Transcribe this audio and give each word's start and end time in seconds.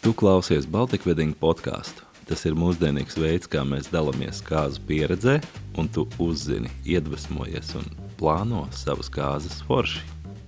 Tu 0.00 0.14
klausies 0.16 0.64
Baltika 0.64 1.10
Wedding 1.10 1.34
podkāstu. 1.36 2.06
Tas 2.24 2.46
ir 2.48 2.54
mūsdienīgs 2.56 3.18
veids, 3.20 3.48
kā 3.52 3.60
mēs 3.68 3.90
dalāmies 3.92 4.38
kāzu 4.46 4.80
pieredzē, 4.88 5.34
un 5.76 5.90
tu 5.92 6.06
uzzini, 6.24 6.70
iedvesmojies 6.88 7.74
un 7.76 7.90
plāno 8.16 8.62
savas 8.72 9.10
kāzas 9.12 9.58
forši. 9.68 10.00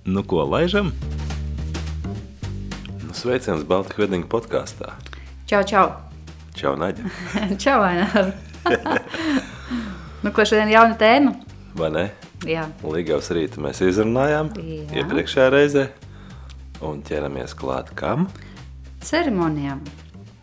Nu 0.09 0.23
ko, 0.25 0.39
laižam? 0.49 0.89
Nu, 3.03 3.13
sveiciens 3.13 3.61
Baltika 3.69 4.01
Wedding 4.01 4.25
podkāstā. 4.31 4.95
Čau, 5.45 5.61
čau! 5.69 5.85
Čau, 6.57 6.71
Naģa! 6.73 7.11
čau, 7.63 7.75
Ainār! 7.85 8.31
nu, 10.23 10.31
ko 10.33 10.47
šodien 10.49 10.71
jauna 10.73 10.97
tēma? 10.97 11.35
Vai 11.77 11.91
ne? 11.93 12.07
Jā. 12.49 12.65
Līgavas 12.81 13.29
rīta 13.37 13.61
mēs 13.61 13.83
izrunājām 13.85 14.49
Jā. 14.57 15.03
iepriekšējā 15.03 15.45
reizē, 15.53 15.85
un 16.81 17.05
ķeramies 17.05 17.53
klāt 17.53 17.93
kam? 18.01 18.25
Ceremonijām. 19.03 19.81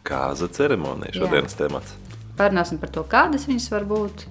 Kāza 0.07 0.49
ceremonija 0.53 1.13
šodienas 1.15 1.55
temats. 1.59 1.95
Parunāsim 2.39 2.79
par 2.81 2.91
to, 2.95 3.03
kādas 3.05 3.45
viņas 3.49 3.67
var 3.75 3.85
būt, 3.89 4.25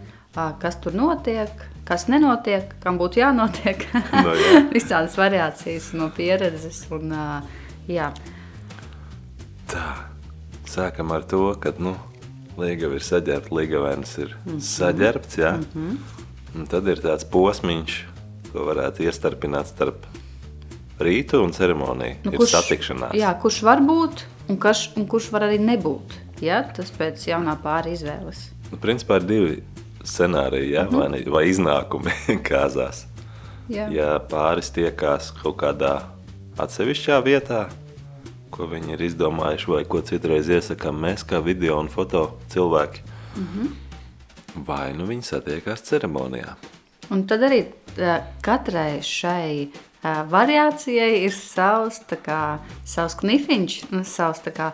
kas 0.62 0.78
tur 0.82 0.96
notiek, 0.98 1.52
kas 1.86 2.08
nenotiek, 2.10 2.72
kam 2.84 2.98
būtu 3.02 3.22
jānotiek. 3.22 3.86
Nu, 4.26 4.34
jā. 4.38 4.64
Visādas 4.76 5.16
variācijas 5.20 5.92
no 5.98 6.10
pieredzes. 6.16 6.84
Un, 6.94 7.14
jā. 7.90 8.12
Tā, 9.70 9.86
sākam 10.70 11.12
ar 11.16 11.26
to, 11.30 11.44
ka, 11.62 11.74
nu, 11.82 11.96
Līgava 12.60 12.98
ir 12.98 13.04
saģērbta, 13.06 13.54
Līgavēns 13.56 14.18
ir 14.20 14.34
Mhm. 14.46 14.58
saģērbts, 14.68 15.38
jā. 15.40 15.54
Un 16.58 16.66
tad 16.68 16.88
ir 16.92 17.00
tāds 17.00 17.24
posmiņš, 17.30 17.94
ko 18.52 18.66
varētu 18.68 19.06
iestarpināt 19.06 19.70
starp 19.72 20.04
rītu 21.00 21.44
un 21.44 21.54
ceremoniju. 21.56 22.20
Nu, 22.26 22.36
ir 22.36 22.52
satikšanās. 22.52 23.16
Jā, 23.18 23.34
kurš 23.42 23.62
var 23.68 23.82
būt 23.86 24.26
un, 24.50 24.58
kas, 24.62 24.90
un 25.00 25.08
kurš 25.10 25.32
var 25.34 25.48
arī 25.50 25.60
nebūt. 25.64 26.18
Ja? 26.44 26.62
Tas 26.76 26.92
pēc 26.96 27.28
jaunā 27.30 27.56
pāri 27.64 27.96
izvēles. 27.98 28.50
Nu, 28.70 28.80
principā 28.82 29.20
ir 29.20 29.28
divi 29.30 29.58
scenāriji, 30.06 30.74
jā, 30.76 30.86
vai, 30.92 31.10
ne, 31.14 31.24
vai 31.32 31.46
iznākumi 31.50 32.14
kāzās. 32.50 33.06
Jā. 33.70 33.86
Ja 33.94 34.16
pāris 34.32 34.72
tiekās 34.74 35.30
kaut 35.42 35.60
kādā 35.62 36.00
atsevišķā 36.60 37.20
vietā, 37.26 37.68
ko 38.50 38.66
viņi 38.70 38.96
ir 38.96 39.04
izdomājuši, 39.06 39.70
vai 39.70 39.84
ko 39.88 40.02
citreiz 40.06 40.50
iesakām 40.50 40.98
mēs, 41.04 41.24
kā 41.28 41.42
video 41.46 41.78
un 41.80 41.92
foto 41.92 42.40
cilvēki, 42.50 43.04
mm 43.36 43.46
-hmm. 43.46 44.66
vai 44.66 44.94
nu 44.98 45.06
viņi 45.06 45.24
satiekās 45.24 45.86
ceremonijā. 45.86 46.56
Un 47.10 47.24
tad 47.28 47.46
arī 47.46 47.64
ā, 47.98 48.22
katrai 48.42 49.02
šai 49.02 49.70
variācijai 50.04 51.26
ir 51.26 51.36
savs, 51.36 52.00
tā 52.10 52.20
kā, 52.24 52.42
savs 52.88 53.18
knifiņš, 53.20 53.82
nu, 53.92 54.06
savs 54.08 54.40
tā 54.46 54.56
kā, 54.56 54.72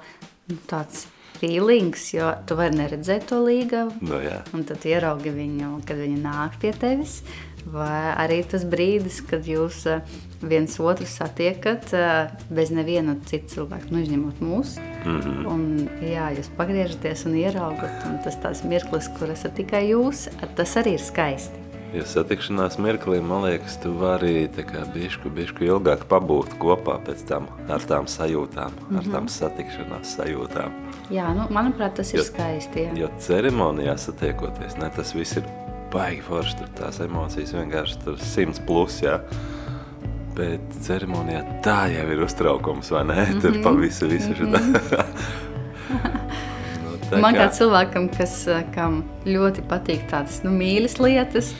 nu, 0.51 0.59
tāds 0.69 1.07
feelings, 1.39 2.13
jo 2.13 2.29
tu 2.47 2.57
vari 2.59 2.77
neredzēt 2.77 3.27
to 3.31 3.41
līgavu, 3.43 3.97
Nu, 4.05 4.21
jā. 4.23 4.39
un 4.55 4.63
tad 4.67 4.85
ieraugi 4.87 5.33
viņu, 5.35 5.81
kad 5.87 5.99
viņa 5.99 6.21
nāk 6.21 6.61
pie 6.61 6.71
tevis. 6.77 7.21
Vai 7.65 8.13
arī 8.21 8.43
tas 8.45 8.61
brīdis, 8.69 9.23
kad 9.25 9.47
jūs 9.49 9.87
viens 10.45 10.75
otru 10.77 11.07
satiekat 11.09 11.95
bez 12.53 12.69
neviena 12.69 13.15
cita 13.25 13.55
cilvēka, 13.55 13.89
nu, 13.89 14.03
izņemot 14.05 14.43
mūsu. 14.45 14.85
Mm 15.01 15.19
-hmm. 15.21 15.47
Un, 15.49 15.89
jā, 16.05 16.29
jūs 16.37 16.51
pagriežaties 16.57 17.25
un 17.25 17.35
ieraugat, 17.41 18.05
un 18.05 18.19
tas 18.23 18.37
tāds 18.37 18.63
mirklis, 18.63 19.09
kur 19.17 19.31
esat 19.33 19.55
tikai 19.55 19.87
jūs, 19.89 20.27
tas 20.55 20.77
arī 20.77 20.93
ir 20.93 21.01
skaisti. 21.01 21.64
Jo 21.95 22.03
satikšanās 22.03 22.75
mirklī, 22.83 23.21
man 23.23 23.45
liekas, 23.45 23.77
tu 23.79 23.93
vari 23.95 24.49
bišku, 24.93 25.29
bišku 25.31 25.63
ilgāk 25.63 26.01
pabūt 26.11 26.57
kopā 26.59 26.97
pēc 27.05 27.21
tam 27.29 27.45
ar 27.71 27.79
tām 27.87 28.07
sajūtām, 28.11 28.71
mm 28.71 28.89
-hmm. 28.89 28.97
ar 28.99 29.05
tām 29.13 29.27
satikšanās 29.31 30.15
sajūtām. 30.17 30.71
Jā, 31.09 31.29
nu, 31.37 31.45
manuprāt, 31.49 31.93
tas 31.95 32.13
ir 32.13 32.19
Jo- 32.19 32.25
skaisti. 32.25 32.79
Jā. 32.79 32.97
Jo 32.97 33.09
ceremonijā 33.19 33.97
satiekoties, 33.97 34.75
ne, 34.77 34.89
tas 34.95 35.15
viss 35.15 35.37
ir 35.37 35.43
baigi 35.93 36.21
forši, 36.21 36.57
tur 36.59 36.67
tās 36.75 36.99
emocijas 36.99 37.53
vienkārši 37.53 38.03
tur 38.03 38.19
simts 38.19 38.59
plus, 38.59 39.01
jā. 39.01 39.19
Bet 40.35 40.59
ceremonijā 40.83 41.45
tā 41.63 41.85
jau 41.93 42.09
ir 42.11 42.25
uztraukums, 42.25 42.91
vai 42.91 43.05
ne? 43.07 43.23
Tur 43.41 43.55
pa 43.63 43.71
visu, 43.71 44.09
visu 44.11 44.35
šitā. 44.35 44.59
nu, 46.83 46.97
tā 47.07 47.21
Man 47.23 47.37
kā 47.39 47.47
cilvēkam, 47.55 48.09
kas, 48.17 48.41
eh, 48.51 48.65
kam 48.75 49.05
ļoti 49.25 49.63
patīk 49.69 50.03
tādas 50.11 50.41
nu, 50.43 50.51
mīļas 50.51 50.99
lietas, 50.99 51.53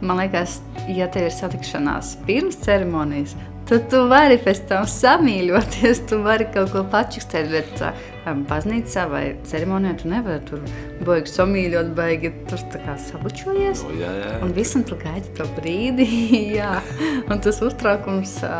man 0.00 0.20
liekas, 0.22 0.60
ja 0.92 1.08
tev 1.12 1.28
ir 1.28 1.34
satikšanās 1.34 2.16
pirms 2.26 2.58
ceremonijas, 2.64 3.34
tad 3.68 3.88
tu 3.92 4.00
vari 4.08 4.38
pēc 4.40 4.62
tam 4.70 4.86
samīļoties, 4.88 6.00
tu 6.08 6.20
vari 6.24 6.46
kaut 6.54 6.72
ko 6.72 6.84
pačukstēt, 6.92 7.50
bet 7.52 7.82
um, 7.84 8.44
baznīcā 8.48 9.04
vai 9.10 9.22
ceremonijā 9.48 9.98
tu 10.00 10.12
nevari 10.12 10.40
tur 10.48 10.64
baigi 11.04 11.34
samīļot, 11.34 11.92
baigi 11.98 12.32
tur 12.48 12.64
tā 12.72 12.80
kā 12.86 12.96
sabučojies. 13.08 13.84
Nu, 13.88 13.98
jā, 14.00 14.12
jā. 14.22 14.32
Un 14.46 14.54
visam 14.56 14.86
tu 14.88 14.96
gaidi 15.00 15.34
to 15.36 15.46
brīdi, 15.58 16.08
jā. 16.60 16.78
Un 17.28 17.44
tas 17.44 17.60
uztraukums 17.64 18.38
ā, 18.48 18.58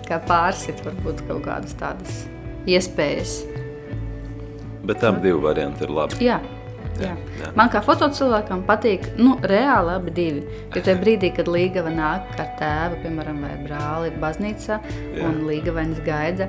tā 0.00 0.10
kā 0.12 0.22
pārsit 0.30 0.80
varbūt 0.86 1.26
kaut 1.28 1.44
kādas 1.48 1.76
tādas 1.80 2.22
iespējas. 2.68 3.42
Bet 4.88 5.02
tam 5.04 5.20
divi 5.20 5.36
varianti 5.44 5.84
ir 5.84 5.92
labi. 5.92 6.22
Jā. 6.24 6.38
Jā. 7.02 7.12
jā. 7.40 7.50
Man 7.58 7.68
kā 7.72 7.80
fotocilvēkam 7.84 8.62
patīk, 8.68 9.04
nu, 9.18 9.36
reāli 9.42 9.92
abi 9.94 10.10
divi. 10.16 10.42
Jo 10.74 10.82
tajā 10.82 10.96
brīdī, 11.02 11.30
kad 11.36 11.48
Līgava 11.50 11.92
nāk 11.94 12.32
ar 12.42 12.48
tēvu, 12.58 12.98
piemēram, 13.04 13.38
vai 13.44 13.52
brāli 13.66 14.10
baznīcā, 14.22 14.78
Jā. 15.16 15.28
un 15.28 15.42
Līgavains 15.48 16.00
gaida, 16.06 16.48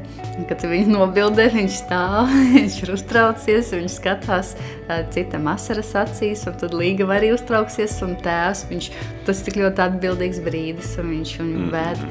kad 0.50 0.66
viņu 0.66 0.94
nobildē, 0.96 1.50
viņš 1.54 1.78
stāv, 1.84 2.32
viņš 2.56 2.80
ir 2.86 2.94
uztraucies, 2.96 3.74
viņš 3.78 3.98
skatās 4.00 4.56
citam 5.14 5.48
asaras 5.54 5.94
acīs, 6.06 6.48
un 6.50 6.58
tad 6.62 6.74
Līgava 6.74 7.20
arī 7.20 7.34
uztrauksies, 7.36 8.00
un 8.06 8.16
tēvs, 8.26 8.66
viņš, 8.72 8.90
tas 9.30 9.44
tik 9.46 9.60
ļoti 9.62 9.86
atbildīgs 9.86 10.42
brīdis, 10.46 10.98
un 11.02 11.14
viņš 11.18 11.38
viņu 11.40 11.58
Mhm. 11.60 11.72
vēd. 11.74 12.04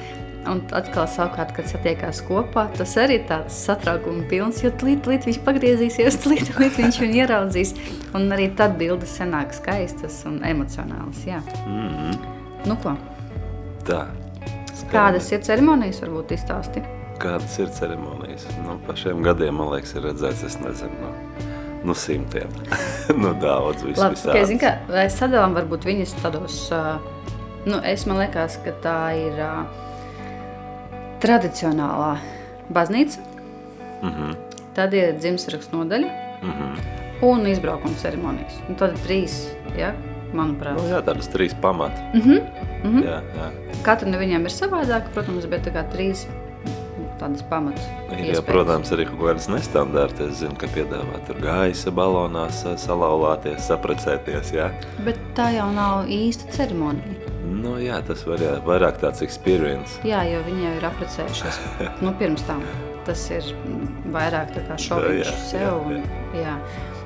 Un 0.48 0.62
atkal, 0.72 1.04
savukārt, 1.10 1.52
kad 1.56 1.68
satiekās 1.68 2.22
kopā, 2.24 2.68
tas 2.76 2.94
arī 3.00 3.18
ir 3.20 3.26
tāds 3.28 3.56
satraukuma 3.66 4.24
pilns, 4.30 4.62
jo 4.64 4.70
tūlīt, 4.80 5.02
tūlīt 5.04 5.28
viņš 5.28 5.40
pagriezīsies, 5.44 6.18
tūlīt, 6.22 6.48
tūlīt 6.52 6.78
viņš 6.80 7.00
viņu 7.04 7.20
ieraudzīs. 7.22 7.74
Un 8.16 8.28
arī 8.32 8.48
tad 8.56 8.78
bildes 8.80 9.12
senāk 9.20 9.52
skaistas 9.56 10.22
un 10.28 10.40
emocionālas. 10.48 11.24
Jā. 11.28 11.42
Mm 11.66 11.88
-hmm. 11.88 12.36
Nu 12.66 12.76
ko, 12.82 12.96
Tā. 13.86 14.06
kādas 14.92 15.32
ir 15.32 15.40
ceremonijas, 15.46 16.00
varbūt 16.02 16.32
izstāsti? 16.34 16.82
Kādas 17.18 17.58
ir 17.58 17.68
ceremonijas? 17.68 18.46
Nu, 18.64 18.78
pa 18.86 18.96
šiem 18.96 19.22
gadiem, 19.22 19.54
man 19.54 19.70
liekas, 19.72 19.94
ir 19.94 20.02
redzēts, 20.02 20.44
es 20.46 20.58
nezinu, 20.60 20.92
no, 21.02 21.12
no 21.84 21.94
simtiem. 21.94 22.48
nu, 23.22 23.34
daudz, 23.40 23.82
viss 23.82 23.98
Labi, 23.98 24.14
visādas. 24.14 24.34
okay, 24.34 24.44
zin, 24.46 24.58
kā, 24.58 24.78
vai 24.88 25.08
sadalām 25.10 25.54
varbūt 25.54 25.84
viņas 25.84 26.14
tādos, 26.22 26.72
uh, 26.72 26.98
nu, 27.66 27.80
es 27.84 28.06
man 28.06 28.18
liekas, 28.18 28.58
ka 28.64 28.74
tā 28.82 29.00
ir 29.18 29.40
uh, 29.42 29.87
tradicionālā 31.20 32.16
baznīca, 32.72 33.18
Mm 34.02 34.08
-hmm. 34.10 34.34
tad 34.74 34.94
ir 34.94 35.14
dzimšanas 35.18 35.70
nodaļa 35.72 36.08
Mm 36.42 36.50
-hmm. 36.50 36.78
un 37.22 37.46
izbraukuma 37.46 37.94
ceremonijas. 38.02 38.52
Un 38.68 38.74
tad 38.74 38.90
ir 38.90 38.98
trīs, 39.06 39.48
ja, 39.78 39.92
manuprāt. 40.32 40.76
Nu, 40.76 40.88
jā, 40.88 41.02
tādas 41.02 41.28
trīs 41.34 41.54
pamati. 41.60 42.00
Mm 42.14 42.20
-hmm. 42.20 42.40
Mm 42.84 42.90
-hmm. 42.96 43.04
Jā, 43.04 43.20
jā. 43.38 43.50
Katra 43.82 44.08
no 44.08 44.18
viņiem 44.18 44.40
ir 44.44 44.50
savādāka, 44.50 45.04
protams, 45.14 45.46
bet 45.46 45.66
tā 45.66 45.72
kā 45.72 45.84
trīs 45.96 46.26
tādas 47.18 47.42
pamatas. 47.42 47.82
Jā, 48.18 48.42
protams, 48.42 48.92
arī 48.92 49.04
kaut 49.06 49.20
kādas 49.20 49.48
nestandarta. 49.48 50.24
Es 50.28 50.38
zinu, 50.38 50.54
ka 50.58 50.66
piedāvā 50.66 51.18
tur 51.26 51.36
gaisa 51.42 51.90
balonās 51.90 52.62
sa- 52.62 52.76
salauzties, 52.76 53.66
saprecēties. 53.68 54.52
Jā. 54.54 54.70
Bet 55.04 55.16
tā 55.34 55.50
jau 55.56 55.72
nav 55.72 56.06
īsta 56.06 56.50
ceremonija. 56.50 57.17
Nu, 57.48 57.76
jā, 57.80 57.98
tas 58.06 58.24
var, 58.28 58.42
jā, 58.42 58.56
vairāk 58.66 58.98
tāds 59.02 59.22
experience. 59.24 59.96
Jā, 60.06 60.20
jo 60.28 60.42
viņi 60.46 60.66
jau 60.66 60.74
ir 60.80 60.86
apprecējušies 60.90 61.60
nu, 62.04 62.12
pirms 62.20 62.44
tam. 62.48 62.62
Tas 63.08 63.22
ir 63.32 63.46
vairāk 64.12 64.52
tā 64.52 64.62
kā 64.68 64.76
šoviņš 64.84 65.24
Jā, 65.30 65.36
sev. 65.48 65.64
jā, 65.64 65.72
Un, 65.78 66.02
jā. 66.36 66.54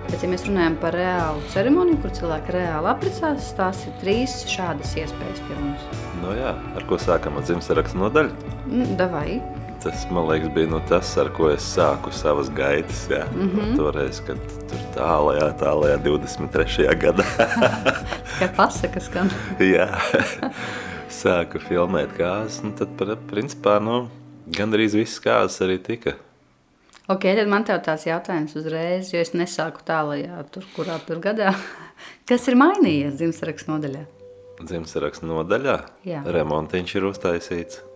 Bet, 0.09 0.19
ja 0.25 0.29
mēs 0.33 0.43
runājam 0.49 0.75
par 0.83 0.97
reālu 0.99 1.43
ceremoniju, 1.53 2.01
kur 2.03 2.11
cilvēki 2.17 2.57
reāli 2.57 2.91
apprecās, 2.91 3.53
tās 3.55 3.85
ir 3.87 3.95
trīs 4.01 4.35
šādas 4.51 4.97
iespējas 4.99 5.45
pie 5.47 5.59
mums. 5.61 5.85
Nu, 6.25 6.33
jā, 6.35 6.57
ar 6.75 6.87
ko 6.91 6.99
sākam 6.99 7.39
ar 7.39 7.47
dzimšanas 7.47 7.95
nodaļu? 8.01 8.35
Mm, 8.67 8.97
Davai. 8.99 9.39
Tas, 9.83 10.07
man 10.11 10.29
liekas, 10.29 10.49
bija 10.55 10.69
nu, 10.71 10.79
tas, 10.89 11.09
ar 11.19 11.27
ko 11.35 11.49
es 11.51 11.65
sāku 11.67 12.13
savas 12.15 12.47
gaitas. 12.55 13.09
Jā. 13.11 13.25
Mm 13.35 13.51
-hmm. 13.51 13.77
Toreiz, 13.77 14.21
kad 14.27 14.39
tur 14.71 14.83
tālākā, 14.95 15.49
tālākā 15.59 15.97
23. 16.03 16.95
gadā. 16.95 17.25
Kā 18.39 18.49
pasaka 18.57 19.01
skan. 19.01 19.31
jā, 19.59 19.89
sāku 21.23 21.59
filmēt 21.59 22.15
kāzas. 22.19 22.63
Nu, 22.63 22.71
tad, 22.79 22.89
principā, 23.31 23.81
nu, 23.83 24.09
gandrīz 24.47 24.95
visas 24.95 25.21
kāzas 25.21 25.61
arī 25.61 25.79
tika. 25.83 26.15
Ok, 27.09 27.23
tad 27.23 27.49
man 27.49 27.65
te 27.65 27.73
tāds 27.73 28.07
jautājums 28.07 28.57
uzreiz, 28.57 29.13
jo 29.13 29.19
es 29.19 29.35
nesāku 29.35 29.83
tālajā, 29.85 30.45
tur, 30.51 30.65
kurā 30.77 30.99
tur 31.07 31.19
gadā. 31.19 31.55
Kas 32.29 32.49
ir 32.49 32.55
mainījies 32.55 33.15
dzimšanas 33.19 33.67
nodaļā? 33.67 34.05
Dzimšanas 34.63 35.23
nodaļā 35.23 35.81
Jā. 36.05 36.23
remontiņš 36.23 36.95
ir 36.95 37.05
uztaisīts. 37.05 37.92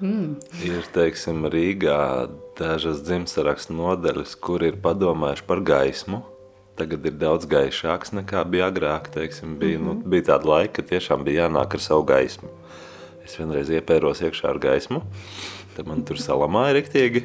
Mm. 0.00 0.38
Ir, 0.64 0.84
teiksim, 0.94 1.44
Rīgā 1.52 2.30
dažas 2.56 3.02
dzimsarakstu 3.04 3.76
nodaļas, 3.76 4.32
kur 4.40 4.64
ir 4.64 4.80
padomājuši 4.80 5.46
par 5.48 5.60
gaismu. 5.60 6.22
Tagad 6.80 7.04
ir 7.04 7.16
daudz 7.20 7.44
gaišāks 7.50 8.14
nekā 8.16 8.46
bija 8.48 8.70
agrāk. 8.72 9.10
Teiksim, 9.12 9.58
bija, 9.60 9.78
mm 9.78 9.88
-hmm. 9.88 10.02
nu, 10.02 10.10
bija 10.10 10.28
tāda 10.32 10.48
laika, 10.48 10.72
kad 10.80 10.88
tiešām 10.94 11.24
bija 11.24 11.44
jānāk 11.44 11.74
ar 11.76 11.80
savu 11.80 12.06
gaismu. 12.08 12.48
Es 13.24 13.36
vienreiz 13.38 13.68
iepēros 13.68 14.22
iekšā 14.24 14.48
ar 14.48 14.58
gaismu. 14.58 15.02
Tad 15.76 15.86
man 15.86 16.02
tur 16.02 16.18
salamāja 16.18 16.72
riktīgi, 16.74 17.22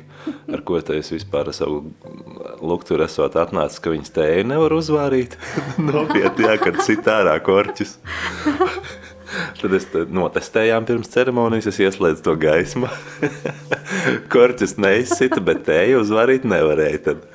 ar 0.53 0.61
ko 0.61 0.81
te 0.81 0.97
es 0.97 1.09
vispār 1.11 1.49
savu 1.53 1.91
luktu 2.61 2.99
esot 3.01 3.35
atnācis, 3.35 3.79
ka 3.79 3.89
viņas 3.89 4.13
tēju 4.13 4.45
nevar 4.51 4.75
uzvārīt. 4.75 5.37
Nopietni, 5.89 6.45
jā, 6.45 6.57
kad 6.61 6.81
sit 6.85 7.07
ārā 7.07 7.39
korķis. 7.39 7.97
Tad 9.61 9.75
es 9.77 9.87
notestējām 9.93 10.85
pirms 10.87 11.11
ceremonijas, 11.13 11.69
es 11.71 11.81
ieslēdzu 11.85 12.25
to 12.25 12.35
gaismu. 12.39 12.89
Korķis 14.33 14.77
neizsita, 14.81 15.41
bet 15.45 15.65
tēju 15.69 16.03
uzvarīt 16.03 16.47
nevarēja. 16.49 17.01
Tad. 17.09 17.25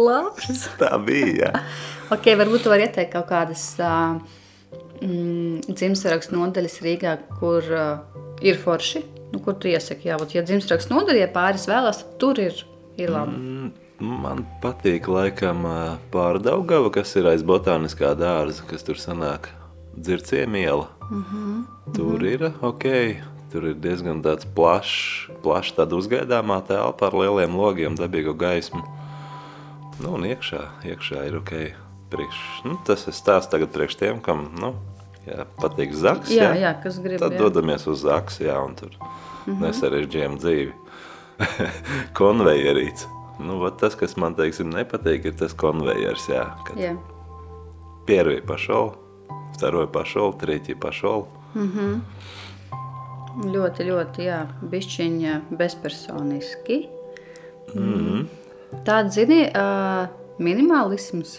Tā 0.80 0.92
bija, 1.04 1.32
jā. 1.46 1.52
Ok, 2.14 2.30
varbūt 2.38 2.66
tu 2.66 2.72
vari 2.72 2.86
ieteikt 2.86 3.14
kaut 3.16 3.28
kādas 3.30 3.64
uh, 3.82 4.18
mm, 5.02 5.66
dzimstarakstu 5.72 6.36
nodaļas 6.36 6.78
Rīgā, 6.84 7.16
kur 7.40 7.66
uh, 7.74 8.22
ir 8.44 8.60
forši, 8.62 9.02
nu, 9.32 9.42
kur 9.42 9.58
tu 9.60 9.70
iesaki, 9.70 10.10
jā, 10.12 10.20
ja 10.36 10.44
dzimstarakstu 10.46 10.94
nodaļa, 10.94 11.24
ja 11.24 11.32
pāris 11.34 11.66
vēlās, 11.70 12.04
tad 12.04 12.16
tur 12.22 12.40
ir, 12.42 12.62
ir 13.00 13.12
labi. 13.12 13.36
Mm. 13.36 13.74
Man 13.96 14.42
patīk 14.60 15.06
laikam 15.08 15.62
pārdaugava, 16.12 16.90
kas 16.92 17.14
ir 17.16 17.30
aiz 17.30 17.40
botāniskā 17.48 18.10
dārza, 18.18 18.66
kas 18.68 18.84
tur 18.84 19.00
sanāk 19.00 19.48
dzirciem 19.96 20.58
iela. 20.60 20.90
Mm 21.10 21.24
-hmm. 21.24 21.94
Tur 21.94 22.20
mm-hmm. 22.20 22.32
ir 22.32 22.52
ok. 22.60 22.84
Tur 23.52 23.64
ir 23.64 23.74
diezgan 23.74 24.22
plašs, 24.54 25.30
plašs 25.42 25.72
tāda 25.78 25.94
uzgaidāmā 25.94 26.66
telpa 26.66 27.06
ar 27.06 27.14
lieliem 27.14 27.56
logiem, 27.56 27.94
dabīgu 27.96 28.34
gaismu. 28.34 28.82
Nu, 30.02 30.14
un 30.14 30.24
iekšā, 30.24 30.60
iekšā 30.84 31.26
ir 31.26 31.36
ok. 31.36 31.52
Priekš, 32.10 32.64
nu, 32.64 32.78
tas 32.86 33.06
ir 33.06 33.12
stāsts 33.12 33.50
tagad 33.50 33.68
priekš 33.68 33.96
tiem, 33.96 34.20
kam 34.20 34.50
nu, 34.60 34.74
jā, 35.26 35.46
patīk 35.62 35.94
zaks. 35.94 36.30
Jā, 36.30 36.42
jā, 36.54 36.60
jā 36.60 36.82
kas 36.82 36.98
grib. 36.98 37.18
Tad 37.18 37.32
jā. 37.32 37.38
dodamies 37.38 37.86
uz 37.86 38.02
zaks, 38.02 38.40
jā, 38.40 38.58
un 38.66 38.74
tur 38.74 38.90
mm 38.90 39.54
-hmm. 39.54 39.60
nesarežģījām 39.60 40.36
dzīvi. 40.38 40.72
Konvejerīts. 42.20 43.08
Nu, 43.38 43.58
vat 43.58 43.78
tas, 43.78 43.94
kas 43.94 44.16
man 44.16 44.34
teiksim, 44.34 44.70
nepatīk, 44.70 45.24
ir 45.24 45.32
tas 45.32 45.54
konvejers. 45.54 46.28
Jā, 46.28 46.56
kad 46.66 46.76
jā. 46.76 46.96
piervi 48.06 48.40
pa 48.46 48.58
šovu 48.58 49.05
второй 49.55 49.87
пошел, 49.87 50.33
третий 50.33 50.73
пошел. 50.75 51.27
Ļoti, 53.31 53.85
ļoti, 53.87 54.25
jā, 54.27 54.39
bišķiņa 54.59 55.35
bezpersoniski. 55.55 56.81
Mm. 57.71 58.25
Tāda, 58.83 59.07
zini, 59.13 59.45
uh, 59.47 60.09
minimālisms. 60.41 61.37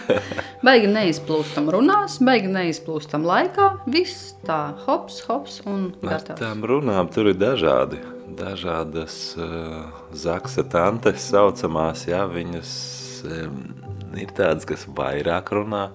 baigi 0.65 0.89
neizplūstam 0.91 1.69
runās, 1.73 2.17
baigi 2.23 2.51
neizplūstam 2.51 3.25
laikā. 3.27 3.69
Viss 3.91 4.33
tā, 4.45 4.73
hops, 4.85 5.21
hops 5.29 5.61
un 5.65 5.91
Ar 6.01 6.15
gatavs. 6.15 6.41
tām 6.41 6.65
runām 6.67 7.11
tur 7.13 7.31
ir 7.31 7.39
dažādi. 7.39 8.01
Dažādas 8.31 9.35
uh, 9.35 9.89
zaksa 10.15 10.63
tantes 10.71 11.25
saucamās, 11.31 12.05
jā, 12.07 12.23
viņas 12.31 12.71
um, 13.27 13.57
ir 14.15 14.31
tādas, 14.37 14.67
kas 14.69 14.87
vairāk 14.87 15.51
runā, 15.55 15.89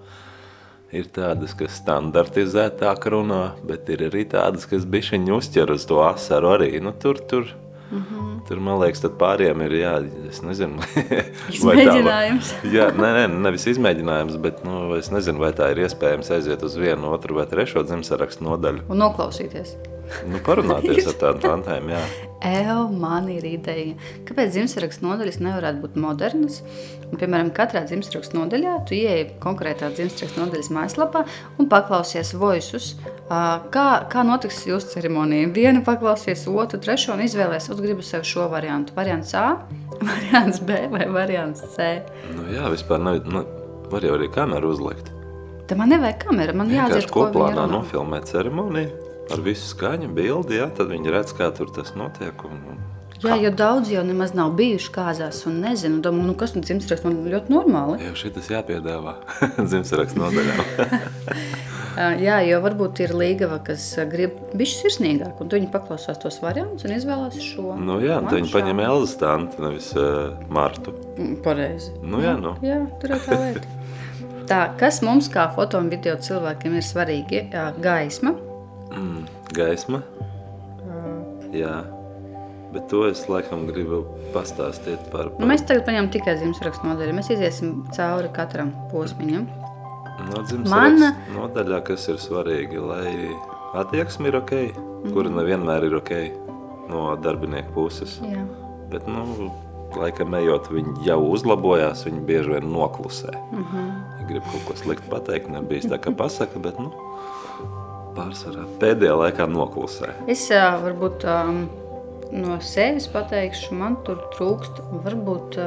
ir 0.96 1.08
tādas, 1.16 1.56
kas 1.58 1.80
standartizētāk 1.82 3.08
runā, 3.14 3.44
bet 3.68 3.90
ir 3.94 4.08
arī 4.10 4.26
tādas, 4.30 4.68
kas 4.70 4.88
bišķiņi 4.88 5.36
uzķer 5.38 5.76
uz 5.76 5.88
to 5.90 6.02
asaru 6.06 6.56
arī. 6.56 6.72
Nu, 6.84 6.94
tur, 6.94 7.22
tur, 7.32 7.48
mm. 7.92 8.02
-hmm. 8.02 8.34
tur, 8.48 8.60
man 8.60 8.80
liekas, 8.82 9.04
tad 9.06 9.16
pāriem 9.22 9.64
ir, 9.68 9.78
jā, 9.82 9.94
es 10.30 10.42
nezinu, 10.42 10.82
vai 11.66 11.78
tā 11.78 11.86
Izmēģinājums. 11.86 12.54
Jā, 12.76 12.92
nē, 12.98 13.14
nē, 13.20 13.24
nevis 13.48 13.68
izmēģinājums, 13.76 14.38
bet, 14.42 14.64
nu, 14.68 14.84
es 14.96 15.12
nezinu, 15.12 15.40
vai 15.40 15.54
tā 15.54 15.72
ir 15.72 15.86
iespējams 15.88 16.32
aiziet 16.32 16.64
uz 16.64 16.76
vienu, 16.76 17.14
otru 17.16 17.40
vai 17.40 17.48
trešo 17.48 17.84
dzimsarakstu 17.84 18.44
nodaļu. 18.44 18.88
Un 18.90 19.04
noklausīties. 19.06 19.76
Nu, 20.28 20.42
parunāties 20.46 21.08
ar 21.10 21.18
tādām 21.20 21.42
tantēm, 21.64 21.90
jā. 21.94 22.02
Evo, 22.42 22.88
man 22.90 23.28
ir 23.30 23.46
ideja, 23.46 23.94
kāpēc 24.26 24.56
dzimstrakstu 24.56 25.06
nodaļas 25.06 25.38
nevarētu 25.46 25.84
būt 25.84 25.98
modernas. 26.02 26.62
Un, 27.12 27.20
piemēram, 27.22 27.52
katrā 27.54 27.84
dzimstrakstu 27.86 28.40
nodaļā 28.40 28.80
tu 28.90 28.96
ieeji 28.98 29.28
konkrētā 29.44 29.92
dzimstrakstu 29.94 30.42
nodaļas 30.42 30.72
mājaslapā 30.74 31.22
un 31.62 31.70
paklausies 31.70 32.34
voisus, 32.42 32.96
kā, 33.30 33.86
kā 34.10 34.24
notiks 34.26 34.64
jūsu 34.66 34.96
ceremonija. 34.96 35.52
Vienu 35.54 35.84
paklausies, 35.86 36.48
otru, 36.50 36.82
trešo 36.82 37.14
un 37.14 37.22
izvēlēsies, 37.28 37.76
un 37.76 37.86
gribu 37.86 38.06
sev 38.06 38.26
šo 38.26 38.48
variantu. 38.50 38.98
Variants 38.98 39.36
A, 39.38 39.46
variants 40.12 40.64
B 40.66 40.82
vai 40.90 41.06
variants 41.14 41.62
C. 41.76 41.92
Nu, 42.34 42.50
jā, 42.56 42.66
vispār 42.74 43.06
nav, 43.06 43.22
nu, 43.30 43.46
var 43.94 44.08
jau 44.08 44.18
arī 44.18 44.32
kameru 44.34 44.74
uzlikt. 44.74 45.14
Te 45.70 45.78
man 45.78 45.94
nevajag 45.94 46.18
kamera, 46.26 46.58
man 46.58 46.74
jādzird, 46.74 47.06
Vienkārši 47.06 47.14
ko 47.14 47.28
viņi 47.28 47.38
koplānā 47.38 47.62
runā. 47.62 47.72
nofilmēt 47.78 48.34
ceremoniju 48.34 49.11
ar 49.34 49.44
visu 49.46 49.68
skaņu, 49.74 50.12
bildi, 50.16 50.60
jā, 50.60 50.70
tad 50.78 50.92
viņi 50.94 51.14
redz, 51.14 51.36
kā 51.38 51.52
tur 51.56 51.72
tas 51.76 51.94
notiek. 51.98 52.46
Un, 52.48 52.64
un 52.74 52.82
Jā, 53.22 53.36
jo 53.38 53.52
daudz 53.54 53.92
jau 53.94 54.02
nemaz 54.02 54.32
nav 54.34 54.56
bijuši 54.58 54.90
kāzās 54.96 55.44
un 55.46 55.60
nezinu, 55.62 56.00
domāju, 56.02 56.32
nu 56.32 56.34
kas 56.40 56.56
nu 56.56 56.64
dzimstraksts 56.66 57.06
man 57.06 57.20
ļoti 57.30 57.54
normāli. 57.54 58.00
jau 58.08 58.16
šitas 58.18 58.50
jāpiedāvā 58.50 59.14
dzimsarakstu 59.70 60.24
nodaļām. 60.24 60.64
Jā, 62.24 62.38
jo 62.48 62.62
varbūt 62.64 63.02
ir 63.04 63.12
līgava, 63.20 63.58
kas 63.68 63.84
grib 64.10 64.38
būt 64.56 64.72
sirsnīgāk, 64.80 65.42
un 65.44 65.50
viņi 65.52 65.68
paklausās 65.74 66.22
tos 66.24 66.40
variantus 66.42 66.88
un 66.88 66.96
izvēlās 66.96 67.36
šo. 67.44 67.76
nu, 67.78 68.00
jā, 68.02 68.16
tad 68.24 68.40
viņi 68.40 68.52
paņem 68.54 68.82
Elzas 68.88 69.18
tanti, 69.20 69.60
nevis 69.62 69.92
uh, 70.00 70.40
Martu. 70.50 70.96
Mm, 71.18 71.36
Pareizi. 71.44 71.92
Nu, 72.02 72.24
jā, 72.24 72.38
nu. 72.40 72.56
Jā, 72.66 72.80
tur 73.04 73.18
ir 73.18 73.26
tā 73.28 73.40
lieta. 73.44 73.78
Tā, 74.52 74.62
kas 74.80 75.04
mums 75.06 75.30
kā 75.32 75.46
foto 75.54 75.80
un 75.84 75.92
video 75.92 76.16
cilvēkiem 76.20 76.80
ir 76.80 76.88
svarīgi? 76.88 77.44
Jā, 77.54 77.68
Gaisma. 77.84 78.34
Mm, 78.92 79.26
gaisma. 79.56 80.02
Jā, 81.52 81.82
bet 82.72 82.88
to 82.92 83.04
es 83.10 83.26
laikam 83.28 83.66
gribu 83.68 84.06
pastāstīt 84.36 85.02
par, 85.12 85.32
Nu, 85.34 85.42
par 85.42 85.50
mēs 85.52 85.66
tagad 85.68 85.84
paņemam 85.88 86.12
tikai 86.14 86.38
dzimstrakstu 86.40 86.88
nodaļu. 86.88 87.16
Mēs 87.18 87.32
iesim 87.36 87.82
cauri 87.96 88.32
katram 88.34 88.72
posmiņam. 88.92 89.48
no 90.30 90.44
Mana- 90.70 91.16
nodaļā, 91.36 91.84
kas 91.84 92.08
ir 92.08 92.16
svarīgi, 92.16 92.80
lai 92.80 93.36
attieksme 93.74 94.28
ir 94.28 94.36
ok, 94.38 94.54
kura 95.14 95.30
nevienmēr 95.30 95.88
ir 95.90 95.96
ok 95.98 96.12
no 96.90 97.16
darbinieku 97.18 97.74
puses. 97.74 98.20
Jā. 98.24 98.46
Bet, 98.92 99.08
nu, 99.08 99.52
laikam 99.98 100.36
ejot, 100.36 100.68
viņi 100.72 101.06
jau 101.08 101.20
uzlabojās, 101.32 102.06
viņi 102.08 102.26
bieži 102.28 102.54
vien 102.56 102.72
noklusē. 102.72 103.32
Mm 103.52 103.64
-hmm. 103.64 103.88
Ja 104.20 104.28
grib 104.28 104.44
kaut 104.44 104.66
ko 104.68 104.74
sliktu 104.76 105.10
pateikt, 105.10 105.50
nebija 105.50 105.82
tā, 105.82 106.00
ka 106.00 106.12
pasaka, 106.12 106.60
bet, 106.60 106.80
nu, 106.80 106.92
pārsvarā 108.16 108.66
pēdējā 108.82 109.16
laikā 109.26 109.48
noklusē. 109.52 110.14
Es 110.32 110.48
varbūt 110.52 111.26
no 112.32 112.60
sevis 112.64 113.08
pateikšu, 113.12 113.76
man 113.78 113.98
tur 114.08 114.22
trūkst 114.36 114.84
varbūt 115.06 115.60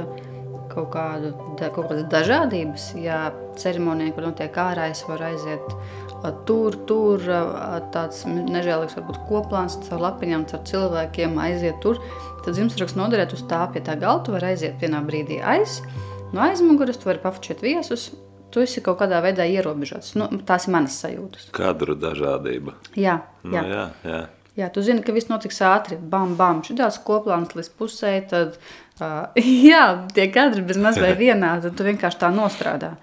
kaut, 0.75 0.89
kādu, 0.95 1.33
kaut 1.61 1.85
kādas 1.89 2.07
dažādības. 2.13 2.89
Ja 3.01 3.29
ceremonija, 3.61 4.15
kur 4.17 4.29
notiek 4.29 4.57
ārā, 4.59 4.89
es 4.93 5.05
varu 5.09 5.29
aiziet 5.29 5.77
tur, 6.49 6.77
tur, 6.89 7.25
tāds 7.95 8.25
nežēlīgs 8.29 8.97
varbūt 8.99 9.21
koplāns 9.29 9.77
caur 9.89 10.03
lapiņām, 10.07 10.49
caur 10.51 10.65
cilvēkiem, 10.71 11.39
aiziet 11.47 11.81
tur. 11.85 12.01
Tad 12.45 12.57
dzimstrakstu 12.57 13.01
noderēt 13.01 13.37
uz 13.37 13.45
tā 13.49 13.63
pie 13.73 13.85
tā 13.85 13.97
galda, 14.01 14.27
tu 14.27 14.35
vari 14.35 14.53
aiziet 14.53 14.81
vienā 14.83 15.01
brīdī 15.05 15.41
aiz, 15.41 15.81
no 16.33 16.43
aizmuguras, 16.45 16.99
tu 17.01 17.09
vari 17.09 17.23
pafučēt 17.23 17.65
viesus, 17.65 18.11
tu 18.55 18.63
esi 18.63 18.83
kaut 18.85 19.01
kādā 19.03 19.19
veidā 19.25 19.47
ierobežots. 19.51 20.15
Nu, 20.21 20.29
tās 20.47 20.69
ir 20.69 20.75
manas 20.77 20.97
sajūtas. 21.03 21.49
Kadru 21.57 21.97
dažādība. 21.99 22.77
Jā, 22.99 23.19
Nu, 23.43 23.59
jā. 23.59 23.65
jā, 23.69 23.85
jā. 24.07 24.23
Jā, 24.55 24.69
tu 24.71 24.85
zini, 24.87 25.03
ka 25.03 25.11
viss 25.11 25.27
notiks 25.27 25.59
ātri. 25.67 25.97
Bam, 25.99 26.37
bam, 26.39 26.61
šāds 26.63 27.01
koplāns 27.03 27.57
līdz 27.59 27.73
pusē. 27.75 28.13
Tad, 28.31 28.55
uh, 29.03 29.43
jā, 29.71 29.83
tie 30.15 30.29
kadri 30.31 30.63
bez 30.63 30.79
maz 30.79 31.01
vai 31.03 31.11
vienādi. 31.19 31.75
Tu 31.75 31.87
vienkārši 31.91 32.23
tā 32.23 32.31
nostrādā. 32.35 32.95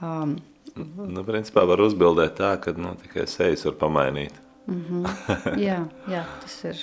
Um, 0.00 0.38
Nu, 0.74 1.22
principā 1.22 1.62
var 1.70 1.78
uzbildēt 1.84 2.32
tā, 2.40 2.48
ka 2.58 2.72
nu, 2.74 2.96
tikai 2.98 3.28
sejas 3.30 3.60
var 3.68 3.76
pamainīt. 3.78 4.34
jā, 5.68 5.76
jā, 6.10 6.22
tas 6.42 6.56
ir. 6.66 6.80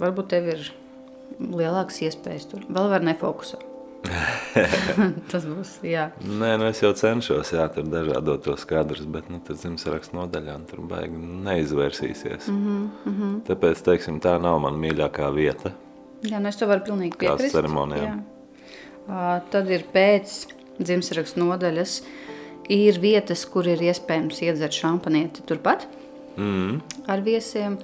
Varbūt 0.00 0.32
tev 0.32 0.48
ir 0.50 0.64
lielākas 1.38 2.00
iespējas 2.08 2.48
tur. 2.50 2.64
Vēl 2.66 2.90
var 2.90 3.06
nefokusēt. 3.06 3.62
tas 5.32 5.46
būs. 5.48 5.70
Jā, 5.86 6.10
Nē, 6.20 6.50
nu 6.60 6.66
es 6.68 6.82
jau 6.82 6.92
cenšos, 6.96 7.52
jā, 7.56 7.64
tur 7.72 7.86
dažādot 7.88 8.42
tos 8.44 8.66
kadrus, 8.68 9.06
bet 9.08 9.30
nu, 9.32 9.40
tad 9.44 9.56
dzimsarakstu 9.62 10.16
nodaļā 10.18 10.58
tur 10.70 10.82
baigi 10.90 11.16
neizvērsīsies. 11.46 12.48
Mm 12.48 12.60
-hmm, 12.66 12.90
mm 13.04 13.14
-hmm. 13.20 13.40
Tāpēc, 13.48 13.82
teiksim, 13.84 14.20
tā 14.20 14.36
nav 14.40 14.60
man 14.60 14.74
mīļākā 14.74 15.32
vieta. 15.34 15.72
jā 16.22 16.38
nu 16.40 16.48
es 16.48 16.56
tev 16.56 16.68
varu 16.68 16.84
pilnīgi 16.86 17.16
piekrist. 17.18 17.54
ceremonijām? 17.54 18.04
Jā. 18.04 18.22
Uh, 19.08 19.42
tad 19.50 19.70
ir 19.70 19.84
pēc 19.92 20.46
dzimšanas 20.80 21.36
nodaļas. 21.36 22.02
Ir 22.68 22.98
vietas, 22.98 23.44
kur 23.46 23.66
ir 23.68 23.78
iespējams 23.78 24.42
iedzert 24.42 24.72
šampanieti 24.72 25.42
turpat 25.46 25.86
Mm. 26.36 26.80
ar 27.06 27.20
viesiem. 27.20 27.78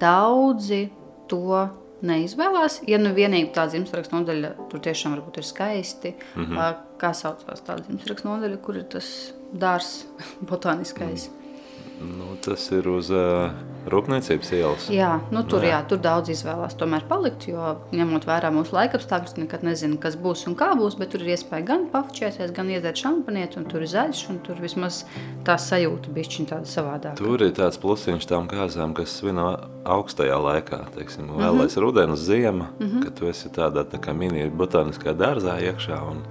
Daudzi 0.00 0.88
to 1.28 1.68
neizvēlās. 2.04 2.80
Ja 2.88 2.98
nu 3.00 3.12
vienīgi 3.16 3.52
tā 3.56 3.66
dzimšanas 3.70 4.12
nodaļa 4.12 4.52
tur 4.70 4.82
tiešām 4.84 5.16
varbūt 5.16 5.40
ir 5.40 5.48
skaisti, 5.48 6.14
mm 6.34 6.44
-hmm. 6.44 6.84
kā 7.00 7.12
saucās 7.14 7.64
tā 7.66 7.78
dzimšanas 7.80 8.24
nodaļa, 8.24 8.60
kur 8.62 8.76
ir 8.76 8.84
tas 8.84 9.32
dārzs 9.52 10.04
botāniskais. 10.50 11.30
Mm. 11.30 12.18
Nu, 12.18 12.36
tas 12.44 12.70
ir 12.76 12.88
uz 12.88 13.10
uh, 13.10 13.50
Rūpniecības 13.86 14.48
ielas. 14.56 14.86
Jā, 14.90 15.12
nu, 15.30 15.42
tur, 15.46 15.62
jā. 15.62 15.76
jā, 15.76 15.80
tur 15.90 16.00
daudz 16.02 16.30
izvēlās 16.34 16.74
tomēr 16.78 17.04
palikt, 17.06 17.46
jo 17.50 17.76
ņemot 17.94 18.26
vērā 18.26 18.50
mūsu 18.54 18.74
laikapstākļus, 18.74 19.36
nekad 19.38 19.62
nezinu, 19.66 19.98
kas 20.02 20.16
būs 20.18 20.46
un 20.50 20.56
kā 20.58 20.72
būs, 20.78 20.96
bet 20.98 21.12
tur 21.14 21.22
ir 21.22 21.34
iespēja 21.36 21.68
gan 21.68 21.86
pafučēties, 21.92 22.50
gan 22.56 22.72
iedzert 22.72 22.98
šampanieti, 23.02 23.60
un 23.60 23.68
tur 23.70 23.84
ir 23.86 23.92
zaļš, 23.92 24.24
un 24.32 24.40
tur 24.46 24.58
vismaz 24.62 25.04
tā 25.46 25.54
sajūta 25.62 26.14
bišķiņ 26.16 26.50
tāda 26.50 26.70
savādāka. 26.70 27.20
Tur 27.20 27.46
ir 27.46 27.54
tāds 27.54 27.78
plusiņš 27.82 28.26
tām 28.26 28.50
kāzām, 28.50 28.96
kas 28.98 29.14
svin 29.20 29.38
augstajā 29.38 30.40
laikā, 30.48 30.82
teiksim, 30.96 31.28
mm 31.28 31.36
-hmm. 31.36 31.46
vēlais 31.46 31.78
rudens, 31.80 32.20
ziema, 32.20 32.72
mm 32.78 32.86
-hmm. 32.86 33.04
kad 33.04 33.14
tu 33.14 33.28
esi 33.28 33.48
tādā 33.48 33.84
tā 33.84 34.02
kā 34.02 34.14
mini 34.14 34.50
botāniskā 34.50 35.14
dārzā 35.14 35.60
iekšā, 35.62 36.02
un 36.10 36.24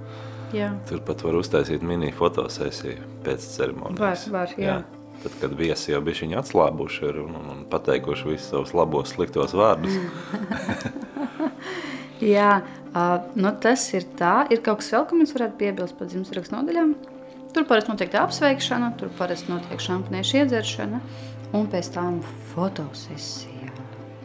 jā. 0.52 0.70
tur 0.88 1.00
pat 1.00 1.24
var 1.24 1.34
uztaisīt 1.34 1.82
mini 1.82 2.12
fotosesiju 2.12 2.98
pēc 3.24 3.38
ceremonijas. 3.56 4.28
Var, 4.28 4.32
var, 4.32 4.54
jā. 4.58 4.66
jā. 4.66 4.82
Tad, 5.22 5.32
kad 5.40 5.54
viesi 5.58 5.92
jau 5.92 6.00
bija 6.04 6.22
viņa 6.22 6.40
atslābuši 6.42 7.06
ir 7.08 7.20
un, 7.24 7.36
un, 7.40 7.46
un 7.54 7.64
pateikuši 7.70 8.28
visus 8.28 8.50
savus 8.52 8.74
labos, 8.76 9.14
sliktos 9.14 9.56
vārdus. 9.56 9.96
Jā, 12.36 12.52
uh, 12.92 13.16
nu 13.36 13.52
tas 13.60 13.84
ir 13.96 14.06
tā. 14.18 14.36
Ir 14.52 14.62
kaut 14.64 14.82
kas 14.82 14.92
vēl, 14.94 15.06
ko 15.08 15.20
mēs 15.20 15.34
varētu 15.36 15.60
piebilst 15.60 15.98
par 15.98 16.10
dzimšanas 16.12 16.52
nodaļām. 16.54 16.94
Tur 17.56 17.64
parasti 17.68 17.92
notiek 17.92 18.16
apsveikšana, 18.20 18.92
tur 19.00 19.12
parasti 19.16 19.52
notiek 19.52 19.80
šampaniešu 19.80 20.42
iedzeršana 20.42 21.00
un 21.56 21.68
pēc 21.72 21.88
tam 21.94 22.20
fotosesija, 22.52 23.72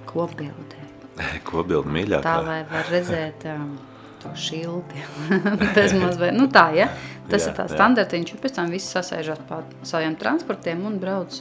kopbildē. 0.10 0.82
Kopbildi 1.50 1.96
mīļākā. 1.96 2.28
Tā, 2.28 2.42
lai 2.48 2.60
var 2.72 2.92
redzēt... 2.92 3.48
Um, 3.52 3.80
to 4.24 4.32
šilti. 4.36 5.06
Tas 5.76 5.94
mazliet, 5.98 6.36
nu 6.38 6.48
tā, 6.52 6.70
ja? 6.78 6.90
Tas 7.32 7.46
jā, 7.46 7.52
ir 7.52 7.58
tā 7.58 7.68
standartiņš, 7.72 8.34
un 8.36 8.42
pēc 8.44 8.58
tam 8.58 8.74
visi 8.74 8.90
sasēžat 8.92 9.46
pa 9.50 9.62
saviem 9.88 10.18
transportiem 10.20 10.84
un 10.88 10.98
brauc, 11.02 11.38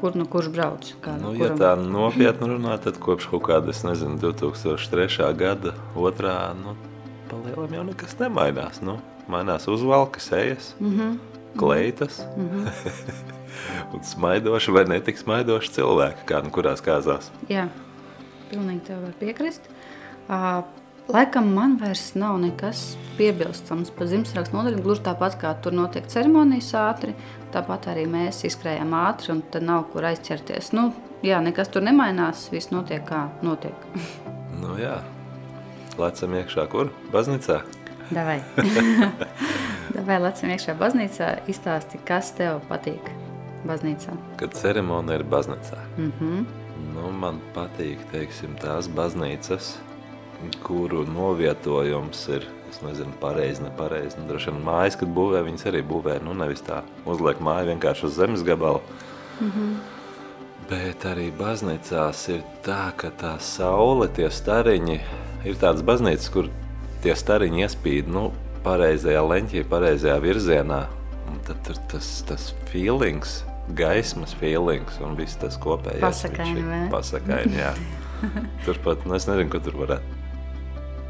kur 0.00 0.18
nu 0.18 0.26
kurš 0.30 0.50
brauc. 0.54 0.90
Kā, 1.04 1.16
nu, 1.20 1.32
kuram... 1.36 1.56
ja 1.56 1.60
tā 1.62 1.72
nopietni 1.80 2.50
runā, 2.52 2.76
tad 2.82 3.00
kopš 3.02 3.30
kaut 3.32 3.46
kāda, 3.48 3.72
es 3.74 3.82
nezinu, 3.86 4.18
2003. 4.22 5.32
gada 5.38 5.74
otrā, 5.98 6.36
nu, 6.58 6.76
palielam 7.30 7.78
jau 7.78 7.86
nekas 7.88 8.18
nemainās, 8.20 8.82
nu, 8.84 8.98
mainās 9.30 9.68
uzvalkas, 9.70 10.30
ejas, 10.32 10.74
mm 10.80 10.94
-hmm. 10.98 11.18
kleitas, 11.58 12.22
mm 12.36 12.48
-hmm. 12.48 13.34
un 13.94 14.04
smaidoši 14.04 14.70
vai 14.70 14.84
netik 14.84 15.18
smaidoši 15.18 15.72
cilvēki, 15.72 16.26
kā 16.26 16.42
nu 16.44 16.50
kurās 16.50 16.82
kāzās. 16.84 17.30
Jā, 17.48 17.68
pilnīgi 18.50 18.80
tev 18.80 19.02
var 19.02 19.12
piekrist. 19.20 19.62
Uh, 20.28 20.64
Laikam 21.08 21.54
man 21.54 21.78
vairs 21.80 22.14
nav 22.14 22.34
nekas 22.36 22.82
piebilstams 23.16 23.88
par 23.96 24.10
Ziemassvētku 24.10 24.52
nodaļu. 24.52 24.82
Gluži 24.84 25.06
tāpat 25.06 25.38
kā 25.40 25.54
tur 25.64 25.72
notiek 25.72 26.04
ceremonijas 26.12 26.68
ātri, 26.76 27.14
tāpat 27.54 27.88
arī 27.94 28.02
mēs 28.12 28.42
izskrējām 28.44 28.92
ātri 28.92 29.32
un 29.32 29.40
tad 29.54 29.64
nav 29.64 29.86
kur 29.94 30.04
aizķerties. 30.04 30.68
Nu, 30.76 30.90
jā, 31.24 31.40
nekas 31.40 31.72
tur 31.72 31.86
nemainās, 31.86 32.44
viss 32.52 32.68
notiek 32.74 33.06
kā 33.08 33.22
notiek. 33.40 33.88
nu 34.62 34.76
jā, 34.76 34.98
lecam 35.96 36.36
iekšā 36.42 36.68
kur? 36.68 36.92
Baznīcā? 37.14 37.62
Davai. 38.12 38.42
Davai 39.96 40.20
lecam 40.26 40.52
iekšā 40.52 40.76
baznīcā, 40.76 41.32
izstāsti, 41.48 42.04
kas 42.04 42.34
tev 42.36 42.60
patīk 42.68 43.08
baznīcā. 43.64 44.20
Kad 44.44 44.60
ceremonija 44.60 45.22
ir 45.22 45.28
baznīcā? 45.32 45.80
Mm 45.96 46.12
-hmm. 46.20 46.48
Nu, 46.94 47.10
man 47.10 47.40
patīk, 47.56 48.04
teiksim, 48.12 48.60
tās 48.60 48.92
baznīcas, 48.92 49.78
kuru 50.62 51.04
novietojums 51.08 52.20
ir, 52.28 52.46
es 52.70 52.80
nezinu, 52.84 53.12
pareizi, 53.20 53.62
nepareizi. 53.64 54.18
Nu, 54.20 54.28
droši 54.30 54.52
vien 54.52 54.64
mājas, 54.66 54.98
kad 55.00 55.10
būvē, 55.14 55.42
viņas 55.46 55.68
arī 55.70 55.82
būvē, 55.86 56.18
nu 56.24 56.34
nevis 56.38 56.62
tā 56.66 56.82
uzliek 57.08 57.40
māju 57.44 57.72
vienkārši 57.72 58.06
uz 58.08 58.18
zemes 58.18 58.44
gabalu. 58.46 58.82
Mm 59.40 59.50
-hmm. 59.50 59.76
Bet 60.68 61.04
arī 61.08 61.30
baznīcās 61.32 62.28
ir 62.28 62.42
tā, 62.62 62.92
ka 62.96 63.08
tā 63.08 63.38
saule, 63.40 64.08
tie 64.08 64.30
stariņi, 64.30 65.00
ir 65.44 65.54
tādas 65.54 65.82
baznīcas, 65.82 66.30
kur 66.32 66.50
tie 67.02 67.16
stariņi 67.16 67.64
iespīd, 67.64 68.06
nu, 68.06 68.32
pareizajā 68.64 69.22
leņķī, 69.22 69.64
pareizajā 69.64 70.20
virzienā. 70.20 70.86
Un 71.30 71.40
tad 71.46 71.56
tur 71.66 71.76
tas, 71.88 72.22
tas 72.28 72.54
feelings, 72.72 73.44
gaismas 73.68 74.34
feelings 74.34 75.00
un 75.00 75.16
viss 75.16 75.36
tas 75.36 75.56
kopējais. 75.56 76.00
Pasakaini, 76.90 77.56
jā. 77.56 77.74
Turpat, 78.66 79.06
nu 79.06 79.14
es 79.14 79.26
nezinu, 79.26 79.50
ko 79.50 79.58
tur 79.58 79.76
varētu 79.76 80.17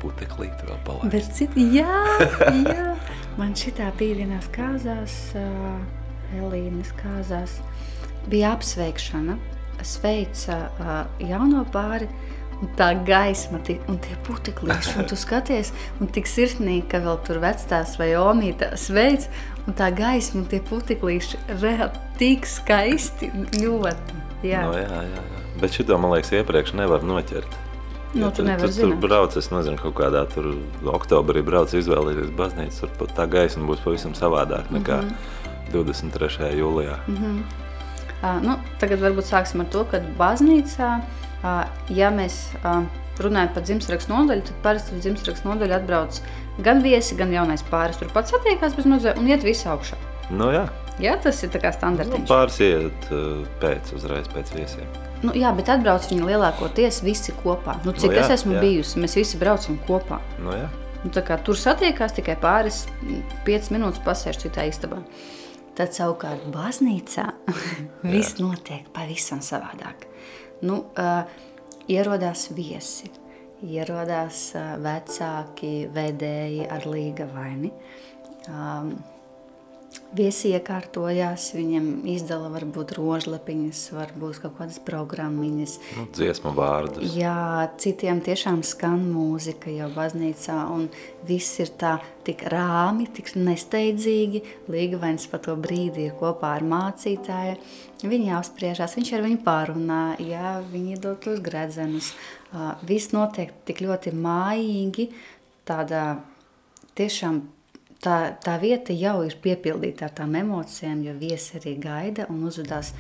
puteklīti 0.02 0.68
vēl 0.68 0.80
palaist. 0.86 1.12
Bet 1.12 1.30
citi, 1.36 1.66
jā, 1.76 2.00
jā. 2.64 2.94
Man 3.38 3.54
šitā 3.58 3.90
bija 3.98 4.18
vienās 4.22 4.48
kāzās, 4.54 5.18
uh, 5.38 5.78
Elīnas 6.38 6.90
kāzās, 6.98 7.60
bija 8.30 8.54
apsveikšana. 8.56 9.38
Sveica 9.86 10.56
uh, 10.82 10.94
jauno 11.22 11.62
pāri, 11.70 12.08
un 12.58 12.70
tā 12.78 12.90
gaisma, 13.06 13.60
tie, 13.66 13.76
un 13.90 14.00
tie 14.02 14.16
puteklīši, 14.26 14.96
un 14.98 15.06
tu 15.10 15.18
skaties, 15.18 15.70
un 16.02 16.10
tik 16.14 16.26
sirsnīgi, 16.26 16.86
ka 16.90 17.02
vēl 17.04 17.20
tur 17.26 17.38
vectās 17.42 17.94
vai 18.00 18.10
omītā 18.18 18.72
sveic, 18.80 19.28
un 19.66 19.78
tā 19.78 19.92
gaisma, 19.94 20.42
un 20.42 20.48
tie 20.50 20.60
puteklīši 20.66 21.44
reāli 21.62 22.02
tik 22.18 22.48
skaisti, 22.50 23.30
ļoti. 23.60 24.24
Jā. 24.46 24.66
No, 24.66 24.74
jā, 24.78 24.88
jā, 25.06 25.22
jā. 25.30 25.46
Bet 25.58 25.74
šito, 25.74 25.98
man 25.98 26.14
liekas, 26.14 26.34
iepriekš 26.38 26.76
nevar 26.78 27.06
noķert. 27.06 27.67
Nu, 28.16 28.30
tu 28.32 28.44
nevari 28.46 28.72
zināt. 28.72 28.94
Tur 28.94 29.08
brauc, 29.08 29.34
es 29.36 29.50
nezinu, 29.52 29.76
kaut 29.80 29.96
kādā 29.98 30.22
tur 30.32 30.54
oktobrī 30.94 31.42
brauc 31.44 31.74
izvēlēties 31.76 32.30
baznīcu, 32.38 32.88
tur 32.98 33.10
tā 33.16 33.26
gaisma 33.28 33.66
būs 33.68 33.82
pavisam 33.84 34.14
savādāk 34.16 34.70
nekā 34.72 35.02
mm 35.02 35.08
-hmm. 35.08 35.36
23. 35.72 36.54
jūlijā. 36.56 36.96
Mm 37.06 37.16
-hmm. 37.16 37.42
uh, 38.22 38.42
nu, 38.42 38.56
tagad 38.80 39.00
varbūt 39.00 39.28
sāksim 39.28 39.60
ar 39.60 39.66
to, 39.66 39.84
ka 39.84 40.00
baznīcā, 40.18 41.00
uh, 41.42 41.64
ja 41.88 42.10
mēs 42.10 42.48
uh, 42.64 42.84
runājam 43.18 43.54
par 43.54 43.62
dzimstrakstu 43.62 44.12
nodaļu, 44.12 44.42
tad 44.42 44.54
parasti 44.62 44.94
uz 44.94 45.00
dzimstrakstu 45.00 45.48
nodaļu 45.48 45.74
atbrauc 45.74 46.20
gan 46.58 46.82
viesi, 46.82 47.16
gan 47.16 47.32
jaunais 47.32 47.62
pāris. 47.70 47.98
Tur 47.98 48.08
pats 48.14 48.30
satiekās 48.30 48.76
bez 48.76 48.86
mazliet 48.86 49.18
un 49.18 49.28
iet 49.28 49.42
visu 49.42 49.68
augšā. 49.68 49.96
Nu 50.30 50.50
jā. 50.52 50.68
Jā, 50.98 51.16
tas 51.22 51.42
ir 51.42 51.50
tā 51.50 51.60
kā 51.62 51.72
standartiņš. 51.72 52.18
Nu, 52.18 52.26
pāris 52.26 52.60
iet 52.60 53.12
uh, 53.12 53.46
pēc, 53.62 53.94
uzreiz 53.94 54.26
pēc 54.28 54.54
viesiem. 54.54 55.07
Nu, 55.24 55.32
jā, 55.34 55.50
bet 55.56 55.70
atbrauc 55.72 56.04
viņi 56.06 56.26
lielākoties 56.28 57.00
visi 57.02 57.34
kopā. 57.40 57.78
Nu, 57.86 57.94
cik 57.96 58.12
nu, 58.12 58.18
jā, 58.20 58.26
es 58.26 58.36
esmu 58.38 58.54
jā. 58.54 58.62
bijusi, 58.62 59.00
mēs 59.02 59.16
visi 59.18 59.40
braucam 59.40 59.78
kopā. 59.88 60.20
Nu, 60.38 60.54
jā. 60.54 60.68
nu, 61.02 61.10
kā, 61.10 61.38
tur 61.42 61.58
satiekās 61.58 62.14
tikai 62.14 62.36
pāris, 62.38 62.84
5 63.48 63.72
minūtes 63.74 64.02
pasēž 64.06 64.38
citā 64.44 64.68
istabā. 64.70 65.00
Tad 65.78 65.94
savukārt 65.94 66.46
baznīcā 66.54 67.26
viss 68.14 68.38
notiek 68.38 68.86
pavisam 68.94 69.42
savādāk. 69.42 70.06
Nu, 70.62 70.84
uh, 70.98 71.22
ierodās 71.90 72.48
viesi, 72.54 73.10
ierodās 73.66 74.48
uh, 74.58 74.74
vecāki 74.82 75.88
vedēji 75.94 76.66
ar 76.70 76.86
līga 76.86 77.26
vaini. 77.34 77.74
Um, 78.48 78.94
Viesi 80.16 80.54
iekārtojās, 80.56 81.50
viņam 81.52 81.88
izdala 82.08 82.48
varbūt 82.48 82.94
rožlapiņas, 82.96 83.80
varbūt 83.92 84.38
kaut 84.40 84.54
kādas 84.56 84.78
programmiņas. 84.86 85.74
Nu, 85.98 86.06
dziesmu 86.16 86.54
vārdus. 86.56 87.12
Jā, 87.12 87.68
citiem 87.76 88.22
tiešām 88.24 88.62
skan 88.64 89.02
mūzika 89.12 89.68
jau 89.68 89.90
baznīcā, 89.92 90.56
un 90.72 90.86
viss 91.28 91.60
ir 91.60 91.74
tā 91.76 91.98
tik 92.24 92.46
rāmi, 92.48 93.04
tik 93.12 93.34
nesteidzīgi. 93.36 94.40
Līgavains 94.72 95.28
pa 95.28 95.42
to 95.44 95.58
brīdi 95.60 96.08
ir 96.08 96.16
kopā 96.16 96.54
ar 96.56 96.64
mācītāju. 96.64 97.58
Viņi 98.08 98.32
apspriežās, 98.38 98.96
viņš 98.96 99.12
ar 99.12 99.26
viņu 99.26 99.42
pārunā, 99.44 100.00
jā, 100.24 100.56
viņi 100.72 100.98
dod 101.04 101.20
tos 101.26 101.44
gredzenus. 101.44 102.14
Viss 102.88 103.12
notiek 103.12 103.52
tik 103.68 103.84
ļoti 103.84 104.16
mājīgi, 104.16 105.10
tādā 105.68 106.22
tiešām 106.96 107.44
tā, 108.04 108.16
tā 108.44 108.56
vieta 108.62 108.94
jau 108.96 109.20
ir 109.26 109.36
piepildīta 109.42 110.08
ar 110.08 110.14
tām 110.20 110.36
emocijām, 110.38 111.02
jo 111.06 111.14
viesi 111.18 111.58
arī 111.58 111.76
gaida 111.82 112.28
un 112.32 112.44
uzvedās 112.48 112.92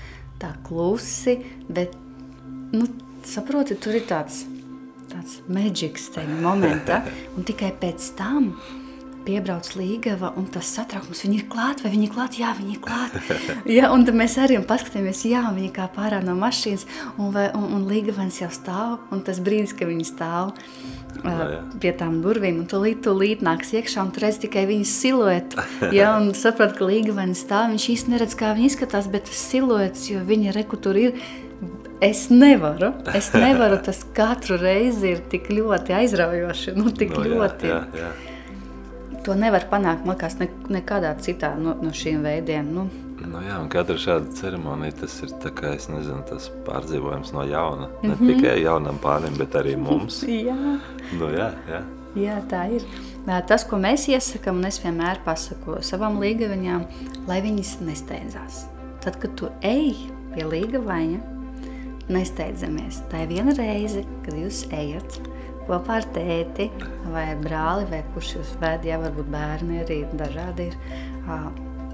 tā 0.42 0.52
klusi, 0.66 1.38
bet, 1.68 1.94
nu, 2.74 2.86
saproti, 3.26 3.78
tur 3.78 3.98
ir 3.98 4.06
tāds, 4.10 4.44
tāds 5.10 5.40
maģiks 5.50 6.10
tajā 6.16 6.40
momentā, 6.42 7.02
un 7.36 7.46
tikai 7.48 7.72
pēc 7.80 8.12
tam 8.18 8.52
piebrauc 9.28 9.68
Līgava, 9.76 10.32
un 10.40 10.48
tas 10.52 10.70
satraukums, 10.72 11.22
viņi 11.26 11.40
ir 11.42 11.46
klāt, 11.52 11.82
vai 11.84 11.92
viņi 11.92 12.06
ir 12.08 12.12
klāt, 12.14 12.38
jā, 12.40 12.52
viņi 12.56 12.76
ir 12.76 12.82
klāt. 12.84 13.16
ja, 13.78 13.90
un 13.94 14.06
tad 14.08 14.16
mēs 14.18 14.38
arī 14.40 14.58
paskatāmies, 14.68 15.24
jā, 15.28 15.44
viņi 15.54 15.72
kā 15.76 15.88
pārā 15.94 16.22
no 16.24 16.36
mašīnas, 16.38 16.86
un, 17.16 17.32
vai, 17.34 17.48
un, 17.56 17.66
un 17.76 17.88
Līgavans 17.90 18.40
jau 18.40 18.50
stāv, 18.54 18.98
un 19.14 19.24
tas 19.26 19.40
brīdis, 19.44 19.74
ka 19.76 19.88
viņi 19.88 20.06
stāv 20.08 20.54
uh, 20.54 21.26
jā. 21.28 21.60
pie 21.82 21.92
tām 22.00 22.20
durvīm, 22.24 22.62
un 22.62 22.70
tu 22.70 22.80
līdz 22.80 23.44
nāks 23.44 23.74
iekšā, 23.76 24.06
un 24.06 24.14
redz 24.24 24.40
tikai 24.44 24.64
viņas 24.70 24.94
siluetu, 25.02 25.66
ja, 25.98 26.14
un 26.16 26.32
saprot, 26.38 26.76
ka 26.78 26.88
Līgavans 26.88 27.44
stāv, 27.44 27.68
viņš 27.74 27.90
īsti 27.96 28.14
neredz, 28.14 28.38
kā 28.38 28.54
viņi 28.56 28.72
izskatās, 28.72 29.10
bet 29.12 29.28
tas 29.28 29.44
siluets, 29.52 30.08
jo 30.12 30.24
viņa 30.26 30.56
reku 30.56 30.80
tur 30.80 30.98
ir, 31.00 31.20
Es 31.98 32.28
nevaru, 32.30 32.92
es 33.18 33.32
nevaru, 33.42 33.80
tas 33.82 34.04
katru 34.14 34.54
reizi 34.60 35.16
ir 35.16 35.22
tik 35.32 35.48
ļoti 35.50 35.96
aizraujoši, 35.98 36.74
nu 36.78 36.92
tik 36.94 37.16
Nu, 37.16 37.24
jā, 37.26 37.30
ļoti. 37.32 37.70
jā, 37.72 37.78
jā. 37.98 38.10
To 39.26 39.34
nevar 39.34 39.64
panākt, 39.70 40.04
man 40.06 40.16
liekas, 40.16 40.38
ne, 40.40 40.48
nekādā 40.72 41.10
citā 41.20 41.52
no, 41.58 41.74
no 41.82 41.90
šiem 41.92 42.22
veidiem. 42.24 42.72
Nu, 42.74 42.88
Nu 43.18 43.40
jā, 43.42 43.56
katra 43.68 43.96
šāda 43.98 44.30
ceremonija, 44.38 44.94
tas 45.00 45.16
ir 45.26 45.32
kā, 45.58 45.72
nezinu, 45.90 46.20
tas 46.28 46.44
pārdzīvojums 46.68 47.32
no 47.34 47.42
jauna. 47.42 47.88
Ne 48.02 48.14
Mhm. 48.14 48.28
tikai 48.28 48.60
jaunam 48.62 48.98
pārim, 49.02 49.34
bet 49.36 49.56
arī 49.58 49.74
mums. 49.76 50.22
jā, 50.48 50.54
Nu 51.18 51.26
jā, 51.34 51.48
jā. 51.68 51.80
jā, 52.14 52.36
tā 52.48 52.62
ir. 52.76 52.84
Tas, 53.48 53.64
ko 53.64 53.76
mēs 53.76 54.06
iesakām, 54.08 54.56
un 54.62 54.64
es 54.70 54.78
vienmēr 54.78 55.18
pasaku 55.24 55.80
savām 55.82 56.20
līgaviņām, 56.22 56.84
lai 57.26 57.40
viņas 57.42 57.80
nesteidzās. 57.80 58.66
Tad, 59.02 59.18
kad 59.18 59.34
tu 59.36 59.50
ej 59.62 59.96
pie 60.34 60.44
līgavaņa, 60.46 61.18
nesteidzamies. 62.08 63.02
Tā 63.10 63.24
ir 63.24 63.28
viena 63.34 63.52
reize, 63.58 64.04
kad 64.24 64.34
jūs 64.38 64.62
ejat 64.72 65.18
kopā 65.68 66.00
ar 66.00 66.08
tēti 66.16 66.70
vai 67.12 67.28
brāli, 67.40 67.86
vai 67.92 68.02
kurš 68.14 68.34
jūs 68.38 68.54
ved, 68.62 68.88
ja 68.88 68.98
varbūt 69.02 69.28
bērni 69.32 69.82
arī 69.84 70.02
dažādi 70.18 70.70
ir. 70.72 70.78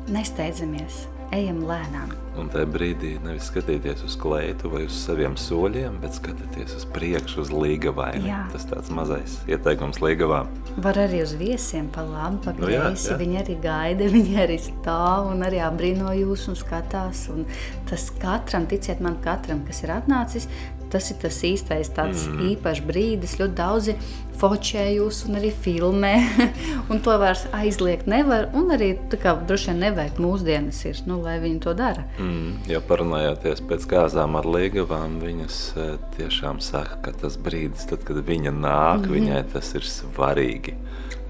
Nesteidzamies, 0.05 1.07
ejam 1.33 1.63
lēnām. 1.65 2.11
Un 2.35 2.49
tajā 2.51 2.67
brīdī 2.67 3.13
nevis 3.23 3.47
skatīties 3.47 4.01
uz 4.05 4.17
kleitu 4.19 4.69
vai 4.73 4.83
uz 4.89 4.97
saviem 5.05 5.37
soļiem, 5.39 6.01
bet 6.03 6.17
skatīties 6.19 6.75
uz 6.81 6.85
priekšu, 6.93 7.45
uz 7.45 7.53
līgavaini. 7.55 8.27
Jā. 8.29 8.41
Tas 8.53 8.67
tāds 8.69 8.91
mazais 8.93 9.37
ieteikums 9.49 10.01
līgavām. 10.03 10.51
Var 10.83 10.99
arī 11.07 11.23
uz 11.23 11.33
viesiem 11.39 11.87
pa 11.95 12.03
labi, 12.05 12.41
pa 12.45 12.53
Nu 12.59 12.69
jā, 12.73 12.83
kreisi. 12.89 13.07
jā. 13.13 13.19
Viņi 13.23 13.39
arī 13.45 13.57
gaida, 13.63 14.11
viņi 14.17 14.37
arī 14.45 14.59
stāv 14.67 15.31
un 15.31 15.47
arī 15.47 15.63
apbrīno 15.65 16.11
jūs 16.19 16.49
un 16.51 16.59
skatās. 16.59 17.25
Un 17.33 17.47
tas 17.89 18.09
katram, 18.21 18.67
ticiet 18.71 19.01
man, 19.05 19.17
katram, 19.25 19.63
kas 19.69 19.85
ir 19.87 19.95
atnācis, 19.95 20.51
tas 20.95 21.11
ir 21.11 21.19
tas 21.23 21.41
īstais 21.47 21.91
tāds 21.95 22.29
mm. 22.31 22.45
īpašs 22.55 22.85
brīdis. 22.87 23.39
Ļoti 23.41 23.57
daudzi 23.59 23.97
fočē 24.39 24.85
jūs 24.97 25.25
un 25.29 25.39
arī 25.39 25.51
filmē, 25.65 26.13
un 26.91 27.03
to 27.05 27.15
vairs 27.21 27.45
aizliegt 27.55 28.09
nevar. 28.11 28.49
Un 28.57 28.71
arī 28.75 28.93
kā 29.11 29.35
droši 29.41 29.73
vien 29.73 29.83
nevajag 29.89 30.21
mūsdienas 30.23 30.81
ir, 30.91 31.03
nu, 31.11 31.19
lai 31.25 31.37
viņi 31.43 31.61
to 31.67 31.75
dara. 31.79 32.07
Mm, 32.23 32.65
ja 32.71 32.83
parunājāties 32.85 33.65
pēc 33.69 33.89
kāzām 33.91 34.39
ar 34.39 34.49
līgavām, 34.57 35.19
viņas 35.23 35.61
eh, 35.75 35.93
tiešām 36.19 36.63
saka, 36.65 37.01
ka 37.09 37.15
tas 37.25 37.39
brīdis, 37.41 37.89
tad, 37.91 38.07
kad 38.07 38.23
viņa 38.23 38.55
nāk, 38.55 39.05
mm 39.05 39.05
-hmm. 39.05 39.15
viņai 39.19 39.45
tas 39.53 39.75
ir 39.75 39.87
svarīgi. 39.89 40.79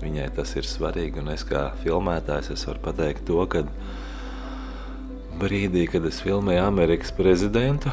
Viņai 0.04 0.30
tas 0.36 0.56
ir 0.56 0.66
svarīgi, 0.68 1.22
un 1.22 1.30
es 1.32 1.44
kā 1.48 1.70
filmētājs 1.80 2.50
es 2.52 2.66
varu 2.68 2.82
pateikt 2.84 3.24
to, 3.24 3.40
ka 3.46 3.64
brīdī, 5.40 5.86
kad 5.90 6.04
es 6.04 6.20
filmēju 6.20 6.66
Amerikas 6.66 7.12
prezidentu, 7.12 7.90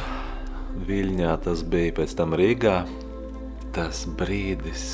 Viļņā 0.71 1.31
tas 1.43 1.61
bija 1.67 1.93
pēc 1.99 2.13
tam 2.17 2.35
Rīgā, 2.39 2.81
tas 3.75 4.05
brīdis, 4.19 4.85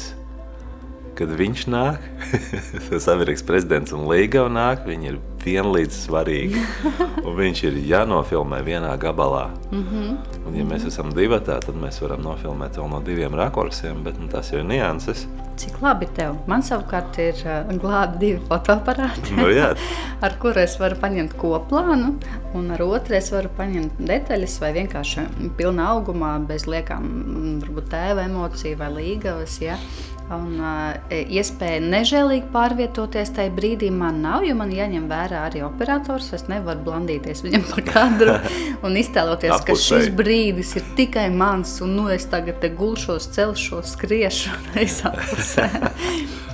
kad 1.18 1.32
viņš 1.38 1.66
nāk, 1.70 2.04
tas 2.90 3.08
Amerikas 3.14 3.46
prezidents 3.46 3.94
un 3.96 4.08
Līga 4.10 4.48
nāk, 4.50 4.86
viņi 4.90 5.14
ir 5.14 5.20
vienlīdz 5.48 6.04
svarīgi. 6.06 6.62
Un 7.26 7.34
viņš 7.38 7.64
ir 7.70 7.82
jānofilmē 7.94 8.62
vienā 8.68 8.94
gabalā. 9.02 9.48
Mm 9.72 9.84
-hmm. 9.84 10.38
Un, 10.48 10.56
ja 10.56 10.64
mēs 10.68 10.88
esam 10.88 11.12
divi, 11.16 11.40
tad 11.46 11.68
mēs 11.76 12.02
varam 12.02 12.22
nofilmēt 12.24 12.78
vēl 12.80 12.90
no 12.92 13.02
diviem 13.04 13.36
rakursiem, 13.36 14.04
bet 14.04 14.20
nu, 14.20 14.28
tas 14.32 14.52
jau 14.52 14.60
ir 14.60 14.66
nianses. 14.66 15.28
Cik 15.58 15.80
labi 15.82 16.06
tev. 16.14 16.36
Man 16.48 16.62
savukārt 16.62 17.18
ir 17.18 17.40
uh, 17.42 17.72
glābi 17.82 18.20
divi 18.22 18.42
fotoaparāti. 18.50 19.34
Nu, 19.34 19.48
ar 20.26 20.36
kuru 20.40 20.62
es 20.62 20.76
varu 20.80 20.96
paņemt 21.02 21.34
koplānu, 21.42 22.12
un 22.54 22.72
ar 22.72 22.84
otru 22.86 23.18
es 23.18 23.32
varu 23.34 23.50
paņemt 23.58 23.98
detaļas, 23.98 24.60
vai 24.62 24.74
vienkārši 24.74 25.26
pilnā 25.58 25.88
augumā, 25.96 26.36
bez 26.48 26.68
liekām, 26.70 27.10
mm, 27.10 27.58
varbūt 27.66 27.90
tēva 27.90 28.28
emociju 28.30 28.78
vai 28.78 28.92
līgavas. 29.00 29.58
Ja? 29.62 29.80
Un, 30.28 30.58
uh, 30.60 30.98
iespēja 31.08 31.80
nežēlīgi 31.80 32.50
pārvietoties 32.52 33.30
tajā 33.38 33.52
brīdī 33.56 33.88
man 33.96 34.20
nav, 34.26 34.44
jo 34.44 34.58
man 34.60 34.74
jāņem 34.76 35.06
vērā 35.08 35.46
arī 35.48 35.62
operators. 35.64 36.34
Es 36.36 36.50
nevaru 36.52 36.84
blandīties 36.84 37.46
viņam 37.46 37.64
pa 37.70 37.84
kadru 37.88 38.36
un 38.86 39.00
iztēloties, 39.00 39.64
ka 39.68 39.78
šis 39.80 40.10
brīdis 40.18 40.76
ir 40.82 40.90
tikai 41.00 41.30
mans, 41.32 41.78
un 41.86 41.96
nu, 41.96 42.10
es 42.12 42.28
tagad 42.28 42.60
te 42.64 42.74
gulšos, 42.76 43.30
celšos, 43.38 43.96
skriešu 43.96 44.52
reizā 44.76 45.16
pusē. 45.16 45.70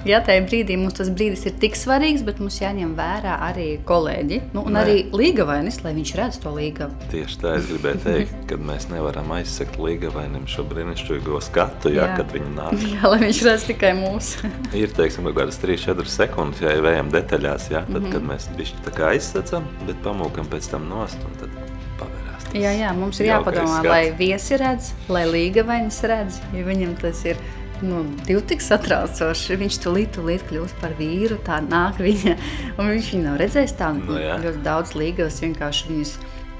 Jā, 0.03 0.17
tajā 0.19 0.41
brīdī 0.43 0.75
mums 0.75 0.97
tas 0.97 1.07
brīdis 1.15 1.45
ir 1.47 1.53
tik 1.61 1.77
svarīgs, 1.79 2.25
bet 2.27 2.41
mums 2.43 2.57
jāņem 2.59 2.89
vērā 2.97 3.37
arī 3.45 3.67
kolēģi 3.87 4.39
nu, 4.51 4.65
un 4.67 4.75
Nē. 4.75 4.81
arī 4.81 4.95
līgavainis, 5.15 5.77
lai 5.85 5.93
viņš 5.95 6.11
redz 6.19 6.39
to 6.43 6.51
līgavu. 6.51 7.07
tieši 7.13 7.39
tā 7.39 7.53
es 7.55 7.69
gribēju 7.69 8.01
teikt, 8.03 8.33
ka 8.49 8.57
mēs 8.59 8.89
nevaram 8.91 9.31
aizsekt 9.37 9.79
līgavainim 9.79 10.43
šo 10.51 10.65
brīnišķīgo 10.67 11.39
skatu, 11.47 11.93
jā, 11.95 12.09
Jā. 12.09 12.17
kad 12.19 12.35
viņi 12.35 12.51
nāk. 12.57 12.75
Jā, 12.97 13.13
lai 13.13 13.21
viņš 13.23 13.41
redz 13.47 13.67
tikai 13.71 13.93
mūsu. 14.01 14.51
Ir 14.83 14.91
teiksim, 14.91 15.23
kaut 15.29 15.39
kādas 15.39 15.61
3-4 15.63 16.11
sekundes, 16.17 16.59
ja 16.67 16.75
ejam 16.75 17.07
detaļās, 17.13 17.71
jā, 17.71 17.85
tad, 17.87 18.01
mm 18.01 18.03
-hmm. 18.03 18.11
kad 18.11 18.27
mēs 18.33 18.51
bišķi 18.59 18.83
tā 18.83 18.95
kā 18.99 19.13
aizsacam, 19.15 19.71
bet 19.87 20.03
pamūkam 20.03 20.51
pēc 20.51 20.67
tam 20.75 20.91
nost 20.91 21.23
un 21.23 21.39
tad 21.39 21.57
pavērās. 22.01 22.51
Jā, 22.51 22.75
jā, 22.75 22.91
mums 22.91 23.23
ir 23.23 23.31
jāpadomā, 23.31 23.79
skats. 23.79 23.87
lai 23.95 24.11
viesi 24.19 24.59
redz, 24.59 24.91
lai 25.07 25.23
līgavainis 25.31 26.03
redz, 26.11 26.43
jo 26.51 26.67
viņam 26.67 26.97
tas 26.99 27.23
ir 27.25 27.39
nu, 27.83 28.03
divi 28.27 28.41
tik 28.53 28.63
satraucoši. 28.63 29.57
Viņš 29.61 29.79
tulīt, 29.83 30.13
tulīt 30.17 30.45
kļūst 30.49 30.79
par 30.81 30.95
vīru, 30.99 31.39
tā 31.45 31.59
nāk 31.65 31.99
viņa, 32.03 32.37
un 32.77 32.93
viņš 32.93 33.11
viņu 33.13 33.25
nav 33.27 33.39
redzējis 33.41 33.75
tā. 33.79 33.91
Nu, 33.97 34.17
jā. 34.21 34.37
ļoti 34.43 34.63
daudz 34.65 34.95
līgavas 34.99 35.41
vienkārši 35.43 35.89
viņus 35.91 36.13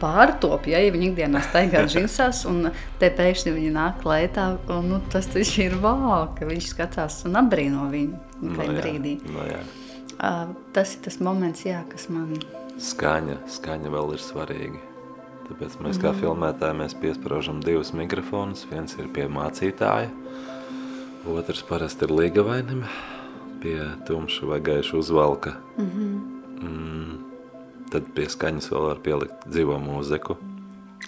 pārtop, 0.04 0.68
ja, 0.68 0.82
ja 0.84 0.92
viņi 0.94 1.12
ikdienā 1.12 1.44
staigā 1.46 1.86
džinsās, 1.92 2.44
un 2.50 2.72
te 3.00 3.12
pēkšņi 3.14 3.56
viņi 3.56 3.72
nāk 3.76 4.04
lētā, 4.08 4.50
un 4.76 4.90
nu, 4.92 5.00
tas 5.14 5.30
taču 5.32 5.68
ir 5.68 5.78
vau, 5.84 6.26
ka 6.38 6.48
viņš 6.50 6.72
skatās 6.74 7.22
un 7.30 7.40
apbrīno 7.40 7.88
viņu 7.94 8.56
tajā 8.58 8.72
jā, 8.72 8.80
brīdī. 8.82 9.16
Nu, 9.32 9.46
jā. 9.48 9.62
Uh, 10.14 10.52
tas 10.76 10.96
ir 10.96 11.06
tas 11.08 11.20
moments, 11.24 11.64
jā, 11.66 11.82
kas 11.90 12.10
man 12.14 12.36
Skaņa, 12.84 13.38
skaņa 13.54 13.92
vēl 13.94 14.16
ir 14.16 14.22
svarīga. 14.22 14.80
Tāpēc 15.44 15.76
mēs 15.84 15.98
Mhm. 16.00 16.02
kā 16.02 16.12
filmētāji 16.18 16.78
mēs 16.80 16.96
piesprāžam 16.98 17.60
divus 17.62 17.92
mikrofonus. 17.94 18.66
Viens 18.72 18.96
ir 18.98 19.08
pie 19.14 19.28
mācītāja, 19.28 20.10
otrs 21.30 21.64
parasti 21.68 22.06
ir 22.08 22.12
līgavainim, 22.14 22.84
pie 23.64 23.78
tumša 24.08 24.48
vai 24.50 24.60
gaiša 24.64 24.98
uzvalka. 25.00 25.56
Mm, 25.80 27.20
tad 27.92 28.10
pie 28.16 28.28
skaņas 28.32 28.70
vēl 28.74 28.90
var 28.90 29.00
pielikt 29.06 29.48
dzīvo 29.48 29.78
mūziku. 29.84 30.38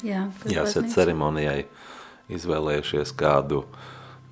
jā, 0.04 0.28
kas 0.43 0.51
Jā, 0.51 0.63
esat 0.63 0.84
baznīca. 0.86 0.95
ceremonijai 0.95 1.65
izvēlējušies 2.36 3.12
kādu 3.15 3.63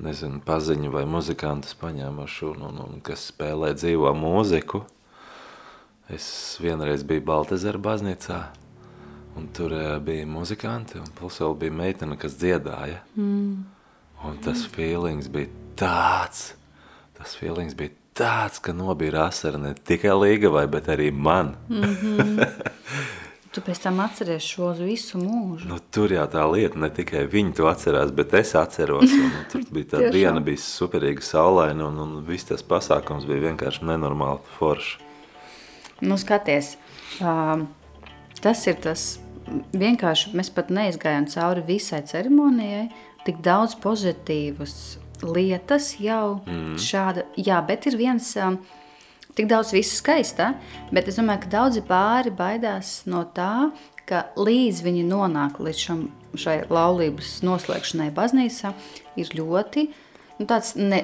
nezinu, 0.04 0.40
paziņu 0.46 0.92
vai 0.92 1.06
muzikantus 1.06 1.76
paņēmuši, 1.80 2.46
un, 2.52 2.62
un, 2.70 2.80
un 2.88 3.02
kas 3.06 3.30
spēlē 3.32 3.74
dzīvo 3.78 4.12
mūziku. 4.18 4.84
Es 6.12 6.58
vienreiz 6.62 7.04
biju 7.08 7.24
Baltezera 7.26 7.80
baznīcā, 7.80 8.40
un 9.40 9.48
tur 9.56 9.72
eh, 9.74 10.00
bija 10.04 10.26
muzikanti, 10.28 11.00
un 11.00 11.08
plus 11.16 11.40
vēl 11.42 11.56
bija 11.62 11.72
meitene, 11.72 12.18
kas 12.20 12.36
dziedāja. 12.42 13.00
Mm. 13.16 13.64
Un 14.24 14.38
tas 14.44 14.66
feelings 14.72 15.28
bija 15.32 15.50
tāds, 15.80 16.54
tas 17.18 17.36
feelings 17.40 17.76
bija 17.78 17.96
tāds, 18.18 18.62
ka 18.62 18.74
nobija 18.76 19.28
asara 19.28 19.60
ne 19.62 19.74
tikai 19.74 20.14
Līgavai, 20.18 20.66
bet 20.72 20.90
arī 20.94 21.10
man. 21.12 21.56
Tu 23.54 23.62
pēc 23.62 23.84
tam 23.84 24.00
atceries 24.02 24.46
šo 24.50 24.72
visu 24.80 25.20
mūžu. 25.22 25.68
Nu, 25.70 25.76
tur 25.94 26.10
jau 26.10 26.24
tā 26.26 26.42
lieta, 26.50 26.80
ne 26.82 26.90
tikai 26.90 27.28
viņi 27.30 27.54
to 27.60 27.68
atcerās, 27.70 28.10
bet 28.16 28.34
es 28.40 28.56
atceros. 28.58 29.06
Un, 29.06 29.28
un 29.30 29.44
tur 29.52 29.68
bija 29.76 29.92
tā 29.92 30.08
diena, 30.16 30.42
bija 30.42 30.62
superīga 30.62 31.22
saulaina, 31.22 31.86
un, 31.86 32.00
un 32.02 32.16
viss 32.26 32.50
tas 32.50 32.66
pasākums 32.66 33.28
bija 33.30 33.52
vienkārši 33.52 33.86
nenormāli 33.86 34.42
foršs. 34.56 34.96
Nu, 36.02 36.18
skaties, 36.18 36.74
um, 37.22 37.68
tas 38.42 38.66
ir 38.66 38.82
tas 38.82 39.06
vienkārši. 39.78 40.34
Mēs 40.34 40.50
pat 40.54 40.74
neizgājām 40.74 41.30
cauri 41.30 41.62
visai 41.70 42.02
ceremonijai. 42.10 42.88
Tik 43.24 43.38
daudz 43.46 43.78
pozitīvas 43.80 44.74
lietas 45.26 45.94
jau 46.02 46.40
mm. 46.46 46.78
šāda, 46.82 47.28
jā, 47.40 47.60
bet 47.68 47.90
ir 47.92 48.00
viens. 48.00 48.36
Um, 48.38 48.62
Tik 49.34 49.48
daudz 49.50 49.72
viss 49.74 49.96
skaistā, 49.98 50.52
bet 50.94 51.08
es 51.10 51.16
domāju, 51.18 51.40
ka 51.42 51.48
daudzi 51.50 51.82
pāri 51.88 52.30
baidās 52.38 53.00
no 53.10 53.24
tā, 53.34 53.72
ka 54.06 54.28
līdz 54.38 54.84
viņi 54.86 55.08
nonāk 55.10 55.58
līdz 55.58 55.80
šam, 55.88 56.04
šai 56.38 56.60
laulības 56.70 57.40
noslēgšanai 57.42 58.12
baznīcā, 58.14 58.76
ir 59.18 59.32
ļoti 59.34 59.88
nu, 60.38 60.46
tāds 60.46 60.76
ne, 60.78 61.02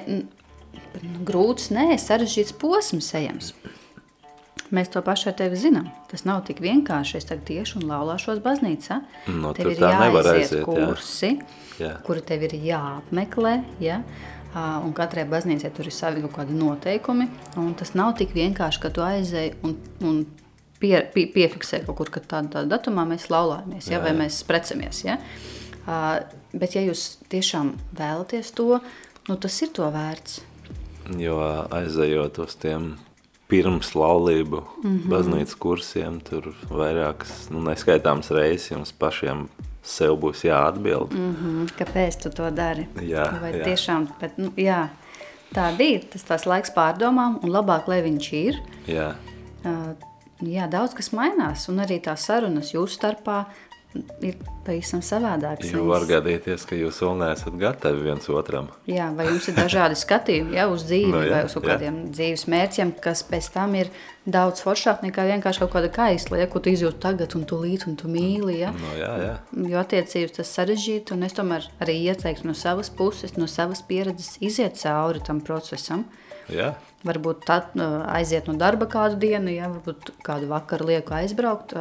grūts, 1.25 1.71
nē, 1.73 1.95
sarežģīts 2.01 2.53
posms 2.61 3.09
ejams. 3.17 3.53
Mēs 4.75 4.91
to 4.93 5.01
pašu 5.01 5.31
ar 5.31 5.37
tevi 5.39 5.57
zinām. 5.57 5.87
Tas 6.11 6.25
nav 6.29 6.43
tik 6.45 6.59
vienkārši. 6.61 7.17
Es 7.17 7.25
tagad 7.29 7.47
tieši 7.47 7.79
un 7.79 7.87
laulāšos 7.89 8.41
baznīcā. 8.45 8.99
Nu, 9.33 9.53
tev 9.57 9.71
ir 9.71 9.81
jāaiziet 9.81 10.29
aiziet, 10.33 10.65
kursi, 10.67 11.31
Jā. 11.81 11.95
kuri 12.05 12.21
tev 12.25 12.45
ir 12.45 12.53
jāapmeklē. 12.67 13.55
Ja? 13.81 14.03
Un 14.53 14.93
katrai 14.97 15.25
baznīcai 15.29 15.71
tur 15.73 15.89
ir 15.89 15.95
savi 15.95 16.21
kaut 16.25 16.35
kādi 16.37 16.57
noteikumi. 16.57 17.29
un 17.61 17.73
Tas 17.77 17.95
nav 17.97 18.15
tik 18.21 18.35
vienkārši, 18.37 18.83
ka 18.85 18.93
tu 18.93 19.05
aizēji 19.05 19.55
un, 19.65 19.75
un 20.05 20.21
pie, 20.81 20.93
pie, 21.13 21.25
piefiksē 21.33 21.83
kaut 21.87 21.97
kur, 21.97 22.13
ka 22.13 22.21
tādā, 22.21 22.59
tādā 22.59 22.77
datumā 22.77 23.07
mēs 23.09 23.29
laulājamies 23.33 23.89
ja? 23.89 23.97
Jā, 23.97 24.03
vai 24.05 24.13
jā. 24.13 24.19
mēs 24.21 24.41
precamies. 24.45 25.03
Ja? 25.05 25.17
Bet, 26.53 26.77
ja 26.77 26.85
jūs 26.85 27.15
tiešām 27.33 27.73
vēlaties 27.97 28.53
to, 28.57 28.77
nu, 29.29 29.37
tas 29.41 29.61
ir 29.65 29.73
to 29.73 29.89
vērts. 29.93 30.41
Jo 31.17 31.39
aizejot 31.73 32.37
uz 32.43 32.53
tiem 32.61 32.91
pirms 33.49 33.95
laulību 33.97 34.61
mm. 34.61 34.83
-hmm. 34.83 35.09
baznīcas 35.09 35.57
kursiem, 35.59 36.19
tur 36.21 36.51
vairākas 36.69 37.49
nu, 37.49 37.63
neskaitāmas 37.65 38.31
reizes 38.31 38.71
jums 38.71 38.91
pašiem 38.91 39.47
sev 39.83 40.17
būs 40.21 40.43
jāatbild. 40.45 41.13
Mm. 41.13 41.35
Mm, 41.41 41.69
kāpēc 41.79 42.21
tu 42.23 42.29
to 42.29 42.51
dari? 42.51 42.87
Jā, 43.01 43.25
Vai 43.41 43.53
jā. 43.53 43.63
tiešām 43.71 44.07
bet, 44.21 44.37
nu, 44.37 44.51
jā, 44.57 44.89
tā 45.55 45.71
bija 45.77 46.03
tas 46.13 46.23
tās 46.23 46.45
laiks 46.45 46.71
pārdomām, 46.75 47.39
un 47.43 47.49
labāk, 47.49 47.87
lai 47.87 48.01
viņš 48.05 48.33
ir. 48.33 48.61
Jā, 48.87 49.15
Uh, 49.59 49.91
jā, 50.39 50.69
daudz 50.71 50.93
kas 50.95 51.11
mainās, 51.11 51.65
un 51.67 51.81
arī 51.83 51.97
tās 52.03 52.23
sarunas 52.29 52.71
jūsu 52.71 52.95
starpā 52.95 53.41
ir 54.21 54.35
pavisam 54.65 55.01
savādākas. 55.01 55.71
jo 55.73 55.87
var 55.89 56.03
gadīties, 56.05 56.65
ka 56.69 56.77
jūs 56.77 56.99
vēl 57.01 57.15
neesat 57.23 57.55
gatavi 57.57 58.03
viens 58.05 58.29
otram. 58.29 58.67
Jā, 58.89 59.07
vai 59.17 59.25
jums 59.31 59.47
ir 59.49 59.55
dažādi 59.57 59.97
skatījumi 60.03 60.57
ja, 60.59 60.67
uz 60.69 60.85
dzīvi, 60.85 61.09
Nu, 61.09 61.17
no, 61.17 61.23
jā, 61.25 61.31
vai 61.33 61.47
uz 61.47 61.55
kaut 61.57 61.65
jā. 61.65 61.73
kādiem 61.73 61.97
dzīves 62.13 62.45
mērķiem, 62.53 62.91
kas 63.01 63.23
pēc 63.25 63.49
tam 63.55 63.73
ir 63.79 63.89
daudz 64.29 64.61
foršāk 64.61 65.01
nekā 65.07 65.25
vienkārši 65.31 65.63
kaut 65.63 65.73
kāda 65.73 65.89
kaisla, 65.95 66.37
ja, 66.43 66.49
ko 66.51 66.61
tu 66.61 66.69
izjūti 66.69 67.01
tagad, 67.01 67.33
un 67.39 67.47
tu 67.49 67.57
līdzi, 67.63 67.89
un 67.89 67.97
tu 67.97 68.11
mīli. 68.13 68.59
Ja. 68.61 68.69
No, 68.77 68.93
jā, 68.99 69.13
jā. 69.23 69.33
Jo 69.73 69.81
attiecības 69.81 70.37
tas 70.37 70.53
sarežģīti, 70.59 71.17
un 71.17 71.25
es 71.25 71.33
tomēr 71.39 71.65
arī 71.81 71.97
ieteiktu 72.11 72.45
no 72.51 72.53
savas 72.57 72.93
puses, 72.93 73.33
no 73.41 73.49
savas 73.49 73.81
pieredzes 73.89 74.37
iziet 74.45 74.77
cauri 74.77 75.25
tam 75.25 75.41
procesam. 75.41 76.05
jā. 76.53 76.75
Varbūt 77.07 77.45
tad 77.47 77.75
uh, 77.79 78.01
aiziet 78.11 78.49
no 78.49 78.57
darba 78.59 78.83
kādu 78.91 79.15
dienu, 79.21 79.53
ja, 79.53 79.69
varbūt 79.71 80.11
kādu 80.25 80.49
vakaru 80.51 80.89
lieku 80.89 81.15
aizbraukt, 81.15 81.71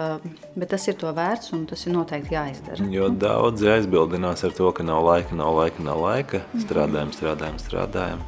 bet 0.54 0.70
tas 0.70 0.87
ir 0.87 0.94
to 1.00 1.11
vērts 1.11 1.50
un 1.57 1.64
tas 1.66 1.83
ir 1.87 1.96
noteikti 1.96 2.37
jāizdara. 2.37 2.87
Jo 2.92 3.09
daudzi 3.11 3.66
aizbildinās 3.72 4.46
ar 4.46 4.54
to, 4.54 4.70
ka 4.70 4.87
nav 4.87 5.02
laika, 5.09 5.35
nav 5.35 5.59
laika, 5.59 5.83
nav 5.83 6.04
laika. 6.04 6.44
Strādājam, 6.62 7.11
strādājam, 7.16 7.59
strādājam. 7.59 8.22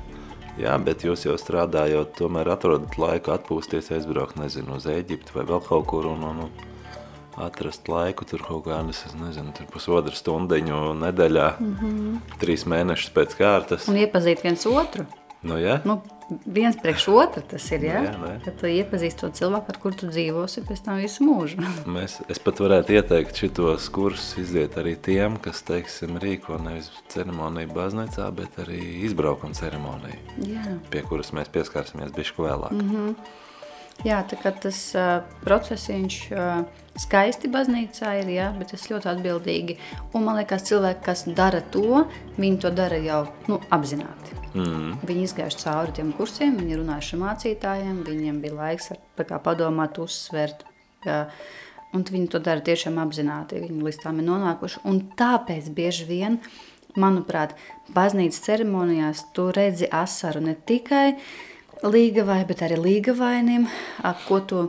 Jā, 0.58 0.74
bet 0.82 1.04
jūs 1.06 1.22
jau 1.24 1.36
strādājot, 1.38 2.16
tomēr 2.18 2.50
atrodat 2.52 2.98
laiku 3.00 3.32
atpūsties, 3.32 3.92
aizbraukt, 3.94 4.36
nezinu, 4.40 4.76
uz 4.76 4.88
Eģipti 4.90 5.36
vai 5.36 5.46
vēl 5.48 5.62
kaut 5.64 5.86
kur 5.88 6.10
un, 6.10 6.26
un, 6.26 6.42
un 6.48 7.44
atrast 7.46 7.88
laiku 7.88 8.26
tur 8.28 8.42
kaut 8.44 8.66
kādas, 8.66 9.04
es 9.08 9.16
nezinu, 9.16 9.54
pusotru 9.72 10.12
stundiņu 10.16 10.80
nedēļā, 11.00 11.48
mm 11.56 11.74
-hmm. 11.80 12.38
trīs 12.42 12.66
mēnešus 12.68 13.14
pēc 13.16 13.36
kārtas. 13.38 13.88
Un 13.88 14.00
iepazīt 14.02 14.42
viens 14.44 14.66
otru. 14.66 15.06
Nu, 15.42 15.56
jā, 15.56 15.78
Nu, 15.88 16.02
viens 16.44 16.76
priekš 16.80 17.06
otru 17.12 17.42
tas 17.50 17.66
ir. 17.74 17.84
Ja? 17.88 18.00
Nu 18.04 18.08
jā, 18.08 18.14
nē. 18.22 18.32
Kad 18.44 18.56
tu 18.60 18.70
iepazīsti 18.70 19.24
to 19.24 19.30
cilvēku, 19.40 19.72
ar 19.72 19.80
kuru 19.82 19.98
tu 20.02 20.10
dzīvosi 20.10 20.64
pēc 20.68 20.84
tam 20.86 21.00
visu 21.02 21.26
mūžu. 21.26 21.60
Mēs, 21.96 22.18
es 22.30 22.42
pat 22.42 22.62
varētu 22.62 22.96
ieteikt 22.96 23.42
šitos 23.42 23.90
kursus 23.94 24.38
iziet 24.42 24.78
arī 24.80 24.96
tiem, 24.96 25.38
kas, 25.42 25.62
teiksim, 25.66 26.18
rīko 26.22 26.60
nevis 26.62 26.90
ceremoniju 27.12 27.72
baznīcā, 27.76 28.30
bet 28.36 28.58
arī 28.64 28.80
izbraukuma 29.08 29.56
ceremoniju, 29.56 30.18
jā. 30.50 30.64
pie 30.92 31.04
kuras 31.06 31.34
mēs 31.36 31.52
pieskārsimies 31.52 32.14
bišku 32.16 32.46
vēlāk. 32.46 32.74
Mm 32.74 32.90
-hmm. 32.90 33.14
Jā, 34.06 34.20
tā 34.28 34.38
kā 34.40 34.52
tas 34.64 34.78
uh, 34.98 35.22
procesiņš 35.44 36.18
uh, 36.32 36.80
skaisti 37.00 37.50
baznīcā 37.52 38.16
ir, 38.20 38.32
jā, 38.34 38.50
bet 38.58 38.72
tas 38.74 38.88
ļoti 38.90 39.10
atbildīgi. 39.12 39.78
Un 40.14 40.26
man 40.26 40.40
liekas, 40.40 40.66
cilvēki, 40.68 41.02
kas 41.06 41.24
dara 41.28 41.62
to, 41.74 42.04
viņi 42.40 42.60
to 42.64 42.72
dara 42.74 42.98
jau 43.00 43.22
nu, 43.50 43.60
apzināti. 43.72 44.36
Mm. 44.50 44.96
Viņi 45.06 45.26
izgājuši 45.28 45.62
cauri 45.62 45.94
tiem 45.94 46.10
kursiem, 46.16 46.56
viņi 46.58 46.80
runājuši 46.80 47.16
ar 47.16 47.22
mācītājiem, 47.22 48.00
viņiem 48.06 48.40
bija 48.42 48.56
laiks 48.58 48.90
ar, 48.94 49.02
padomāt, 49.44 50.00
uzsvērt. 50.02 50.64
Jā, 51.06 51.20
un 51.96 52.04
viņi 52.06 52.32
to 52.32 52.40
dara 52.42 52.62
tiešām 52.64 52.98
apzināti. 53.02 53.62
Viņi 53.62 53.86
līdz 53.86 54.02
tam 54.02 54.18
ir 54.20 54.26
nonākuši. 54.26 54.82
Un 54.90 55.00
tāpēc 55.18 55.70
bieži 55.76 56.08
vien, 56.10 56.40
manuprāt, 56.98 57.54
baznīcas 57.94 58.42
ceremonijās 58.46 59.28
tu 59.36 59.48
redzi 59.54 59.86
asaru 59.86 60.42
ne 60.48 60.56
tikai 60.66 61.14
līgavai, 61.86 62.42
bet 62.48 62.62
arī 62.66 62.78
līgavainim, 62.80 63.68
ap 64.04 64.24
ko 64.26 64.40
tu 64.40 64.64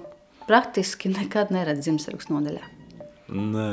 praktiski 0.47 1.11
nekad 1.11 1.51
neredzi 1.53 1.89
dzimšanas 1.89 2.29
nodaļā. 2.31 2.69
Nē, 3.31 3.71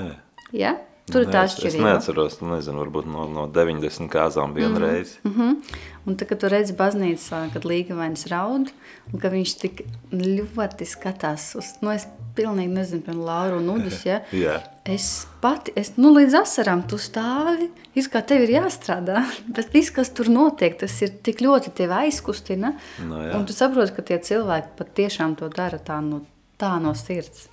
Ja? 0.55 0.77
Tur 1.12 1.23
ir 1.23 1.29
tā 1.33 1.44
es- 1.44 1.55
Es 1.59 1.59
atšķirība. 1.64 1.85
neatceros, 1.85 2.40
nu, 2.42 2.49
nezinu, 2.57 2.85
varbūt 2.85 3.07
no, 3.07 3.27
no 3.29 3.47
90 3.49 4.09
kāzām 4.12 4.55
vienreiz. 4.55 5.16
Mm. 5.25 5.31
Mm 5.31 5.35
-hmm. 5.40 5.79
Un 6.07 6.16
tad, 6.16 6.29
kad 6.29 6.40
tu 6.40 6.49
redzi 6.49 6.73
baznīcā, 6.73 7.53
kad 7.53 7.64
līgavainis 7.64 8.27
raud, 8.31 8.71
un 9.12 9.21
ka 9.21 9.29
viņš 9.29 9.59
tik 9.61 9.83
ļoti 10.12 10.87
skatās 10.87 11.55
uz, 11.59 11.75
nu 11.83 11.90
es 11.90 12.07
pilnīgi 12.37 12.68
nezinu, 12.73 13.03
piemēram, 13.03 13.25
Lauru 13.25 13.57
un 13.59 13.68
Udus, 13.71 14.05
ja? 14.07 14.21
Jā. 14.33 14.61
Es 14.85 15.27
pati, 15.40 15.73
es, 15.77 15.92
nu 15.97 16.09
līdz 16.14 16.35
asarām 16.42 16.83
tu 16.88 16.97
stāvi, 16.97 17.68
it 17.94 18.09
kā 18.09 18.23
tev 18.27 18.42
ir 18.42 18.49
jāstrādā, 18.62 19.25
bet 19.57 19.73
viss, 19.73 19.90
kas 19.90 20.11
tur 20.11 20.27
notiek, 20.29 20.79
tas 20.79 21.03
ir 21.03 21.09
tik 21.23 21.40
ļoti 21.40 21.71
tevi 21.75 21.92
aizkustina, 21.92 22.73
Nu, 23.05 23.14
jā. 23.16 23.35
un 23.37 23.44
tu 23.47 23.53
saproti, 23.53 23.92
ka 23.92 24.03
tie 24.03 24.18
cilvēki 24.18 24.68
pat 24.77 24.94
tiešām 24.94 25.37
to 25.37 25.49
dara 25.49 25.79
tā 25.79 26.01
no, 26.01 26.21
tā 26.59 26.81
no 26.81 26.94
sirds. 26.94 27.49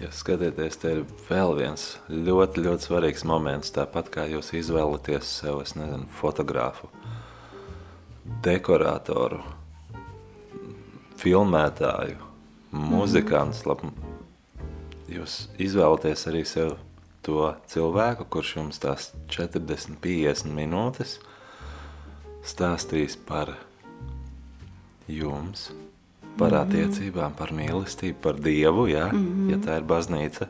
Ja 0.00 0.08
skatieties, 0.16 0.78
te 0.80 0.94
ir 0.94 1.00
vēl 1.26 1.58
viens 1.58 1.82
ļoti, 2.08 2.62
ļoti 2.64 2.86
svarīgs 2.86 3.24
moments. 3.28 3.72
Tāpat 3.74 4.08
kā 4.14 4.24
jūs 4.30 4.54
izvēlaties 4.56 5.28
sev, 5.42 5.60
es 5.60 5.74
nezinu, 5.76 6.08
fotogrāfu, 6.16 6.88
dekoratoru, 8.44 9.42
filmētāju, 11.20 12.16
muzikantu. 12.72 13.76
Mm. 13.76 14.08
Jūs 15.10 15.36
izvēlaties 15.60 16.24
arī 16.30 16.46
sev 16.48 16.78
to 17.26 17.50
cilvēku, 17.68 18.24
kurš 18.32 18.54
jums 18.56 18.80
tās 18.80 19.10
40, 19.28 20.00
50 20.00 20.56
minūtes 20.56 21.18
stāstīs 22.46 23.18
par 23.28 23.52
jums, 25.10 25.68
par 26.40 26.56
attiecībām, 26.62 27.36
par 27.36 27.52
mīlestību, 27.56 28.16
par 28.24 28.40
Dievu, 28.40 28.86
ja, 28.88 29.10
mm 29.12 29.24
-hmm. 29.26 29.50
ja 29.52 29.58
tā 29.66 29.76
ir 29.80 29.86
baznīca. 29.88 30.48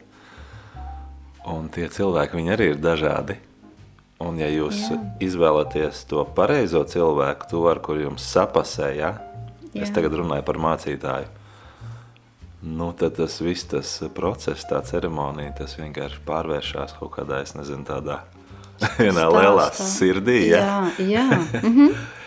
Un 1.51 1.69
tie 1.69 1.89
cilvēki, 1.89 2.37
viņi 2.37 2.53
arī 2.57 2.67
ir 2.75 2.77
dažādi. 2.77 3.37
Un 4.21 4.39
ja 4.39 4.47
jūs 4.53 4.77
Jā. 4.77 4.99
izvēlaties 5.21 6.05
to 6.05 6.25
pareizo 6.37 6.85
cilvēku, 6.85 7.49
to, 7.51 7.69
ar 7.69 7.79
kur 7.81 7.97
jums 7.97 8.23
sapasē, 8.35 8.97
ja, 8.97 9.15
es 9.75 9.89
Jā. 9.89 9.95
tagad 9.95 10.13
runāju 10.13 10.45
par 10.45 10.57
mācītāju, 10.57 11.27
nu 12.63 12.93
tad 12.93 13.17
tas 13.17 13.41
viss 13.41 13.65
tas 13.65 14.03
process, 14.15 14.67
tā 14.69 14.83
ceremonija, 14.85 15.55
tas 15.59 15.77
vienkārši 15.77 16.21
pārvēršas 16.27 16.99
kaut 16.99 17.11
kādā, 17.17 17.41
es 17.43 17.55
nezinu, 17.55 17.85
tādā 17.85 18.19
vienā 18.99 19.25
lielā 19.33 19.71
Stāstā. 19.71 19.89
sirdī, 19.97 20.49
ja. 20.51 20.61
Jā, 20.61 20.91
jā. 20.99 21.29
Mhm. 21.63 21.95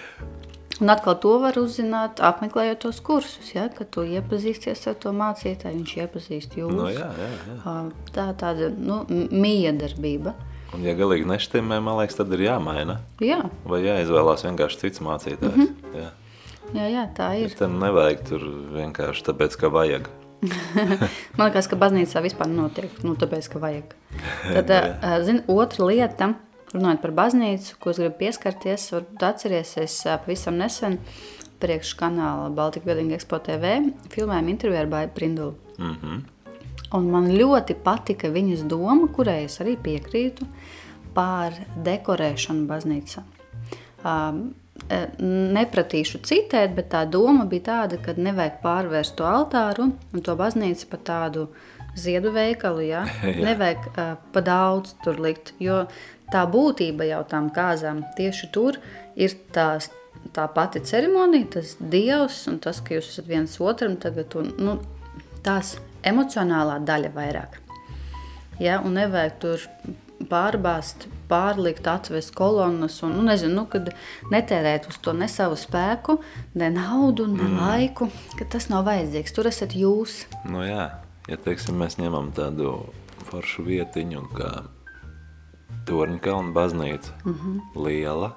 Un 0.81 0.89
atkal 0.89 1.13
to 1.21 1.35
var 1.43 1.57
uzzināt, 1.61 2.21
apmeklējot 2.23 2.79
tos 2.87 2.99
kursus, 3.05 3.51
ja, 3.53 3.67
kad 3.73 3.91
tu 3.93 4.05
iepazīsties 4.09 4.87
ar 4.89 4.97
to 5.01 5.11
mācītāju, 5.13 5.77
viņš 5.77 5.93
iepazīst 6.01 6.57
jūs. 6.57 6.73
Nu, 6.73 6.87
jā, 6.89 7.11
jā, 7.19 7.29
jā. 7.51 7.75
Tā 8.15 8.25
tāda 8.39 8.71
nu, 8.73 9.03
miedarbība. 9.29 10.33
Un 10.73 10.81
ja 10.87 10.95
galīgi 10.97 11.29
neštimē, 11.29 11.77
man 11.85 11.99
liekas, 11.99 12.17
tad 12.17 12.33
ir 12.33 12.47
jāmaina. 12.47 12.97
Jā, 13.21 13.43
Vai 13.69 13.83
jāizvēlās 13.83 14.45
vienkārši 14.47 14.81
cits 14.81 15.03
mācītājs. 15.05 15.53
Mm. 15.53 15.67
-hmm. 15.69 15.99
Jā. 16.01 16.09
jā, 16.79 16.87
jā, 16.95 17.03
tā 17.19 17.29
ir. 17.37 17.53
Bet 17.53 17.61
tam 17.61 17.77
nevajag 17.83 18.23
tur 18.31 18.47
vienkārši 18.73 19.27
tāpēc, 19.29 19.59
ka 19.61 19.69
vajag. 19.69 20.09
Man 21.37 21.47
liekas, 21.47 21.69
ka 21.69 21.77
baznīcā 21.79 22.23
vispār 22.25 22.49
notiek, 22.49 22.89
nu, 23.05 23.13
tāpēc, 23.19 23.51
ka 23.53 23.61
vajag. 23.61 23.93
Tad, 24.55 24.73
ā, 24.73 25.13
zini, 25.23 25.45
otra 25.47 25.85
lieta, 25.85 26.33
runājot 26.73 27.01
par 27.01 27.15
baznīcu, 27.21 27.77
ko 27.79 27.93
es 27.93 28.01
gribu 28.01 28.17
pieskarties, 28.23 28.89
varbūt 28.95 29.25
atceries, 29.29 29.77
es 29.81 29.97
ā, 30.05 30.17
pavisam 30.21 30.57
nesen 30.59 30.99
priekš 31.63 31.93
kanāla 31.99 32.49
Baltika 32.53 32.89
Wedding 32.89 33.13
Expo 33.15 33.39
TV 33.43 33.77
filmējumu 34.13 34.53
interviju 34.55 34.81
ar 34.81 34.91
Baibu 34.91 35.13
Prindulu. 35.15 35.55
Mm 35.77 35.95
-hmm. 36.01 36.23
Un 36.93 37.09
man 37.11 37.29
ļoti 37.31 37.75
patika 37.83 38.29
viņas 38.29 38.67
doma, 38.67 39.07
kurai 39.07 39.43
es 39.43 39.59
arī 39.61 39.77
piekrītu, 39.77 40.45
par 41.13 41.53
dekorēšanu 41.85 42.67
baznīcā. 42.67 43.23
Um, 44.03 44.53
nepratīšu 45.53 46.19
citēt, 46.27 46.73
bet 46.75 46.89
tā 46.91 47.05
doma 47.09 47.45
bija 47.45 47.63
tāda, 47.69 47.99
ka 48.01 48.15
nevajag 48.17 48.59
pārvērst 48.63 49.15
to 49.15 49.23
altāru 49.23 49.91
un 50.13 50.21
to 50.21 50.35
baznīcu 50.35 50.89
par 50.89 50.99
tādu 50.99 51.47
ziedu 51.95 52.33
veikalu. 52.33 52.87
Ja? 52.89 53.05
Jā. 53.23 53.37
nevajag 53.51 53.87
uh, 53.93 54.15
pa 54.33 54.41
daudz 54.41 54.95
tur 55.03 55.21
likt, 55.21 55.53
jo 55.59 55.85
tā 56.31 56.45
būtība 56.49 57.07
jau 57.09 57.23
tām 57.29 57.49
kāzām 57.53 58.03
tieši 58.17 58.49
tur 58.53 58.79
ir 59.15 59.35
tās 59.53 59.89
tā 60.33 60.45
pati 60.53 60.81
ceremonija, 60.85 61.49
tas 61.57 61.75
dievs 61.79 62.45
un 62.51 62.59
tas, 62.63 62.79
ka 62.81 62.95
jūs 62.95 63.11
esat 63.11 63.27
viens 63.27 63.57
otram 63.61 63.97
tagad, 64.01 64.33
un, 64.39 64.53
nu, 64.61 64.77
tās 65.43 65.75
emocionālā 66.05 66.79
daļa 66.87 67.11
vairāk. 67.15 67.59
Ja, 68.61 68.79
un 68.85 68.95
nevajag 68.97 69.37
tur 69.41 69.67
pārbāzt, 70.29 71.07
pārlikt, 71.27 71.87
atvest 71.89 72.33
kolonas 72.37 72.99
un, 73.03 73.17
nu, 73.17 73.25
nezinu, 73.27 73.55
nu, 73.57 73.65
kad 73.69 73.89
netērēt 74.31 74.87
uz 74.91 74.99
to 75.03 75.15
ne 75.17 75.27
savu 75.31 75.57
spēku, 75.59 76.19
ne 76.59 76.69
naudu, 76.71 77.27
ne 77.31 77.47
mm. 77.47 77.57
laiku, 77.59 78.09
ka 78.39 78.47
tas 78.55 78.69
nav 78.71 78.85
vajadzīgs. 78.87 79.35
Tur 79.35 79.49
esat 79.49 79.75
jūs. 79.77 80.21
Nu 80.47 80.63
jā, 80.63 80.87
ja 81.27 81.39
teiksim, 81.47 81.79
mēs 81.81 81.99
ņemam 81.99 82.31
tādu 82.37 82.77
foršu 83.27 83.65
vietiņu, 83.67 84.23
kā 84.37 84.53
Torņkalna 85.87 86.53
baznīca, 86.55 87.11
mm 87.25 87.33
-hmm. 87.33 87.85
liela, 87.85 88.31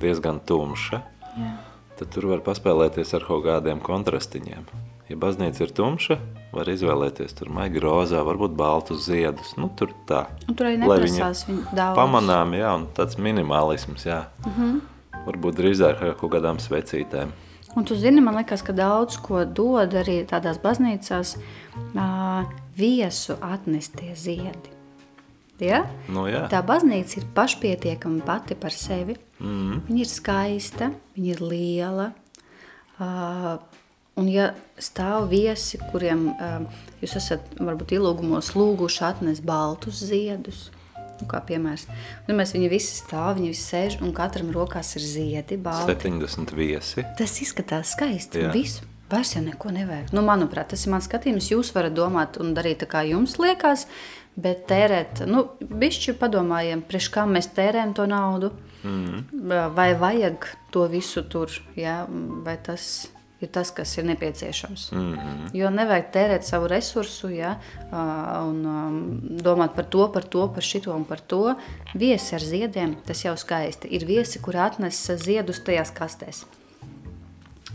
diezgan 0.00 0.40
tumša, 0.46 1.02
jā. 1.36 1.52
tad 1.98 2.08
tur 2.14 2.26
var 2.26 2.42
paspēlēties 2.46 3.14
ar 3.14 3.24
kaut 3.28 3.44
kādiem 3.44 3.80
kontrastiņiem. 3.80 4.66
Ja 5.08 5.16
baznīca 5.20 5.66
ir 5.66 5.72
tumša, 5.76 6.16
var 6.54 6.68
izvēlēties 6.72 7.36
tur 7.36 7.50
maigi 7.52 7.82
rozā, 7.82 8.22
varbūt 8.24 8.56
baltus 8.56 9.04
ziedus. 9.04 9.52
Nu, 9.60 9.68
tur 9.76 9.92
tā. 10.08 10.24
Un 10.48 10.56
tur 10.56 10.70
arī 10.70 10.80
neprasās 10.80 11.44
viņa 11.48 11.64
daudz. 11.76 11.98
Pamanām, 11.98 12.54
jā, 12.56 12.74
un 12.78 12.86
tāds 12.96 13.18
minimalisms, 13.18 14.06
jā. 14.06 14.24
Mhm. 14.46 14.62
-huh. 14.62 14.80
Varbūt 15.26 15.56
drīzāk 15.56 16.02
ar 16.02 16.14
kaut 16.20 16.32
kādām 16.32 16.58
svecītēm. 16.60 17.32
Un 17.76 17.84
tu 17.84 17.96
zini, 17.98 18.20
man 18.20 18.36
liekas, 18.38 18.62
ka 18.62 18.72
daudz 18.72 19.16
ko 19.16 19.44
dod 19.44 19.96
arī 19.98 20.20
tādās 20.28 20.60
baznīcās 20.62 21.36
uh, 21.36 22.44
viesu 22.76 23.34
atnestie 23.40 24.14
ziedi. 24.14 24.73
Ja? 25.62 25.84
Nu, 26.10 26.26
jā. 26.26 26.44
Tā 26.50 26.60
baznīca 26.66 27.20
ir 27.20 27.26
pašpietiekama 27.34 28.24
pati 28.26 28.56
par 28.58 28.72
sevi. 28.72 29.16
Mm 29.38 29.46
-hmm. 29.46 29.80
Viņa 29.88 30.00
ir 30.00 30.08
skaista, 30.08 30.90
viņa 31.16 31.30
ir 31.30 31.42
liela. 31.42 32.12
Uh, 32.98 33.58
un 34.16 34.28
ja 34.28 34.54
stāv 34.78 35.28
viesi, 35.28 35.78
kuriem 35.92 36.28
uh, 36.28 36.66
jūs 37.02 37.16
esat 37.16 37.40
varbūt 37.58 37.92
ilūgumos 37.96 38.54
lūguši 38.54 39.04
atnest 39.04 39.42
baltus 39.42 40.04
ziedus, 40.04 40.70
nu, 41.20 41.26
kā 41.26 41.40
piemērs, 41.46 41.86
nu, 42.28 42.34
mēs 42.34 42.54
viņi 42.54 42.70
visi 42.70 42.96
stāv, 42.96 43.36
viņi 43.38 43.48
visi 43.48 43.62
sēž 43.62 44.00
un 44.02 44.12
katram 44.12 44.50
rokās 44.54 44.96
ir 44.96 45.02
ziedi, 45.02 45.56
balti. 45.56 45.92
70 46.10 46.54
viesi. 46.58 47.04
Tas 47.18 47.40
izskatās 47.40 47.94
skaisti 47.96 48.38
Jā. 48.38 48.50
un 48.50 48.52
visu. 48.52 48.90
Vairs 49.10 49.34
jau 49.36 49.42
neko 49.44 49.70
nevajag. 49.70 50.12
Nu, 50.16 50.22
manuprāt, 50.24 50.70
tas 50.72 50.86
ir 50.86 50.90
mans 50.94 51.06
skatījums. 51.06 51.50
Jūs 51.52 51.74
varat 51.74 51.92
domāt 51.94 52.38
un 52.40 52.54
darīt 52.56 52.80
tā, 52.82 52.88
kā 52.90 53.02
jums 53.04 53.36
liekas, 53.38 53.84
bet 54.36 54.66
tērēt, 54.70 55.24
nu, 55.30 55.46
bišķi 55.60 56.16
padomājam, 56.18 56.82
priekš 56.86 57.10
kā 57.14 57.26
mēs 57.30 57.52
tērējam 57.56 57.94
to 57.94 58.06
naudu, 58.10 58.54
Mm 58.84 59.24
vai 59.74 59.94
vajag 59.96 60.44
to 60.70 60.86
visu 60.92 61.22
tur, 61.22 61.48
ja? 61.76 62.06
vai 62.44 62.58
tas 62.60 63.08
ir 63.40 63.48
tas, 63.52 63.70
kas 63.70 63.98
ir 63.98 64.04
nepieciešams. 64.04 64.90
-hmm. 64.92 65.48
Jo 65.52 65.70
nevajag 65.70 66.10
tērēt 66.12 66.44
savu 66.44 66.66
resursu, 66.68 67.28
ja, 67.28 67.56
un 68.48 68.66
um, 68.66 69.20
domāt 69.42 69.74
par 69.74 69.84
to, 69.84 70.08
par 70.08 70.24
to, 70.24 70.48
par 70.48 70.62
šito 70.62 70.96
un 70.96 71.04
par 71.04 71.20
to. 71.20 71.54
Viesi 71.94 72.34
ar 72.34 72.40
ziediem, 72.40 72.96
tas 73.06 73.24
jau 73.24 73.36
skaisti. 73.36 73.88
Ir 73.88 74.04
viesi, 74.04 74.38
kur 74.38 74.56
atnes 74.56 75.10
ziedus 75.16 75.60
tajās 75.60 75.90
kastēs. 75.90 76.44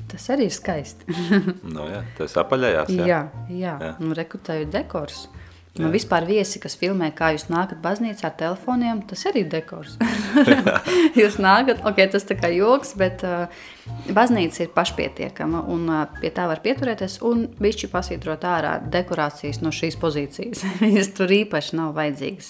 Tas 0.07 0.29
arī 0.29 0.43
ir 0.43 0.51
skaisti. 0.51 1.05
Nu, 1.73 1.85
jā, 1.85 2.03
tas 2.17 2.37
apaļējās, 2.37 2.89
jā. 2.89 3.05
jā, 3.05 3.29
jā. 3.49 3.77
Jā. 3.81 3.95
nu, 3.99 4.13
rekrutēju 4.13 4.71
dekors. 4.71 5.29
Nu, 5.77 5.85
Jā. 5.85 5.91
vispār 5.93 6.25
viesi, 6.25 6.57
kas 6.59 6.73
filmē, 6.79 7.11
kā 7.13 7.29
jūs 7.35 7.45
nākat 7.51 7.77
baznīcā 7.83 8.25
ar 8.25 8.33
telefoniem, 8.39 9.03
tas 9.07 9.21
arī 9.29 9.43
ir 9.45 9.51
dekors. 9.51 9.99
jūs 11.21 11.37
nākat, 11.39 11.83
ok, 11.85 11.99
tas 12.15 12.25
tā 12.25 12.33
kā 12.39 12.49
joks, 12.51 12.95
bet 12.97 13.21
uh, 13.27 13.61
baznīca 14.15 14.63
ir 14.65 14.71
pašpietiekama 14.73 15.61
un 15.69 15.83
uh, 15.93 16.01
pie 16.17 16.31
tā 16.33 16.47
var 16.49 16.63
pieturēties 16.65 17.19
un 17.29 17.45
bišķi 17.61 17.91
pasvītrot 17.93 18.47
ārā 18.49 18.73
dekorācijas 18.81 19.61
no 19.61 19.69
šīs 19.75 19.99
pozīcijas. 20.01 20.65
Viņas 20.83 21.13
tur 21.19 21.35
īpaši 21.37 21.77
nav 21.77 21.93
vajadzīgas. 21.99 22.49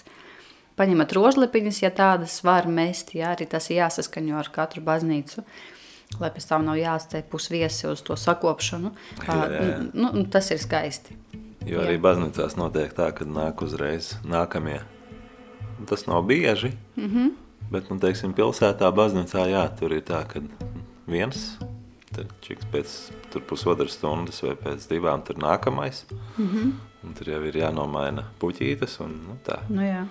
Paņemat 0.80 1.18
rožlepiņas, 1.20 1.82
ja 1.84 1.92
tādas 1.92 2.38
var 2.48 2.72
mest, 2.72 3.12
jā, 3.20 3.34
arī 3.36 3.50
tas 3.52 3.68
ir 3.68 3.82
jāsaskaņo 3.82 4.40
ar 4.40 4.50
katru 4.56 4.86
baznīcu. 4.88 5.44
Lai 6.24 6.32
pēc 6.34 6.48
tam 6.50 6.64
nav 6.66 6.80
jāstāj 6.80 7.28
pusviesi 7.30 7.86
uz 7.92 8.00
to 8.02 8.16
sakopšanu. 8.18 8.96
Jā, 9.28 9.38
jā. 9.44 9.68
Uh, 9.76 9.86
Nu, 9.92 10.16
nu, 10.16 10.26
tas 10.32 10.50
ir 10.56 10.64
skaisti. 10.64 11.20
Jo 11.70 11.84
arī 11.86 12.00
baznīcās 12.02 12.58
notiek 12.58 12.94
tā, 12.98 13.12
ka 13.14 13.28
nāk 13.30 13.62
uzreiz 13.62 14.16
nākamie. 14.26 14.80
Tas 15.90 16.08
nav 16.10 16.26
bieži, 16.28 16.74
mm. 16.96 17.10
-hmm. 17.10 17.32
bet, 17.72 17.90
nu, 17.90 18.00
teiksim, 18.00 18.34
pilsētā 18.34 18.90
baznīcā, 18.92 19.46
jā, 19.48 19.64
tur 19.80 19.94
ir 19.94 20.02
tā, 20.02 20.26
ka 20.28 20.42
viens, 21.08 21.58
tad 22.16 22.28
čiks 22.42 22.66
pēc 22.74 22.96
tur 23.32 23.46
pusotras 23.48 23.96
stundas 23.96 24.42
vai 24.44 24.56
pēc 24.56 24.88
divām 24.90 25.24
tur 25.24 25.38
nākamais. 25.38 26.06
Mm. 26.38 26.48
-hmm. 26.48 26.72
Un 27.04 27.14
tur 27.14 27.30
jau 27.32 27.40
ir 27.48 27.56
jānomaina 27.56 28.24
puķītes 28.42 28.98
un 29.00 29.12
nu, 29.28 29.38
tā. 29.46 29.62
Nu, 29.70 29.82
jā. 29.82 30.04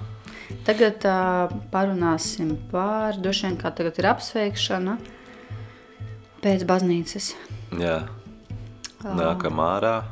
tagad 0.64 1.04
uh, 1.04 1.58
parunāsim 1.72 2.56
par 2.70 3.18
droši 3.20 3.46
vien, 3.46 3.56
kā 3.60 3.74
tagad 3.76 3.98
ir 3.98 4.06
apsveikšana 4.06 4.98
pēc 6.42 6.64
baznīcas. 6.64 7.34
Jā, 7.78 8.08
nākam 9.04 9.60
ārā, 9.60 10.02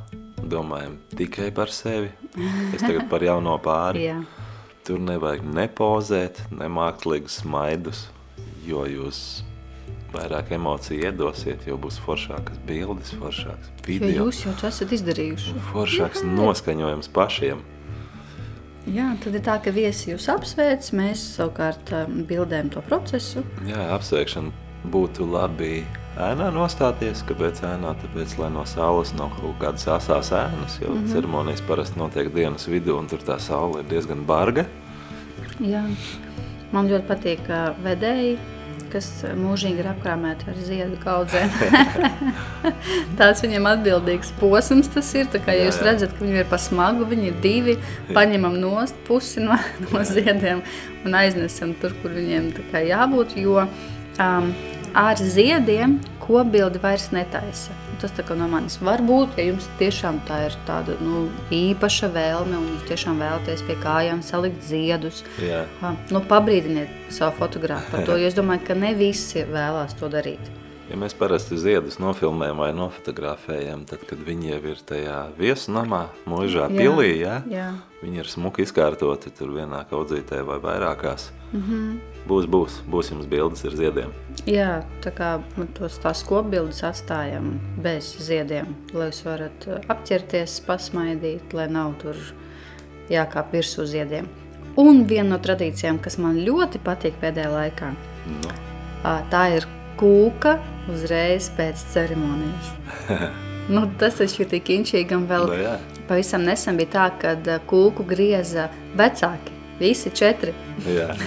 domājam 0.42 0.98
tikai 1.16 1.50
par 1.54 1.72
sevi. 1.72 2.10
Es 2.74 2.82
tagad 2.84 3.08
par 3.10 3.24
jauno 3.24 3.56
pāri. 3.62 4.06
Jā. 4.10 4.20
Tur 4.86 5.00
nevajag 5.02 5.42
nepozēt, 5.50 6.44
ne 6.54 6.68
mākslīgus 6.70 7.40
smaidus, 7.42 8.04
jo 8.66 8.84
jūs 8.86 9.42
vairāk 10.14 10.52
emociju 10.56 11.08
iedosiet, 11.08 11.66
jo 11.66 11.78
būs 11.80 11.98
foršākas 12.04 12.60
bildes, 12.68 13.10
foršāks 13.18 13.72
Jo 13.72 13.86
video, 13.88 14.26
jūs 14.26 14.44
jau 14.46 14.54
to 14.60 14.68
esat 14.70 14.94
izdarījuši. 14.94 15.56
foršāks 15.72 16.22
noskaņojums 16.26 17.10
pašiem. 17.14 17.64
Jā, 18.86 19.08
tad 19.18 19.34
ir 19.34 19.42
tā, 19.42 19.56
ka 19.58 19.72
viesi 19.74 20.12
jūs 20.12 20.28
apsveic, 20.30 20.86
mēs 20.94 21.24
savukārt 21.34 21.90
um, 21.90 22.20
bildējam 22.28 22.70
to 22.70 22.82
procesu. 22.86 23.42
Jā, 23.66 23.88
apsveikšana 23.96 24.54
būtu 24.94 25.26
labi 25.26 25.80
ēnā 26.16 26.48
nostāties. 26.54 27.22
Kāpēc 27.28 27.62
ēnā? 27.66 27.94
Tāpēc, 28.02 28.36
lai 28.40 28.50
no 28.54 28.64
saules 28.68 29.12
nav 29.18 29.34
kaut 29.38 29.56
kādas 29.62 29.86
asās 29.98 30.32
ēnas, 30.32 30.80
jo 30.80 30.90
mm 30.90 30.98
-hmm. 30.98 31.12
ceremonijas 31.12 31.62
parasti 31.68 31.98
notiek 31.98 32.32
dienas 32.34 32.68
vidū, 32.68 32.98
un 32.98 33.06
tur 33.06 33.18
tā 33.18 33.38
saule 33.38 33.80
ir 33.80 33.88
diezgan 33.90 34.24
barga. 34.26 34.66
Jā. 35.60 35.84
Man 36.72 36.88
ļoti 36.88 37.06
patīk 37.06 37.48
uh, 37.48 37.72
vedēji, 37.84 38.38
kas 38.92 39.08
mūžīgi 39.36 39.82
ir 39.82 39.88
apkrāmēti 39.90 40.48
ar 40.50 40.58
ziedu 40.66 40.96
kaudzēm. 41.02 41.50
Tāds 43.20 43.42
viņiem 43.44 43.68
atbildīgs 43.70 44.32
posms 44.40 44.88
tas 44.92 45.14
ir. 45.14 45.26
Tā 45.32 45.40
kā 45.44 45.56
ja 45.56 45.66
jūs 45.66 45.80
Jā, 45.80 45.82
jā. 45.82 45.88
redzat, 45.90 46.14
ka 46.16 46.24
viņi 46.24 46.42
ir 46.42 46.48
pa 46.50 46.58
smagu, 46.60 47.08
viņi 47.08 47.30
ir 47.30 47.40
divi, 47.44 47.76
paņemam 48.14 48.58
nost 48.62 48.96
pusi 49.08 49.44
no, 49.44 49.58
no 49.92 50.04
ziediem 50.04 50.62
un 51.04 51.18
aiznesam 51.18 51.74
tur, 51.80 51.94
kur 52.02 52.10
viņiem 52.16 52.52
jābūt, 52.86 53.36
jo 53.40 53.60
um, 53.64 54.50
ar 54.96 55.20
ziediem 55.20 55.98
kobildi 56.24 56.80
vairs 56.82 57.10
netaisa. 57.12 57.74
Tas 58.00 58.12
tā 58.16 58.24
kā 58.28 58.34
no 58.36 58.48
manis 58.50 58.76
var 58.84 59.00
būt, 59.04 59.38
ja 59.40 59.46
jums 59.50 59.68
tiešām 59.80 60.18
tā 60.28 60.42
ir 60.48 60.56
tāda 60.68 60.96
nu, 61.04 61.26
īpaša 61.52 62.10
vēlme 62.12 62.58
un 62.58 62.66
jūs 62.74 62.84
tiešām 62.90 63.22
vēlaties 63.24 63.64
pie 63.68 63.78
kājām 63.80 64.20
salikt 64.24 64.64
ziedus. 64.68 65.22
Jā. 65.40 65.64
Nu, 66.12 66.20
pabrīdiniet 66.28 67.12
savu 67.14 67.38
fotografu 67.40 67.92
par 67.94 68.04
to, 68.08 68.20
jo 68.20 68.28
es 68.28 68.36
domāju, 68.36 68.66
ka 68.68 68.76
ne 68.76 68.92
visi 68.98 69.46
vēlās 69.48 69.96
to 70.00 70.12
darīt. 70.12 70.52
Ja 70.86 70.96
mēs 70.98 71.16
parasti 71.18 71.56
ziedus 71.58 71.96
nofilmējam 71.98 72.60
vai 72.62 72.68
nofotografējam, 72.76 73.82
tad, 73.90 74.04
kad 74.06 74.20
viņi 74.22 74.52
jau 74.52 74.60
ir 74.70 74.82
tajā 74.86 75.16
viesunamā, 75.38 76.04
mūžā 76.30 76.68
pilī, 76.70 77.08
jā, 77.24 77.40
jā. 77.50 77.72
viņi 78.04 78.22
ir 78.22 78.30
smuki 78.30 78.62
izkārtoti 78.62 79.32
tur 79.34 79.50
vienā 79.56 79.82
kaudzītē 79.90 80.44
vai 80.46 80.60
vairākās. 80.62 81.32
Mm. 81.52 81.62
-hmm. 81.62 81.98
Būs, 82.26 82.46
būs, 82.50 82.78
būs 82.90 83.10
jums 83.10 83.26
bildes 83.26 83.64
ar 83.64 83.74
ziediem. 83.78 84.14
Jā, 84.46 84.82
tā 85.02 85.10
kā 85.14 85.42
tos 85.74 85.98
tās 85.98 86.22
kopbildes 86.26 86.82
atstājam 86.82 87.60
bez 87.82 88.16
ziediem, 88.18 88.74
lai 88.92 89.10
jūs 89.10 89.24
varat 89.24 89.66
uh, 89.66 89.78
apķerties, 89.88 90.60
pasmaidīt, 90.66 91.54
lai 91.54 91.68
nav 91.68 91.94
tur 92.02 92.16
jākāp 93.10 93.52
virsū 93.52 93.86
ziediem. 93.86 94.26
Un 94.76 95.06
viena 95.06 95.30
no 95.30 95.38
tradīcijām, 95.38 95.98
kas 95.98 96.18
man 96.18 96.36
ļoti 96.36 96.78
patīk 96.78 97.14
pēdējā 97.22 97.50
laikā, 97.50 97.94
Nu, 98.26 98.50
ā, 99.06 99.20
tā 99.30 99.42
ir 99.54 99.66
kūka 99.98 100.56
uzreiz 100.92 101.50
pēc 101.56 101.82
ceremonijas. 101.92 102.70
nu, 103.74 103.86
tas 103.98 104.20
taču 104.20 104.44
ir 104.44 104.52
tik 104.54 104.72
inčīgi 104.76 105.16
un 105.16 105.26
vēl 105.30 105.50
nu, 105.50 105.58
jā. 105.64 105.76
pavisam 106.08 106.46
nesen 106.46 106.78
bija 106.78 106.92
tā, 106.96 107.10
kad 107.22 107.50
kūku 107.70 108.06
grieza 108.08 108.68
vecāki, 108.98 109.54
visi 109.80 110.12
četri. 110.14 110.54
Jā. 110.86 111.12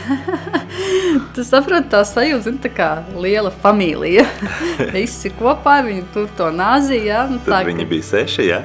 Tu 1.33 1.43
saproti, 1.45 1.89
tā 1.89 2.03
sajūta 2.05 2.45
zini, 2.45 2.59
tā 2.61 2.69
kā 2.73 2.87
liela 3.17 3.49
familija. 3.63 4.27
Visi 4.95 5.31
kopā, 5.33 5.79
viņi 5.85 6.03
tur 6.13 6.27
to 6.37 6.51
nāzīja. 6.53 7.07
Ja? 7.07 7.23
Nu, 7.31 7.39
Tad 7.45 7.65
viņi 7.65 7.87
bija 7.89 8.05
seši, 8.11 8.45
jā? 8.45 8.59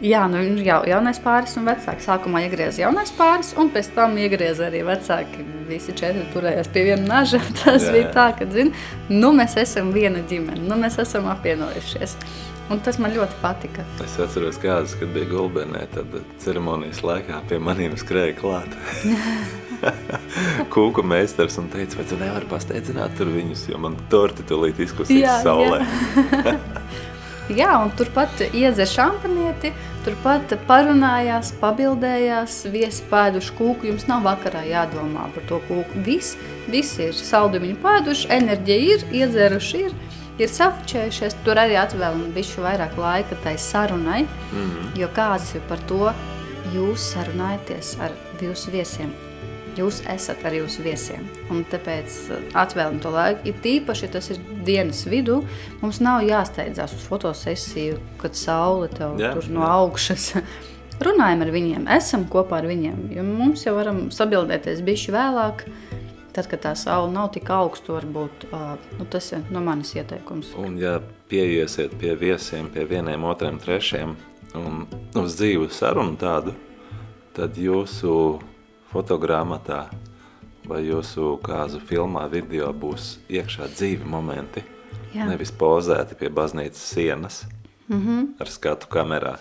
Jā, 0.00 0.22
nu, 0.32 0.40
jau, 0.64 0.78
jaunais 0.88 1.18
pāris 1.20 1.58
un 1.60 1.66
vecāki. 1.68 2.00
Sākumā 2.06 2.40
iegriez 2.46 2.78
jaunais 2.80 3.10
pāris, 3.12 3.52
un 3.60 3.68
pēc 3.72 3.90
tam 3.96 4.16
iegriez 4.16 4.62
arī 4.64 4.80
vecāki. 4.86 5.44
Visi 5.68 5.92
četri 5.96 6.24
turējās 6.32 6.70
pie 6.72 6.86
viena 6.88 7.04
naža. 7.18 7.42
Tas 7.60 7.84
jā, 7.84 7.90
jā. 7.90 7.96
bija 7.98 8.12
tā, 8.14 8.28
ka, 8.38 8.48
zin, 8.52 8.72
nu, 9.12 9.34
mēs 9.36 9.58
esam 9.60 9.92
viena 9.92 10.22
ģimene, 10.30 10.64
nu, 10.64 10.78
mēs 10.80 10.96
esam 11.04 11.28
apvienojušies. 11.34 12.16
Un 12.70 12.78
tas 12.86 13.00
man 13.02 13.10
ļoti 13.10 13.34
patika. 13.42 13.82
Es 14.04 14.12
atceros, 14.22 14.54
kādas, 14.62 14.92
kad 14.94 15.10
bija 15.10 15.26
Gulbenē, 15.26 15.82
tad 15.90 16.12
ceremonijas 16.38 17.00
laikā 17.02 17.40
pie 17.50 17.58
maniem 17.58 17.96
skrēja 17.98 18.36
klāt. 18.38 18.76
Kūku 20.72 21.02
meistars 21.02 21.58
un 21.58 21.66
teica, 21.72 21.98
vai 21.98 22.06
tu 22.06 22.20
nevari 22.20 22.46
pasteidzināt 22.46 23.18
tur 23.18 23.32
viņus, 23.34 23.66
jo 23.72 23.82
man 23.82 23.98
torti 24.12 24.46
tūlīt 24.46 24.84
izkusīs 24.86 25.42
saulē. 25.42 25.82
Jā. 25.82 26.58
jā, 27.56 27.70
un 27.82 27.90
turpat 27.96 28.42
iedzer 28.50 28.88
šampanieti, 28.88 29.72
turpat 30.04 30.54
parunājās, 30.68 31.52
pabildējās, 31.60 32.62
viesi 32.72 33.06
pēduši 33.10 33.56
kūku, 33.58 33.90
jums 33.90 34.06
nav 34.08 34.24
vakarā 34.26 34.64
jādomā 34.68 35.28
par 35.34 35.46
to 35.48 35.60
kūku. 35.68 36.04
Viss, 36.06 36.38
viss 36.70 36.98
ir 37.02 37.16
saldumiņu 37.16 37.78
pēduši, 37.84 38.28
enerģija 38.38 38.96
ir, 38.96 39.06
iedzēruši 39.22 39.82
ir, 39.86 39.96
ir 40.40 40.52
safučējušies, 40.58 41.40
tur 41.46 41.60
arī 41.62 41.78
atvēlam 41.80 42.30
bišķi 42.36 42.66
vairāk 42.66 43.00
laika 43.00 43.40
tai 43.44 43.56
sarunai, 43.58 44.22
mm 44.24 44.60
-hmm. 44.60 45.00
jo 45.00 45.08
kāds 45.16 45.54
ir 45.54 45.66
par 45.68 45.78
to, 45.88 46.12
jūs 46.74 47.12
sarunājaties 47.14 47.96
ar 48.00 48.16
jūsu 48.40 48.70
viesiem. 48.70 49.29
Jūs 49.78 50.00
esat 50.10 50.42
ar 50.48 50.56
jūsu 50.56 50.82
viesiem, 50.82 51.26
un 51.52 51.62
tāpēc 51.70 52.16
uh, 52.30 52.40
atvēlam 52.58 52.98
to 53.02 53.12
laiku. 53.14 53.44
Ir 53.50 53.60
tīpaši, 53.62 54.06
ja 54.06 54.14
tas 54.16 54.30
ir 54.34 54.40
dienas 54.66 55.04
vidū, 55.08 55.40
mums 55.82 56.00
nav 56.02 56.24
jāsteidzās 56.26 56.96
uz 56.96 57.06
fotosesiju, 57.06 58.00
kad 58.20 58.38
saule 58.38 58.90
tev 58.92 59.20
jā, 59.20 59.34
tur 59.36 59.46
no 59.54 59.62
jā. 59.62 59.70
augšas. 59.78 60.26
Runājam 61.06 61.46
ar 61.46 61.54
viņiem, 61.54 61.86
esam 61.96 62.26
kopā 62.28 62.58
ar 62.60 62.68
viņiem, 62.68 63.06
jo 63.14 63.24
mums 63.24 63.64
jau 63.64 63.72
varam 63.78 64.08
sabildēties 64.12 64.82
bišķi 64.84 65.14
vēlāk, 65.16 65.64
Tad, 66.30 66.46
kad 66.46 66.60
tā 66.62 66.70
saule 66.78 67.10
nav 67.10 67.32
tik 67.34 67.48
augsta, 67.50 67.96
varbūt 67.96 68.44
nu, 68.52 69.06
tas 69.10 69.32
ir 69.34 69.42
no 69.50 69.62
manis 69.66 69.90
ieteikums. 69.96 70.52
Un, 70.62 70.76
ja 70.78 71.00
pieiesiet 71.30 71.96
pie 71.98 72.12
viesiem, 72.18 72.68
pie 72.70 72.84
vieniem, 72.86 73.24
otriem, 73.26 73.58
trešiem, 73.58 74.14
un 74.58 74.84
uz 75.18 75.34
dzīvu 75.40 75.66
sarunu 75.74 76.14
tādu, 76.20 76.54
tad 77.34 77.58
jūsu 77.58 78.12
fotogrāmatā 78.92 79.84
vai 80.70 80.82
jūsu 80.86 81.36
kāzu 81.44 81.80
filmā, 81.82 82.26
video 82.30 82.70
būs 82.72 83.16
iekšā 83.30 83.70
dzīvi 83.74 84.06
momenti, 84.06 84.62
Jā. 85.14 85.26
nevis 85.26 85.50
pozēti 85.50 86.18
pie 86.18 86.30
baznīcas 86.30 86.84
sienas 86.94 87.44
mm 87.88 88.00
-hmm. 88.06 88.28
ar 88.40 88.48
skatu 88.48 88.86
kamerā. 88.86 89.38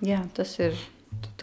Jā, 0.00 0.22
tas 0.34 0.58
ir 0.58 0.74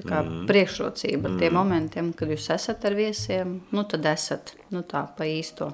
kā 0.05 0.21
mm. 0.23 0.45
priekšrocība 0.49 1.29
mm. 1.29 1.39
tiem 1.39 1.53
momentiem, 1.53 2.13
kad 2.13 2.29
jūs 2.29 2.49
esat 2.53 2.85
ar 2.85 2.95
viesiem, 2.97 3.61
nu 3.71 3.83
tad 3.83 4.05
esat, 4.05 4.53
nu 4.69 4.81
tā, 4.81 5.07
pa 5.17 5.25
īsto. 5.25 5.71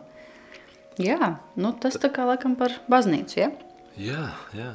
Jā, 0.98 1.36
nu 1.56 1.74
tas 1.80 1.98
tā 1.98 2.12
kā 2.14 2.26
laikam 2.26 2.56
par 2.56 2.72
baznīcu, 2.92 3.40
ja? 3.40 3.52
Jā, 3.98 4.30
jā. 4.54 4.74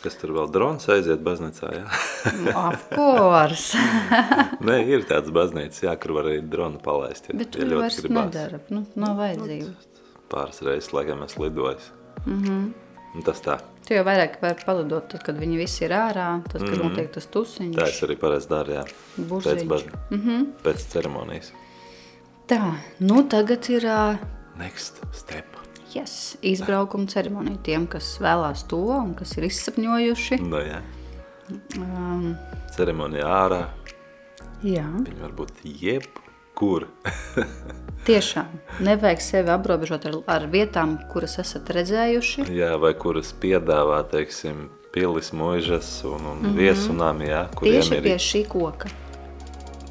Kas 0.00 0.16
tur 0.16 0.32
vēl 0.32 0.48
drons 0.48 0.86
aiziet 0.88 1.20
baznīcā, 1.24 1.70
jā? 1.76 1.82
of 2.70 2.86
course. 2.94 3.76
Nē, 4.66 4.78
ir 4.88 5.04
tāds 5.08 5.32
baznīcas, 5.34 5.82
jā, 5.84 5.92
kur 6.00 6.16
var 6.16 6.30
arī 6.30 6.40
dronu 6.40 6.80
palaist, 6.80 7.28
ja, 7.28 7.36
Bet 7.36 7.58
ja 7.60 7.68
vairs 7.68 8.00
gribās. 8.00 8.30
nedara, 8.30 8.62
nu, 8.72 8.86
nav 8.96 9.20
vajadzība. 9.20 9.74
Nu, 9.74 10.22
pāris 10.32 10.62
reizes, 10.64 10.94
laikam, 10.96 11.26
es 11.26 11.36
lidojis. 11.36 11.90
Mm 12.24 12.40
-hmm. 12.44 12.70
Tas 13.26 13.42
tā. 13.42 13.58
Tu 13.86 13.96
jau 13.96 14.04
vairāk 14.06 14.38
vari 14.40 14.66
palidot, 14.66 15.08
tad, 15.10 15.22
kad 15.26 15.38
viņi 15.38 15.56
visi 15.58 15.84
ir 15.84 15.90
ārā, 15.90 16.28
tad, 16.46 16.62
kad 16.62 16.76
mm. 16.76 16.82
notiek 16.84 17.12
tas 17.12 17.26
tusiņš. 17.26 17.76
Tā 17.76 17.88
es 17.90 18.02
arī 18.06 18.16
parasti 18.20 18.54
daru, 18.54 18.76
jā. 18.78 18.84
Buziņš. 19.16 19.64
Pēc, 19.72 19.86
mm 20.10 20.20
-hmm. 20.20 20.46
pēc 20.62 20.86
ceremonijas. 20.92 21.52
Tā, 22.46 22.74
nu 22.98 23.22
tagad 23.28 23.68
ir... 23.68 23.84
Uh, 23.84 24.16
Next 24.58 25.02
step. 25.12 25.59
Yes, 25.94 26.36
izbraukuma 26.42 27.08
ceremonija 27.10 27.58
tiem, 27.66 27.86
kas 27.90 28.12
vēlās 28.22 28.62
to 28.70 28.78
un 28.94 29.14
kas 29.18 29.32
ir 29.38 29.48
izsapņojuši. 29.48 30.38
No, 30.44 30.52
nu, 30.52 30.62
jā. 30.62 30.80
Um, 31.80 32.36
ceremonija 32.76 33.26
ārā. 33.26 33.60
Jā. 34.62 34.86
Viņi 34.86 35.24
var 35.24 35.34
būt 35.34 35.64
jebkur. 35.64 36.86
Tiešām 38.08 38.52
nevajag 38.86 39.24
sevi 39.24 39.50
apgrobežot 39.52 40.06
ar, 40.08 40.18
ar 40.30 40.46
vietām, 40.52 40.98
kuras 41.10 41.38
esat 41.42 41.72
redzējuši. 41.74 42.46
Jā, 42.54 42.76
vai 42.80 42.94
kuras 42.94 43.34
piedāvā, 43.42 44.02
teiksim, 44.12 44.68
pilis, 44.94 45.34
mūžas 45.36 45.90
un, 46.04 46.22
un 46.22 46.38
mm 46.38 46.46
-hmm. 46.46 46.58
viesunām, 46.62 47.22
jā, 47.26 47.46
Tieši 47.60 47.96
ir... 47.98 48.02
pie 48.02 48.18
šī 48.18 48.46
koka. 48.48 48.88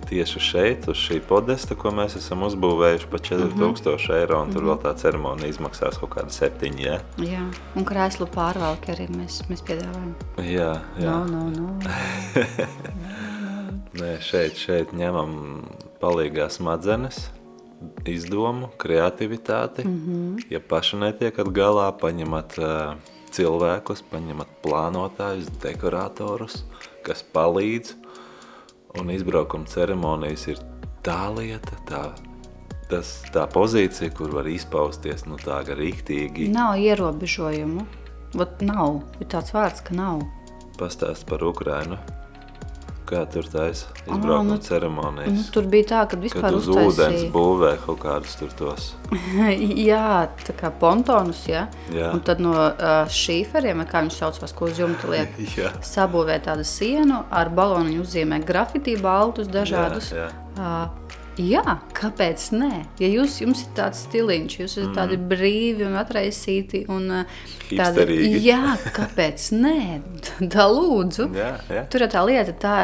Tieši 0.10 0.39
šeit, 0.41 0.88
uz 0.89 0.98
šī 0.98 1.19
podesta, 1.22 1.76
ko 1.78 1.91
mēs 1.93 2.15
esam 2.17 2.41
uzbūvējuši 2.48 3.08
par 3.12 3.22
4000 3.22 3.54
mm 3.54 3.76
-hmm. 3.76 4.15
eiro, 4.15 4.48
tur 4.54 4.63
mm 4.63 4.63
-hmm. 4.67 4.69
vēl 4.69 4.80
tā 4.84 4.95
ceremonija 4.98 5.50
izmaksās 5.50 5.98
kaut 6.02 6.10
kādi 6.10 6.32
septiņi, 6.34 6.86
jā? 6.86 7.00
Jā, 7.17 7.43
un 7.76 7.86
krēslu 7.86 8.26
pārvalki 8.26 8.91
arī 8.95 9.08
mēs, 9.10 9.43
mēs 9.50 9.62
piedāvājam. 9.62 10.13
Jā, 10.38 10.82
jā. 11.00 11.06
No, 11.06 11.26
no, 11.26 11.50
no. 11.50 11.80
Nē, 14.00 14.22
šeit, 14.22 14.58
šeit 14.58 14.93
ņemam 14.93 15.62
palīgā 16.02 16.50
smadzenes, 16.50 17.32
izdomu, 18.06 18.69
kreativitāti. 18.78 19.86
Mm 19.86 20.02
-hmm. 20.06 20.45
Ja 20.50 20.60
paši 20.60 20.98
netiekat 20.98 21.48
galā, 21.48 21.91
paņemat 21.91 22.58
uh, 22.58 22.95
cilvēkus, 23.32 24.04
paņemat 24.12 24.48
plānotājus, 24.63 25.48
dekoratorus, 25.62 26.65
kas 27.04 27.24
palīdz. 27.24 27.99
Un 28.97 29.12
izbraukuma 29.13 29.69
ceremonijas 29.69 30.47
ir 30.49 30.62
tā 31.06 31.30
lieta, 31.36 31.78
tā, 31.86 32.02
tas, 32.89 33.19
tā 33.34 33.45
pozīcija, 33.54 34.10
kur 34.17 34.34
var 34.34 34.49
izpausties 34.49 35.28
nu, 35.30 35.38
tā 35.38 35.62
riktīgi. 35.67 36.49
Nav 36.54 36.80
ierobežojumu. 36.82 37.86
Vat 38.38 38.62
nav. 38.62 39.02
Ir 39.21 39.30
tāds 39.30 39.54
vārds, 39.54 39.82
ka 39.86 39.93
nav. 39.97 40.23
Pastāst 40.78 41.25
par 41.30 41.43
Ukrainu. 41.45 41.97
Kā 43.10 43.24
tur 43.26 43.48
taisa 43.50 43.88
izbraukuma 44.06 44.43
nu, 44.43 44.58
ceremonijas? 44.62 45.32
Nu, 45.34 45.43
tur 45.54 45.65
bija 45.72 45.88
tā, 45.89 46.02
ka 46.12 46.17
vispār 46.22 46.45
Kad 46.45 46.58
uz 46.60 46.67
uztaisīja... 46.69 46.91
ūdens 46.91 47.24
būvē 47.34 47.72
kaut 47.82 47.98
kādus 48.04 48.36
tur 48.38 48.52
tos. 48.60 48.91
jā, 49.89 50.28
tā 50.45 50.54
kā 50.60 50.69
pontonus, 50.82 51.41
jā. 51.50 51.65
jā. 51.89 52.12
Un 52.13 52.22
tad 52.26 52.43
no 52.43 52.54
uh, 52.54 53.10
šīferiem, 53.10 53.82
kā 53.89 54.04
viņš 54.06 54.19
saucās, 54.22 54.54
ko 54.54 54.69
uz 54.69 54.78
jumta 54.84 55.10
liek, 55.10 55.41
sabūvē 55.93 56.38
tādu 56.45 56.67
sienu, 56.69 57.24
ar 57.34 57.50
baloniņu 57.50 58.06
uzzīmē 58.06 58.43
grafitī 58.45 58.93
baltus 59.02 59.50
dažādus. 59.50 60.13
Jā, 60.13 60.30
jā. 60.30 60.60
Uh, 60.60 61.10
Jā, 61.39 61.78
kāpēc 61.95 62.49
nē? 62.52 62.71
Ja 62.99 63.08
jūs, 63.08 63.38
jums 63.39 63.62
ir 63.63 63.69
tāds 63.78 64.02
stiliņš, 64.08 64.56
jūs 64.60 64.73
esat 64.73 64.89
mm. 64.89 64.95
tādi 64.97 65.19
brīvi 65.32 65.86
un 65.88 65.95
atraisīti 65.99 66.84
un 66.91 67.06
tādi, 67.69 68.17
jā, 68.43 68.75
kāpēc 68.95 69.45
nē? 69.56 69.78
Tā 70.54 70.65
lūdzu. 70.67 71.30
Jā, 71.38 71.54
jā. 71.71 71.86
Tur 71.91 72.04
ir 72.04 72.12
tā 72.12 72.25
lieta, 72.28 72.56
tā 72.60 72.75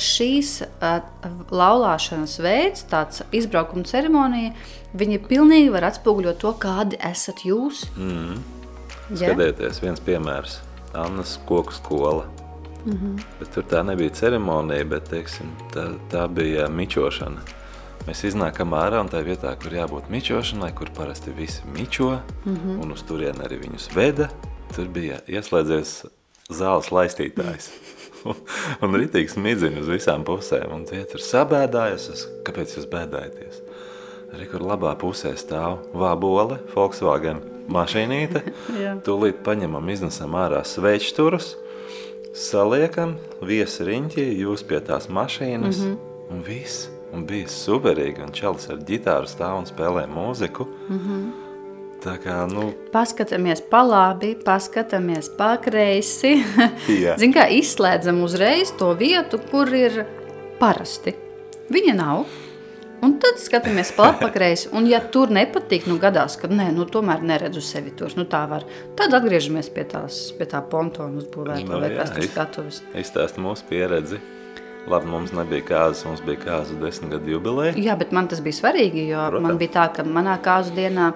šīs 0.00 0.62
laulāšanas 1.52 2.38
veids, 2.40 2.86
tāds 2.88 3.20
izbraukuma 3.36 3.84
ceremonija, 3.84 4.54
viņi 4.96 5.20
pilnīgi 5.28 5.72
var 5.74 5.90
atspoguļot 5.90 6.40
to, 6.40 6.54
kādi 6.62 7.00
esat 7.04 7.44
jūs. 7.44 7.84
Mm. 8.00 8.40
Skatieties, 9.10 9.82
viens 9.84 10.00
piemērs. 10.02 10.60
Annas 10.96 11.36
koku 11.46 11.76
skola. 11.76 12.24
Mm 12.86 12.92
-hmm. 12.92 13.22
Bet 13.38 13.50
tur 13.54 13.64
tā 13.64 13.82
nebija 13.82 14.10
ceremonija, 14.10 14.84
bet 14.84 15.08
teiksim, 15.10 15.46
tā, 15.74 15.98
tā 16.10 16.28
bija 16.28 16.68
mičošana. 16.68 17.40
Mēs 18.06 18.20
iznākam 18.28 18.70
ārā 18.78 19.00
un 19.02 19.08
tā 19.10 19.18
vietā, 19.26 19.50
kur 19.58 19.74
jābūt 19.74 20.06
mičošanai, 20.14 20.70
kur 20.78 20.92
parasti 20.94 21.32
visi 21.34 21.66
mičo, 21.74 22.20
mm 22.44 22.54
-hmm. 22.54 22.82
un 22.82 22.92
uz 22.92 23.02
turieni 23.02 23.42
arī 23.42 23.58
viņus 23.64 23.88
veda, 23.94 24.28
tur 24.76 24.86
bija 24.88 25.18
ieslēdzies 25.26 26.04
zāles 26.48 26.92
laistītājs. 26.94 27.70
un 28.82 28.94
ritīgs 28.94 29.36
midziņš 29.36 29.80
uz 29.80 29.88
visām 29.88 30.24
pusēm, 30.24 30.72
un 30.72 30.84
tie 30.84 31.02
tur 31.04 31.20
sabēdājas, 31.20 32.26
kāpēc 32.46 32.78
jūs 32.78 32.86
bēdājaties? 32.86 33.60
Arī 34.34 34.48
kur 34.50 34.62
labā 34.62 34.94
pusē 34.98 35.34
stāv 35.36 35.78
vābole, 35.94 36.58
Volkswagen 36.74 37.40
mašīnīte, 37.68 38.42
tūlīt 39.06 39.42
paņemam, 39.46 39.88
iznesam 39.88 40.34
ārā 40.38 40.62
svečturus, 40.64 41.56
saliekam, 42.34 43.16
viesi 43.42 43.82
riņķi, 43.82 44.28
jūs 44.42 44.62
pie 44.62 44.80
tās 44.80 45.08
mašīnas, 45.08 45.78
mm 45.78 45.90
-hmm. 45.90 46.30
un 46.30 46.42
viss. 46.46 46.95
Un 47.16 47.24
bija 47.24 47.48
superīgi, 47.48 48.20
un 48.26 48.32
čalis 48.36 48.68
ar 48.68 48.80
ģitāru 48.84 49.28
stāv 49.30 49.62
un 49.62 49.68
spēlē 49.68 50.04
mūziku. 50.12 50.66
Mm 50.88 50.98
-hmm. 51.00 51.26
Tā 52.04 52.18
kā, 52.20 52.34
nu... 52.52 52.68
Paskatāmies 52.92 53.62
pa 53.70 53.80
labi, 53.82 54.34
paskatāmies 54.44 55.30
pa 55.38 55.56
kreisi. 55.56 56.44
Zin 57.20 57.32
kā, 57.32 57.48
izslēdzam 57.48 58.20
uzreiz 58.22 58.72
to 58.78 58.92
vietu, 58.94 59.40
kur 59.50 59.72
ir 59.74 60.04
parasti. 60.60 61.14
Viņa 61.72 61.94
nav. 61.96 62.26
Un 63.04 63.18
tad 63.20 63.40
skatāmies 63.40 63.90
pārpakreiz, 63.96 64.68
un 64.72 64.86
ja 64.86 65.00
tur 65.00 65.32
nepatīk, 65.34 65.84
nu 65.86 65.98
gadās, 66.00 66.36
ka 66.40 66.48
nē, 66.48 66.70
nu 66.76 66.86
tomēr 66.88 67.20
neredzu 67.22 67.60
sevi 67.60 67.92
tur, 67.96 68.12
nu 68.16 68.24
tā 68.24 68.46
var. 68.48 68.64
Tad 68.96 69.12
atgriežamies 69.18 69.68
pie 69.74 69.84
tās, 69.84 70.32
pie 70.38 70.48
tā 70.48 70.62
pontona 70.70 71.20
uzbūvēta 71.20 71.68
Nu, 71.68 71.80
vai 71.80 71.92
kas 71.96 72.14
tur 72.14 72.24
skatuves. 72.24 72.80
Izstāst 72.94 73.36
mūsu 73.36 73.68
pieredzi. 73.68 74.20
Labi, 74.86 75.08
mums 75.10 75.32
nebija 75.34 75.64
kāzas, 75.66 76.04
mums 76.06 76.20
bija 76.22 76.38
kāzu 76.44 76.76
desmit 76.78 77.16
gadu 77.16 77.32
jubileja. 77.32 77.74
Jā, 77.82 77.96
bet 77.98 78.12
man 78.14 78.28
tas 78.30 78.38
bija 78.44 78.54
svarīgi, 78.54 79.08
jo 79.10 79.24
Protams. 79.32 79.46
Man 79.48 79.58
bija 79.58 79.72
tā, 79.74 79.86
ka 79.96 80.04
manā 80.06 80.36
kāzu 80.42 80.76
dienā, 80.76 81.08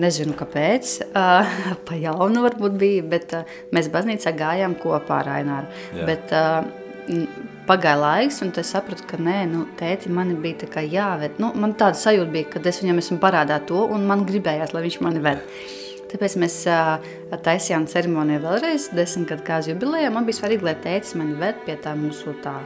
nezinu 0.00 0.32
kāpēc, 0.38 0.94
uh, 1.10 1.50
pa 1.88 1.98
jaunu 2.00 2.46
varbūt 2.46 2.78
bija, 2.80 3.04
bet 3.12 3.36
uh, 3.36 3.58
mēs 3.76 3.90
baznīcā 3.92 4.32
gājām 4.38 4.78
kopā 4.80 5.20
ar 5.20 5.32
Aināru. 5.34 5.68
Jā. 5.98 6.08
Bet 6.08 6.32
uh, 6.32 6.64
pagāja 7.68 8.00
laiks, 8.00 8.40
un 8.46 8.54
es 8.56 8.72
sapratu, 8.72 9.04
ka 9.12 9.20
nē, 9.20 9.38
nu, 9.52 9.66
tēti 9.76 10.08
mani 10.16 10.38
bija 10.40 10.64
tā 10.64 10.86
jāved. 10.88 11.36
Nu, 11.42 11.52
man 11.60 11.76
tāda 11.76 12.00
sajūta 12.00 12.32
bija, 12.32 12.48
ka 12.54 12.64
es 12.72 12.80
viņam 12.80 13.04
esmu 13.04 13.20
parādā 13.20 13.60
to, 13.68 13.84
un 13.84 14.08
man 14.08 14.24
gribējās, 14.28 14.72
lai 14.72 14.86
viņš 14.88 15.00
mani 15.04 15.24
ved. 15.28 15.44
Tāpēc 16.10 16.40
mēs 16.40 16.62
uh, 16.72 16.96
taisījām 17.36 17.84
ceremoniju 17.86 18.46
vēlreiz, 18.48 18.90
desmit 18.96 19.28
gadu 19.34 19.44
kāzu 19.46 19.74
jubilejā. 19.74 20.08
Man 20.10 20.24
bija 20.24 20.40
svarīgi, 20.40 20.66
lai 20.66 20.78
tētis 20.80 21.18
mani 21.20 21.36
ved 21.38 21.60
pie 21.68 21.76
tā 21.84 21.92
mūsu 22.00 22.34
tā 22.42 22.56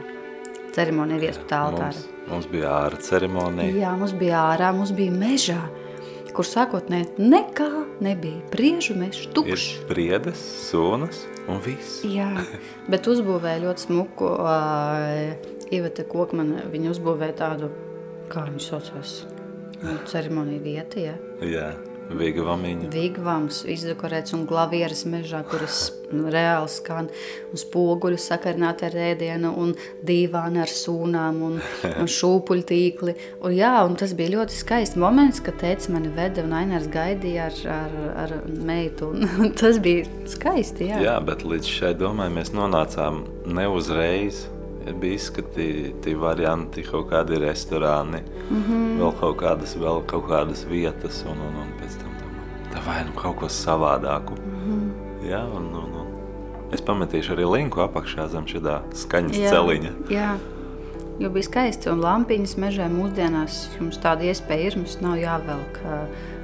ceremonija 0.75 1.21
vietas 1.23 1.39
pie 1.41 1.49
tā 1.51 1.61
altāra. 1.69 1.95
Mums, 1.95 2.29
mums 2.31 2.47
bija 2.51 2.73
ārā 2.83 2.99
ceremonija. 3.05 3.71
Jā, 3.79 3.95
mums 3.99 4.13
bija 4.19 4.43
ārā, 4.53 4.71
mums 4.75 4.91
bija 4.97 5.13
mežā, 5.15 5.59
kur 6.35 6.47
sākotnēji 6.47 7.15
nekā 7.31 7.69
nebija. 8.03 8.41
Briežu 8.51 8.97
mežs, 8.99 9.23
Ir 9.25 9.33
tukšs. 9.37 9.67
priedes, 9.87 10.41
sunas 10.67 11.23
un 11.47 11.61
viss. 11.63 12.01
Jā, 12.03 12.29
bet 12.91 13.07
uzbūvēja 13.07 13.63
ļoti 13.67 13.87
smuku. 13.87 14.31
Uh, 14.35 15.53
Iveta 15.73 16.03
Kokmana, 16.05 16.61
viņa 16.69 16.91
uzbūvēja 16.93 17.33
tādu, 17.39 17.71
kā 18.29 18.43
viņš 18.51 18.65
saucās, 18.69 19.13
nu, 19.81 19.95
ceremoniju 20.11 20.61
vietu, 20.61 20.99
ja? 21.01 21.15
Jā, 21.41 21.71
Vamiņa. 21.73 21.94
Vigvams 22.93 23.63
izdekorēts 23.71 24.35
un 24.37 24.45
glavieras 24.49 25.03
mežā, 25.09 25.41
kuras 25.49 25.89
reāli 26.11 26.69
skan, 26.69 27.09
un 27.51 27.59
spoguļu 27.59 28.19
sakarināti 28.21 28.85
ar 28.87 28.97
ēdienu, 29.09 29.51
un 29.57 29.73
dīvāni 30.05 30.61
ar 30.61 30.71
sūnām, 30.71 31.41
un, 31.47 31.59
un 32.01 32.11
šūpuļu 32.17 32.67
tīkli. 32.71 33.15
Un, 33.41 33.55
jā, 33.57 33.73
un 33.87 33.97
tas 33.99 34.15
bija 34.17 34.35
ļoti 34.37 34.57
skaists 34.57 34.99
moments, 35.01 35.41
kad 35.45 35.59
teica 35.61 35.95
mani 35.95 36.13
veda 36.15 36.45
un 36.45 36.55
Ainārs 36.55 36.89
gaidīja 36.93 37.49
ar, 37.49 37.61
ar, 37.75 37.95
ar 38.25 38.35
meitu, 38.45 39.11
un 39.41 39.53
tas 39.57 39.81
bija 39.83 40.05
skaisti, 40.29 40.91
jā. 40.91 41.01
Jā, 41.09 41.19
bet 41.25 41.45
līdz 41.47 41.71
šai 41.79 41.95
domai 41.99 42.29
mēs 42.33 42.53
nonācām 42.55 43.25
ne 43.49 43.69
uzreiz. 43.71 44.45
Ir 44.45 44.54
bija 44.93 45.17
izskatīti 45.19 46.13
varianti, 46.19 46.83
kaut 46.85 47.09
kādi 47.09 47.39
restorāni, 47.41 48.21
mm. 48.49 48.63
-hmm. 48.63 48.99
vēl 49.01 49.15
kaut 49.19 49.37
kādas, 49.37 49.77
vēl 49.77 50.03
kaut 50.05 50.27
kādas 50.29 50.65
vietas, 50.69 51.23
un, 51.25 51.39
un, 51.41 51.55
un 51.63 51.73
pēc 51.79 51.97
tam 52.01 52.15
tā 52.75 52.83
vai 52.85 53.03
nu 53.07 53.15
kaut 53.15 53.39
ko 53.39 53.47
savādāku. 53.49 54.35
Mm. 54.35 54.59
-hmm. 54.65 55.29
Jā, 55.29 55.41
un, 55.57 55.63
un, 55.63 55.95
un 56.01 56.07
es 56.71 56.81
pametīšu 56.81 57.33
arī 57.35 57.47
linku 57.57 57.81
apakšā 57.81 58.27
zem 58.27 58.45
šī 58.45 58.61
skaņas 58.93 59.37
Jā, 59.37 59.49
celiņa. 59.49 59.91
Jā, 60.09 60.37
jo 61.19 61.29
bija 61.29 61.43
skaisti. 61.43 61.89
Un 61.89 62.01
lampiņas 62.03 62.55
mežā 62.57 62.89
mūsdienās 62.91 63.67
jums 63.79 63.97
tāda 63.97 64.21
iespēja 64.21 64.67
ir. 64.67 64.77
Mums 64.77 65.01
nav 65.01 65.17
jāvelk 65.17 65.81
ā, 65.85 65.99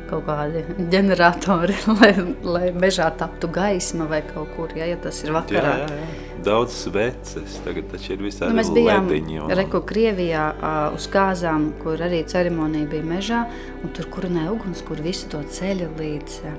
kaut 0.09 0.25
kādi 0.25 0.63
ģeneratori, 0.93 1.75
lai, 1.99 2.13
lai 2.43 2.71
mežā 2.71 3.11
taptu 3.17 3.47
gaisma 3.47 4.05
vai 4.05 4.21
kaut 4.33 4.49
kur, 4.55 4.69
ja, 4.75 4.85
ja 4.85 4.97
tas 4.97 5.23
ir 5.23 5.29
Jā, 5.29 5.33
vakarā. 5.39 5.77
jā, 5.77 5.87
jā. 5.87 6.20
Daudz 6.45 6.73
sveces, 6.73 7.59
tagad 7.65 7.91
taču 7.91 8.13
ir 8.15 8.21
visādi 8.25 8.49
Nu, 8.49 8.57
mēs 8.61 8.71
bijām 8.73 9.07
lediņi. 9.09 9.41
un- 9.43 9.51
Reku 9.57 9.81
Krievijā 9.85 10.45
uh, 10.55 10.95
uz 10.95 11.05
kāzām, 11.07 11.67
kur 11.83 11.97
arī 12.01 12.23
ceremonija 12.25 12.87
bija 12.89 13.03
mežā, 13.03 13.41
un 13.83 13.89
tur 13.93 14.05
kurināja 14.09 14.51
uguns, 14.55 14.81
kur 14.81 14.97
visu 15.05 15.29
to 15.29 15.37
ceļu 15.43 15.89
līdz 15.99 16.39
uh, 16.45 16.55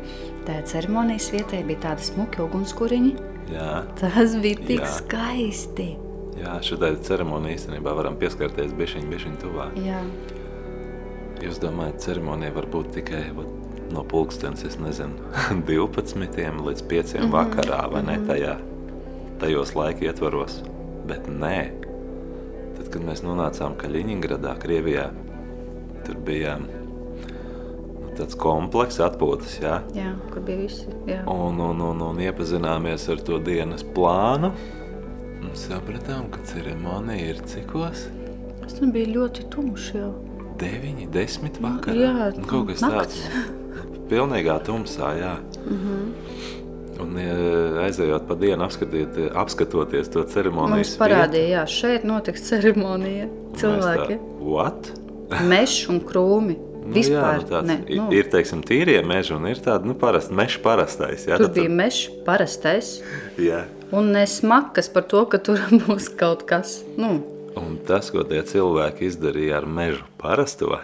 tā 0.46 0.60
ceremonijas 0.70 1.30
vietai 1.34 1.64
bija 1.66 1.78
tādi 1.88 2.02
smuki 2.12 2.42
ugunskuriņi. 2.44 3.14
Jā, 3.52 3.82
Tas 3.98 4.36
bija 4.36 4.56
tik 4.66 4.80
Jā. 4.80 4.92
skaisti. 5.00 5.96
jā 6.38 6.54
šādai 6.62 6.96
ceremonijai 7.02 7.56
īstenībā 7.58 7.92
varam 7.94 8.16
pieskarties 8.16 8.72
bišķiņ, 8.78 9.10
bišķiņ 9.10 9.36
tuvāk. 9.42 9.74
Jā. 9.82 10.00
Jūs 11.42 11.58
domājat, 11.58 11.98
ceremonija 12.06 12.54
var 12.54 12.66
būt 12.70 12.92
tikai 12.94 13.24
vat, 13.34 13.46
no 13.92 14.04
pulkstenes, 14.04 14.62
es 14.64 14.76
nezinu, 14.78 15.18
12 15.66 16.62
līdz 16.62 16.82
5 16.82 17.14
mm 17.14 17.18
-hmm. 17.18 17.30
vakarā, 17.34 17.90
vai 17.92 18.02
ne 18.02 18.18
tajā, 18.28 18.56
tajos 19.42 19.74
laika 19.78 20.06
ietvaros. 20.08 20.60
Bet 21.08 21.26
nē, 21.28 21.56
tad, 22.76 22.88
kad 22.94 23.02
mēs 23.06 23.24
nonācām 23.26 23.74
Kaļiņingradā, 23.80 24.54
Krievijā, 24.62 25.08
tur 26.06 26.18
bija 26.26 26.56
nu, 26.62 28.12
tāds 28.18 28.36
komplekss 28.38 29.00
atpūtas, 29.02 29.56
jā. 29.62 29.80
Jā, 29.96 30.12
kur 30.30 30.44
bija 30.46 30.62
visi. 30.64 30.86
Jā. 31.10 31.22
Un, 31.30 31.58
un, 31.60 31.80
un, 31.90 32.02
un 32.12 32.22
iepazināmies 32.22 33.08
ar 33.12 33.22
to 33.26 33.38
dienas 33.42 33.82
plānu. 33.96 34.52
Un 35.42 35.50
sapratām, 35.58 36.28
ka 36.30 36.38
ceremonija 36.46 37.32
ir 37.34 37.40
cikos? 37.50 38.04
Tas 38.62 38.76
tur 38.78 38.92
bija 38.94 39.10
ļoti 39.16 39.48
tumšs 39.50 39.88
jau. 39.98 40.12
9, 40.62 41.08
10 41.10 41.56
vakarā. 41.64 41.96
jā, 41.98 42.12
Nu, 42.38 42.44
kaut 42.46 42.68
kas 42.70 42.84
nakts. 42.84 43.24
tāds. 43.26 43.50
nu, 43.90 44.04
Pilnīgā 44.12 44.58
tumsā, 44.66 45.08
jā. 45.18 45.32
Mm 45.66 45.72
Mhm. 45.72 45.88
-hmm. 45.88 46.61
Un 47.02 47.16
ja 47.18 47.36
aizejot 47.86 48.26
pa 48.28 48.36
dienu, 48.38 48.62
apskatiet, 48.66 49.16
apskatoties 49.38 50.10
to 50.12 50.22
ceremonijas 50.30 50.92
Mums 50.92 50.98
parādīja, 51.00 51.48
jā, 51.56 51.62
šeit 51.70 52.06
notiks 52.08 52.44
ceremonija. 52.48 53.28
Cilvēki, 53.58 54.18
What? 54.42 54.92
mežs 55.52 55.88
un 55.92 56.02
krūmi. 56.06 56.58
Nu, 56.82 56.96
Vispār, 56.96 57.36
jā, 57.36 57.42
nu, 57.44 57.46
tāds, 57.46 57.68
ne, 57.68 57.76
nu, 57.86 58.08
Ir, 58.10 58.26
teiksim, 58.30 58.62
tīrie 58.66 58.96
meži 59.06 59.36
un 59.36 59.44
ir 59.46 59.60
tāda, 59.62 59.86
nu, 59.86 59.94
parasti 59.98 60.34
meža 60.34 60.58
parastais. 60.64 61.28
Jā, 61.28 61.38
tur 61.38 61.46
tad 61.46 61.60
bija 61.60 61.70
mežs, 61.70 62.08
parastais. 62.26 62.96
Jā. 63.50 63.64
Un 63.94 64.10
nesmakas 64.16 64.90
par 64.90 65.06
to, 65.06 65.22
ka 65.30 65.38
tur 65.38 65.62
būs 65.84 66.10
kaut 66.18 66.42
kas. 66.48 66.80
Nu, 66.98 67.20
Un 67.52 67.74
tas, 67.84 68.08
ko 68.08 68.22
tie 68.24 68.40
cilvēki 68.48 69.10
izdarīja 69.10 69.58
ar 69.58 69.66
mežu 69.68 70.06
parasto, 70.20 70.78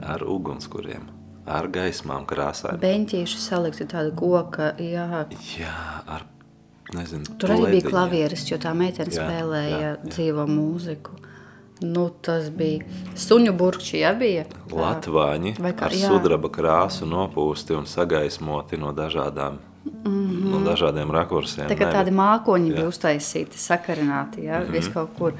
ar 0.00 0.22
ugunskuriem, 0.24 1.04
ar 1.46 1.68
gaismām 1.72 2.26
krāsām. 2.28 2.78
beņķīši 2.82 3.40
salikti 3.40 3.86
tāda 3.90 4.14
koka. 4.14 4.72
Jā. 4.78 5.26
Jā, 5.58 5.74
ar, 6.06 6.24
nezinu, 6.94 7.38
Tur 7.38 7.56
arī 7.56 7.78
bija 7.78 7.90
klavieres, 7.90 8.46
jo 8.50 8.58
tā 8.62 8.74
meitene 8.74 9.10
spēlēja 9.10 9.80
jā, 9.80 9.90
jā. 9.90 9.96
dzīvo 10.06 10.46
mūziku. 10.46 11.18
Nu, 11.82 12.06
tas 12.22 12.46
bija 12.54 12.84
suņu 13.18 13.56
burkšķi, 13.58 13.96
ja 13.98 14.12
bija. 14.14 14.44
Latvāņi 14.70 15.56
Vai 15.58 15.72
kā- 15.72 15.88
ar 15.88 15.96
jā. 15.98 16.08
sudraba 16.08 16.48
krāsu 16.48 17.08
nopūsti 17.10 17.74
un 17.74 17.86
sagaismoti 17.90 18.78
no 18.78 18.92
dažādām, 18.92 19.58
mm 19.84 20.02
-hmm. 20.04 20.50
no 20.50 20.60
dažādiem 20.70 21.10
rakursiem. 21.10 21.66
Tā 21.66 21.74
kā 21.74 21.90
tādi 21.90 22.14
mākoņi 22.14 22.70
Jā. 22.70 22.76
bija 22.76 22.86
uztaisīti, 22.88 23.58
sakarināti, 23.58 24.44
ja, 24.44 24.60
mm 24.60 24.66
-hmm. 24.66 24.70
vis 24.72 24.88
kaut 24.88 25.10
kur. 25.18 25.32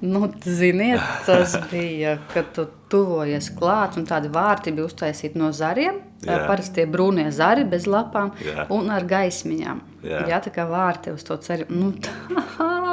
Nu, 0.00 0.26
ziniet, 0.44 1.00
tas 1.26 1.54
bija, 1.70 2.16
kad 2.32 2.50
tu 2.56 2.66
tuvojies 2.92 3.50
klāt, 3.58 3.98
un 3.98 4.06
tādi 4.08 4.30
vārti 4.32 4.72
bija 4.74 4.88
uztaisīti 4.88 5.38
no 5.40 5.50
zariem, 5.54 6.00
Jā. 6.24 6.44
parastie 6.48 6.86
brūnie 6.90 7.28
zari 7.32 7.64
bez 7.68 7.88
lapām 7.90 8.32
Jā. 8.44 8.66
un 8.74 8.90
ar 8.92 9.06
gaismiņām. 9.08 9.82
Jā. 10.04 10.24
Jā, 10.30 10.40
tā 10.44 10.52
kā 10.54 10.66
vārti 10.68 11.14
uz 11.14 11.24
to 11.26 11.36
ceru. 11.44 11.68
Nu, 11.72 11.92
tā, 12.04 12.14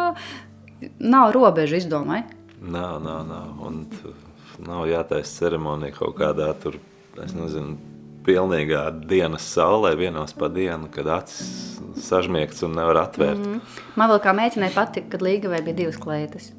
nav 1.14 1.32
robežu 1.36 1.82
izdomai. 1.82 2.24
Nav, 2.62 3.00
nav, 3.04 3.26
nav. 3.28 3.56
Un 3.68 3.86
nav 4.62 4.86
jātaisa 4.90 5.46
ceremonija 5.46 5.96
kaut 5.98 6.16
kādā 6.20 6.52
tur, 6.62 6.78
es 7.24 7.34
nezinu, 7.36 7.78
pilnīgā 8.26 8.86
dienas 9.10 9.46
saulē, 9.50 9.96
vienos 9.98 10.34
pa 10.38 10.50
dienu, 10.54 10.90
kad 10.94 11.10
acis 11.20 11.80
sažmiegts 12.06 12.62
un 12.66 12.76
nevar 12.78 13.04
atvērt. 13.08 13.42
Mm. 13.42 13.78
Man 13.98 14.12
vēl 14.14 14.22
kā 14.24 14.34
meitenei 14.38 14.72
patika, 14.74 15.16
kad 15.16 15.26
Līgavai 15.26 15.64
bija 15.66 15.82
divas 15.84 15.98
kleitas. 16.02 16.52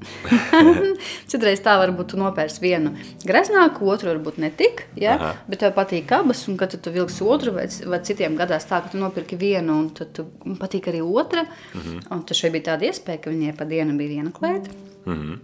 Citreiz 1.30 1.60
tā 1.64 1.76
varbūt 1.80 2.12
tu 2.12 2.20
nopērsi 2.20 2.62
vienu 2.62 2.92
greznāku, 3.26 3.88
otru 3.92 4.12
varbūt 4.12 4.40
netik, 4.42 4.86
ja? 4.96 5.16
Aha. 5.16 5.32
bet 5.50 5.62
tev 5.64 5.74
patīk 5.76 6.12
abas, 6.16 6.46
un 6.48 6.56
kad 6.60 6.72
tu, 6.72 6.80
tu 6.80 6.92
vilksi 6.94 7.24
otru, 7.24 7.54
vai, 7.56 7.66
vai 7.92 8.00
citiem 8.06 8.36
gadās 8.38 8.68
tā, 8.68 8.80
ka 8.82 8.92
tu 8.92 9.00
nopirki 9.00 9.38
vienu, 9.40 9.76
un 9.82 9.90
tad 9.96 10.14
tu 10.16 10.26
patīk 10.60 10.88
arī 10.92 11.02
otra, 11.04 11.44
mm 11.44 11.80
-hmm. 11.80 12.06
un 12.10 12.22
tad 12.22 12.36
šeit 12.36 12.52
bija 12.52 12.72
tāda 12.72 12.88
iespēja, 12.88 13.20
ka 13.20 13.30
viņai 13.30 13.56
pa 13.56 13.64
dienu 13.64 13.96
bija 13.96 14.08
viena 14.16 14.32
kleita, 14.32 14.70
Mm 15.06 15.12
-hmm. 15.12 15.38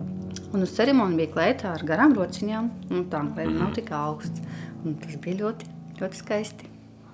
un 0.53 0.63
uz 0.63 0.71
ceremoniju 0.71 1.17
bija 1.17 1.33
kleita 1.33 1.73
ar 1.73 1.83
garām 1.85 2.15
rociņām, 2.15 2.69
un 2.91 3.05
tām 3.11 3.35
kleitām 3.35 3.53
mm 3.53 3.59
-hmm. 3.59 3.65
nav 3.65 3.75
tik 3.75 3.91
augsts, 3.91 4.41
un 4.85 4.95
tas 4.95 5.17
bija 5.17 5.37
ļoti, 5.37 5.65
ļoti 6.01 6.15
skaisti. 6.15 6.65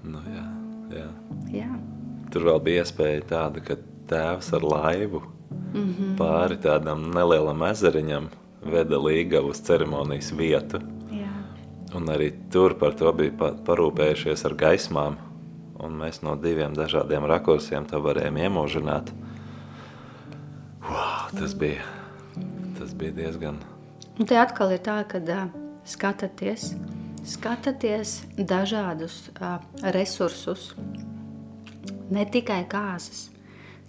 Nu, 0.04 0.18
jā, 0.18 0.46
jā. 0.96 1.08
Jā. 1.52 1.78
Tur 2.30 2.42
vēl 2.42 2.62
bija 2.62 2.82
iespēja 2.82 3.20
tāda, 3.20 3.60
ka 3.60 3.76
tēvs 4.08 4.52
ar 4.56 4.62
laivu 4.62 5.22
mm 5.22 5.80
-hmm. 5.82 6.16
pāri 6.18 6.56
tādam 6.56 7.10
nelielam 7.14 7.62
ezeriņam 7.62 8.28
veda 8.62 8.96
līgavu 8.96 9.50
uz 9.50 9.60
ceremonijas 9.60 10.32
vietu. 10.32 10.78
Jā. 11.10 11.32
Un 11.94 12.06
arī 12.06 12.32
tur 12.50 12.74
par 12.74 12.94
to 12.94 13.12
bija 13.12 13.32
pa- 13.38 13.54
parūpējušies 13.66 14.44
ar 14.44 14.54
gaismām. 14.54 15.16
Un 15.78 15.98
mēs 15.98 16.22
no 16.22 16.36
diviem 16.36 16.74
dažādiem 16.74 17.26
rakursiem 17.26 17.84
to 17.84 18.00
varējām 18.00 18.36
iemūžināt. 18.36 19.12
Wow, 20.82 21.38
tas 21.38 21.54
bija, 21.54 21.82
tas 22.78 22.94
bija 22.94 23.12
diezgan 23.12 23.56
Un 24.20 24.28
te 24.28 24.36
atkal 24.36 24.74
ir 24.74 24.82
tā, 24.84 24.98
ka 25.08 25.18
uh, 25.18 25.46
skatāties, 25.88 26.74
skatāties 27.24 28.18
dažādus 28.36 29.30
uh, 29.40 29.56
resursus, 29.94 30.74
ne 32.12 32.26
tikai 32.28 32.60
kāzas. 32.68 33.31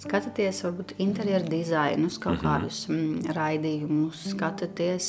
Skatāties, 0.02 0.64
varbūt 0.66 0.96
interjeru 1.00 1.48
dizainus, 1.48 2.18
kaut 2.18 2.34
mm 2.34 2.40
-hmm. 2.40 2.48
kādus 2.50 2.88
mm, 2.90 3.34
raidījumus, 3.38 4.24
skatāties, 4.34 5.08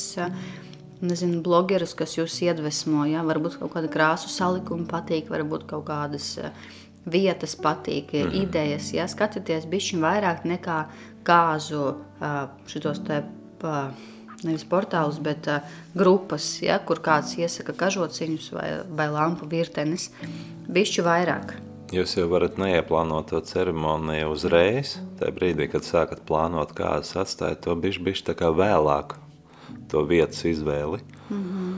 nezinu, 1.00 1.40
blogerus, 1.42 1.94
kas 1.94 2.16
jūs 2.18 2.36
iedvesmo, 2.42 3.04
ja? 3.06 3.22
varbūt 3.22 3.58
kaut 3.58 3.72
kāda 3.74 3.88
krāsu 3.88 4.28
salikuma 4.28 4.86
patīk, 4.86 5.30
varbūt 5.30 5.66
kaut 5.66 5.84
kādas 5.88 6.38
uh, 6.38 6.50
vietas 7.06 7.56
patīk, 7.56 8.12
mm 8.12 8.30
-hmm. 8.30 8.42
idejas, 8.42 8.92
ja? 8.92 9.06
Skatāties 9.08 9.66
bišķiņ 9.66 10.00
vairāk 10.00 10.44
nekā 10.44 10.84
kāzu 11.24 11.94
uh, 12.20 12.48
šitos 12.66 12.98
te, 12.98 13.24
uh, 13.62 13.90
nevis 14.44 14.64
portālus, 14.64 15.18
bet 15.18 15.48
grupas, 15.94 16.62
ja? 16.62 16.78
kur 16.78 17.00
kāds 17.00 17.38
iesaka 17.38 17.72
kažociņus 17.72 18.52
vai, 18.52 18.80
vai 18.96 19.10
lampu 19.10 19.46
virtenis, 19.46 20.10
bišķi 20.68 21.02
vairāk. 21.02 21.73
Jūs 21.92 22.16
jau 22.16 22.28
varat 22.30 22.56
neieplānot 22.56 23.28
to 23.28 23.40
ceremoniju 23.44 24.30
uzreiz, 24.32 24.96
tajā 25.18 25.34
brīdī, 25.36 25.68
kad 25.68 25.84
sākat 25.84 26.22
plānot 26.28 26.72
kādas 26.76 27.12
atstājat 27.20 27.60
to 27.66 27.74
bišķi, 27.76 28.04
bišķi 28.06 28.26
tā 28.30 28.34
kā 28.38 28.48
vēlāk, 28.56 29.18
to 29.92 30.04
vietas 30.08 30.44
izvēli. 30.48 31.02
Mm 31.28 31.42
-hmm. 31.42 31.74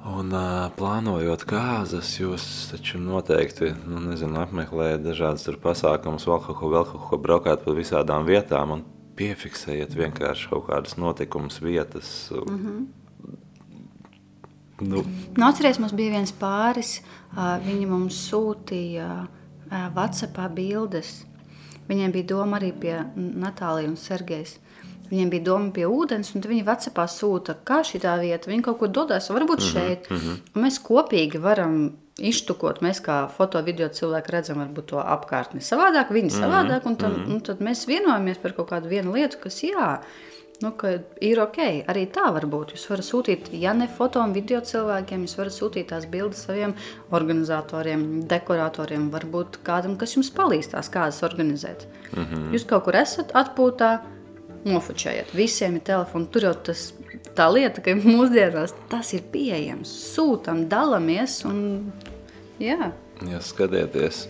Un 0.00 0.32
uh, 0.32 0.70
plānojot 0.76 1.42
kāzas, 1.44 2.14
jūs 2.20 2.70
taču 2.70 2.98
noteikti, 2.98 3.74
nu 3.86 4.00
nezinu, 4.00 4.40
apmeklējat 4.40 5.02
dažādas 5.04 5.44
tur 5.44 5.58
pasākumus, 5.60 6.24
kaut 6.24 7.02
ko, 7.10 7.18
braukāt 7.18 7.64
pa 7.64 7.74
visādām 7.76 8.24
vietām 8.24 8.70
un 8.70 8.84
piefiksējiet 9.16 9.92
vienkārši 9.96 10.48
kaut 10.48 10.66
kādas 10.70 10.96
notikumus, 10.96 11.60
vietas. 11.60 12.30
Mm 12.32 12.58
-hmm. 12.58 12.86
Nu. 14.80 15.04
Nu, 15.36 15.46
atceries, 15.46 15.78
mums 15.78 15.92
bija 15.92 16.10
viens 16.10 16.32
pāris, 16.32 17.02
viņi 17.36 17.86
mums 17.86 18.16
sūtīja 18.30 19.26
Whatsappā 19.94 20.48
bildes. 20.54 21.24
Viņiem 21.90 22.12
bija 22.14 22.26
doma 22.34 22.58
arī 22.58 22.72
pie 22.72 22.96
Natālija 23.16 23.90
un 23.90 23.96
Sergejas. 23.98 24.58
Viņiem 25.10 25.30
bija 25.32 25.46
doma 25.48 25.72
pie 25.74 25.88
ūdens, 25.90 26.30
un 26.36 26.44
viņi 26.46 26.62
Vācijā 26.66 27.06
sūta, 27.10 27.56
kā 27.66 27.80
šī 27.86 27.98
tā 28.04 28.14
vieta. 28.20 28.50
Viņi 28.50 28.62
kaut 28.62 28.78
kur 28.78 28.88
dodas, 28.88 29.30
varbūt 29.30 29.58
-hmm, 29.58 29.72
šeit. 29.72 30.10
Mm 30.10 30.16
-hmm. 30.16 30.36
Un 30.54 30.62
mēs 30.62 30.78
kopīgi 30.78 31.38
varam 31.38 31.92
iztukot. 32.18 32.80
Mēs 32.82 33.02
kā 33.02 33.28
foto 33.28 33.62
video 33.62 33.88
cilvēki 33.88 34.30
redzam 34.30 34.58
varbūt, 34.58 34.86
to 34.86 34.96
apkārtni 34.96 35.60
savādāk, 35.60 36.10
viņi 36.10 36.30
-hmm, 36.30 36.42
savādāk. 36.42 36.86
Un 36.86 36.96
tad, 36.96 37.10
mm 37.10 37.24
-hmm. 37.24 37.34
un 37.34 37.40
tad 37.40 37.58
mēs 37.60 37.86
vienojamies 37.86 38.38
par 38.38 38.52
kaut 38.52 38.70
kādu 38.70 38.88
vienu 38.88 39.12
lietu, 39.12 39.36
kas 39.42 39.62
jā. 39.62 39.98
Nu, 40.60 40.74
ir 41.24 41.40
ok, 41.40 41.58
arī 41.88 42.02
tā 42.12 42.26
var 42.34 42.44
būt. 42.52 42.74
Jūs 42.76 42.82
varat 42.90 43.06
sūtīt, 43.06 43.46
ja 43.56 43.72
ne 43.72 43.86
foto 43.88 44.20
un 44.20 44.34
video 44.36 44.60
cilvēkiem, 44.60 45.22
jūs 45.24 45.38
varat 45.38 45.56
sūtīt 45.56 45.88
tās 45.88 46.04
bildes 46.10 46.42
saviem 46.44 46.74
organizatoriem, 47.16 48.26
dekoratoriem, 48.28 49.08
varbūt 49.14 49.62
kādam, 49.64 49.96
kas 49.96 50.18
jums 50.18 50.28
palīdz 50.36 50.74
tās 50.74 50.92
kādas 50.92 51.22
organizēt. 51.24 51.86
Mm 52.12 52.24
-hmm. 52.24 52.50
Jūs 52.52 52.66
kaut 52.68 52.84
kur 52.84 52.96
esat 53.00 53.32
atpūtā, 53.32 54.00
nofočējiet. 54.64 55.32
Visiem 55.34 55.76
ir 55.76 55.84
telefoni. 55.86 56.28
Tur 56.32 56.42
jau 56.42 56.54
tas 56.54 56.92
tā 57.36 57.48
lieta, 57.52 57.80
ka 57.84 57.94
mūsdienās 57.96 58.74
tas 58.90 59.14
ir 59.16 59.24
pieejams. 59.32 59.92
Sūtām, 60.14 60.66
dalāmies. 60.68 61.40
Un, 61.48 61.92
jā. 62.60 62.92
ja 63.30 63.40
skatieties, 63.40 64.26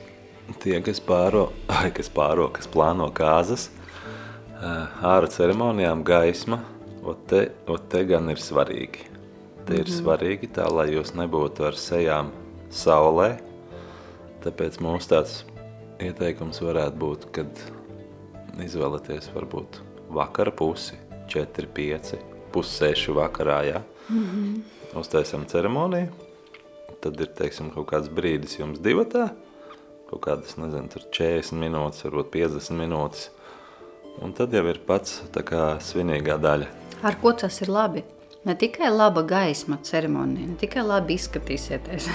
tie, 0.62 0.78
kas 0.81 1.01
pāro, 1.01 1.51
ai, 1.81 1.91
kas 1.97 2.09
pāro, 2.12 2.51
kas 2.55 2.70
plāno 2.70 3.11
kāzas, 3.14 3.70
ārā 4.61 5.28
ceremonijām 5.32 6.04
gaisma, 6.04 6.61
ot 7.04 7.26
te, 7.30 7.46
ot 7.70 7.88
te 7.92 8.04
gan 8.08 8.28
ir 8.32 8.40
svarīgi. 8.40 9.06
Te 9.66 9.74
ir 9.74 9.86
mm 9.86 9.92
-hmm. 9.92 10.00
svarīgi 10.02 10.48
tā, 10.52 10.66
lai 10.72 10.90
jūs 10.92 11.14
nebūtu 11.14 11.64
ar 11.66 11.74
sejām 11.74 12.30
saulē. 12.70 13.40
Tāpēc 14.44 14.80
mums 14.80 15.06
tāds 15.06 15.44
ieteikums 16.00 16.61
varētu 16.61 16.96
būt, 16.96 17.30
kad 17.32 17.48
izvēlaties 18.64 19.30
varbūt 19.34 19.80
vakara 20.11 20.50
pusi, 20.50 20.96
4, 21.28 21.66
5, 21.74 22.16
pussēšu 22.52 23.14
vakarā, 23.14 23.62
jā. 23.64 23.82
Mm 24.08 24.24
-hmm. 24.24 24.98
Uztaisam 25.00 25.46
ceremoniju, 25.46 26.08
tad 27.00 27.20
ir, 27.20 27.26
teiksim, 27.26 27.70
kaut 27.70 27.86
kāds 27.86 28.08
brīdis 28.08 28.58
jums 28.58 28.78
divatā, 28.78 29.30
kaut 30.11 30.20
kādas, 30.20 30.56
nezinu, 30.56 30.88
tur 30.88 31.02
40 31.11 31.52
minūtes, 31.52 32.04
varbūt 32.04 32.30
50 32.30 32.76
minūtes, 32.76 33.30
un 34.22 34.34
tad 34.36 34.54
jau 34.54 34.64
ir 34.70 34.82
pats 34.86 35.20
tā 35.34 35.44
kā 35.46 35.64
svinīgā 35.84 36.36
daļa. 36.42 36.68
Ar 37.06 37.16
ko 37.22 37.32
tas 37.32 37.62
ir 37.64 37.72
labi? 37.72 38.04
Ne 38.44 38.56
tikai 38.56 38.90
laba 38.92 39.22
gaisma 39.28 39.78
ceremonija, 39.84 40.48
ne 40.48 40.56
tikai 40.61 40.84
labi 40.84 41.16
izskatīsieties, 41.20 42.08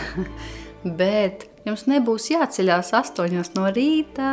bet 1.02 1.50
Jums 1.66 1.88
nebūs 1.90 2.28
jāceļās 2.30 2.92
astoņos 2.94 3.56
no 3.56 3.66
rīta. 3.74 4.28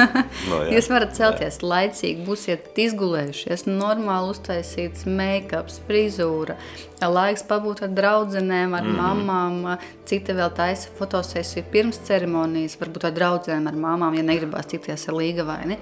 no, 0.48 0.60
jā. 0.64 0.70
Jūs 0.72 0.86
varat 0.88 1.12
celties 1.18 1.58
jā. 1.60 1.66
laicīgi, 1.68 2.24
būsiet 2.24 2.80
izgulējušies, 2.80 3.66
normāli 3.68 4.32
uztaisīts 4.32 5.04
make-ups, 5.04 5.82
frizūra, 5.84 6.56
laiks 7.04 7.44
pabūt 7.50 7.84
ar 7.84 7.92
draudzenēm, 7.92 8.72
ar 8.78 8.88
mm. 8.88 8.96
mamām. 9.02 9.84
Cita 10.08 10.32
vēl 10.38 10.48
taisa 10.56 10.88
fotosesiju 10.96 11.68
pirms 11.74 12.00
ceremonijas, 12.08 12.78
varbūt 12.80 13.10
ar 13.10 13.16
draudzenēm, 13.20 13.68
ar 13.68 13.80
mamām, 13.84 14.16
ja 14.16 14.24
negribās 14.24 14.72
tikties 14.72 15.10
ar 15.12 15.20
līgavaini. 15.20 15.76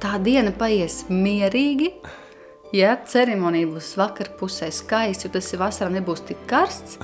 Tā 0.00 0.14
diena 0.24 0.48
paies 0.56 1.02
mierīgi. 1.12 1.90
Ja 2.72 2.94
ceremonija 3.04 3.68
būs 3.68 3.90
vakar 3.98 4.30
pusē 4.38 4.70
skaisti, 4.72 5.26
jo 5.26 5.34
tas 5.34 5.48
ir 5.52 5.60
vasarā 5.60 5.90
nebūs 5.92 6.22
tik 6.24 6.40
karsts, 6.48 6.96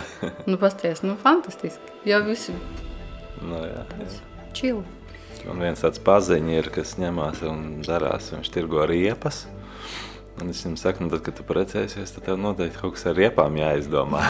nu 0.49 0.57
pasties, 0.61 1.03
nu 1.05 1.17
fantastiski. 1.21 1.97
Jo 2.09 2.23
visi 2.25 2.55
Nu, 3.43 3.59
jā, 3.61 3.83
jā. 3.85 4.07
Čil. 4.57 4.79
Un 5.51 5.61
viens 5.61 5.83
tāds 5.83 6.01
paziņš 6.01 6.55
ir, 6.55 6.71
kas 6.73 6.95
ņemās 6.97 7.43
un 7.45 7.61
darās, 7.85 8.31
viņš 8.33 8.49
tirgo 8.55 8.87
riepas. 8.89 9.45
Un 10.41 10.53
es 10.53 10.63
viņam 10.65 10.79
saku, 10.81 11.05
nu 11.05 11.13
tad, 11.13 11.21
kad 11.27 11.37
tu 11.37 11.45
precēsies, 11.49 12.15
tad 12.17 12.25
tev 12.31 12.41
noteikti 12.41 12.81
kaut 12.81 12.97
kas 12.97 13.07
ar 13.11 13.17
riepām 13.19 13.59
jāizdomā. 13.61 14.23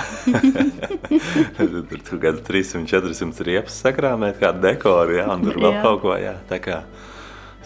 tur 1.59 2.03
tur 2.09 2.23
kāds 2.23 2.43
300-400 2.47 3.47
riepas 3.47 3.79
sakrāmēt, 3.87 4.41
kādu 4.43 4.67
dekoru, 4.67 5.21
jā, 5.21 5.29
un 5.31 5.47
tur 5.47 5.59
vēl 5.62 5.77
jā. 5.79 5.85
kaut 5.87 6.03
ko, 6.03 6.17
jā. 6.19 6.35
Tā 6.51 6.61
kā 6.62 6.81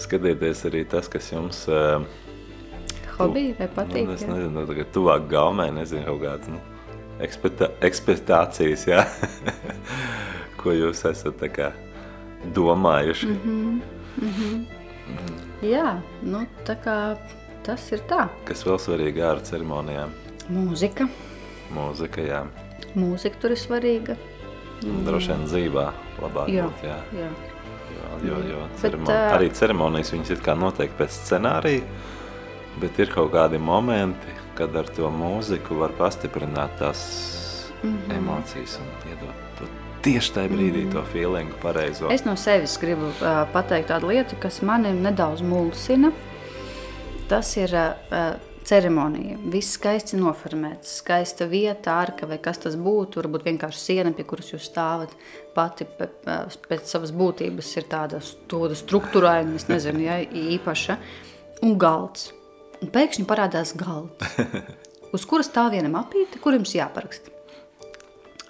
skatieties 0.00 0.64
arī 0.68 0.84
tas, 0.88 1.08
kas 1.08 1.30
jums... 1.32 1.64
Uh, 1.68 2.04
Hobija 3.18 3.54
vai 3.58 3.68
patīk? 3.74 4.06
Nu, 4.08 4.16
es 4.16 4.24
nezinu, 4.24 4.50
nu, 4.54 4.66
tagad 4.68 4.92
tuvāk 4.94 5.26
gaumē, 5.28 5.68
nezinu, 5.76 6.06
kaut 6.08 6.22
kāds, 6.24 6.48
nu, 6.48 6.60
ekspektācijas, 7.20 8.86
jā. 8.88 9.04
ko 10.60 10.72
jūs 10.76 11.04
esat 11.10 11.44
kā, 11.54 11.72
domājuši. 12.56 13.26
Mm 13.26 13.40
-hmm. 13.44 13.80
Mm 14.20 14.32
-hmm. 14.38 14.64
Mm. 15.10 15.38
Jā, 15.62 16.00
nu, 16.22 16.46
tā 16.64 16.76
kā 16.84 17.16
tas 17.62 17.92
ir 17.92 18.00
tā. 18.08 18.28
Kas 18.44 18.64
vēl 18.66 18.78
svarīgi 18.78 19.20
ārā 19.20 19.42
ceremonijām? 19.42 20.10
Mūzika. 20.48 21.08
Mūzika, 21.74 22.20
jā. 22.20 22.46
Mūzika 22.94 23.40
tur 23.40 23.50
ir 23.50 23.56
svarīga. 23.56 24.16
Droši 24.80 25.28
vien 25.28 25.46
dzīvā 25.46 25.92
labāk 26.22 26.48
jā, 26.48 26.64
būt, 26.64 26.84
jā. 26.84 26.96
jā. 27.12 27.28
Jo, 28.24 28.40
jo, 28.44 28.64
ceremon... 28.80 29.06
bet, 29.06 29.16
uh, 29.16 29.34
arī 29.36 29.50
ceremonijas 29.56 30.12
viņas 30.14 30.34
ir 30.34 30.42
kā 30.44 30.54
noteikti 30.58 30.98
pēc 30.98 31.18
scenārija, 31.22 31.82
bet 32.82 32.98
ir 33.00 33.12
kaut 33.12 33.32
kādi 33.32 33.60
momenti, 33.62 34.34
kad 34.58 34.74
ar 34.76 34.88
to 34.96 35.08
mūziku 35.14 35.78
var 35.80 35.94
pastiprināt 35.98 36.76
tās 36.78 37.04
mm 37.82 37.96
-hmm. 37.96 38.16
emocijas 38.18 38.78
un 38.82 39.10
iedot 39.10 39.46
to 39.58 39.64
tieši 40.02 40.32
tajā 40.32 40.48
brīdī 40.48 40.84
mm. 40.84 40.92
to 40.92 41.02
feelingu 41.12 41.56
pareizo. 41.62 42.10
Es 42.10 42.24
no 42.24 42.36
sevis 42.36 42.78
gribu 42.80 43.06
uh, 43.06 43.46
pateikt 43.52 43.88
tādu 43.88 44.08
lietu, 44.12 44.36
kas 44.40 44.62
mani 44.62 44.92
nedaudz 44.92 45.42
mulsina. 45.42 46.12
Tas 47.28 47.56
ir 47.56 47.74
uh, 47.74 48.49
ceremonija. 48.70 49.38
Viss 49.50 49.74
skaisti 49.76 50.18
noformēts, 50.20 50.98
skaista 51.00 51.46
vieta, 51.50 51.96
ārka 51.98 52.28
vai 52.30 52.38
kas 52.42 52.62
tas 52.62 52.76
būtu. 52.78 53.20
Varbūt 53.20 53.46
vienkārši 53.48 53.80
siena, 53.82 54.12
pie 54.14 54.26
kuras 54.28 54.52
jūs 54.52 54.68
stāvat. 54.70 55.14
Pati 55.56 55.86
pēc 55.88 56.86
savas 56.86 57.12
būtības 57.16 57.70
ir 57.80 57.88
tāda 57.90 58.20
struktūraina, 58.22 59.56
es 59.58 59.66
nezinu, 59.70 60.04
ja, 60.06 60.20
īpaša. 60.22 60.98
Un 61.66 61.74
galds. 61.80 62.30
Un 62.80 62.92
pēkšņi 62.94 63.26
parādās 63.28 63.74
galds, 63.76 64.38
uz 65.16 65.26
kuras 65.28 65.50
stāv 65.50 65.74
viena 65.74 65.90
mapīte, 65.92 66.40
kur 66.40 66.56
jums 66.56 66.72
jāparaksta. 66.72 67.34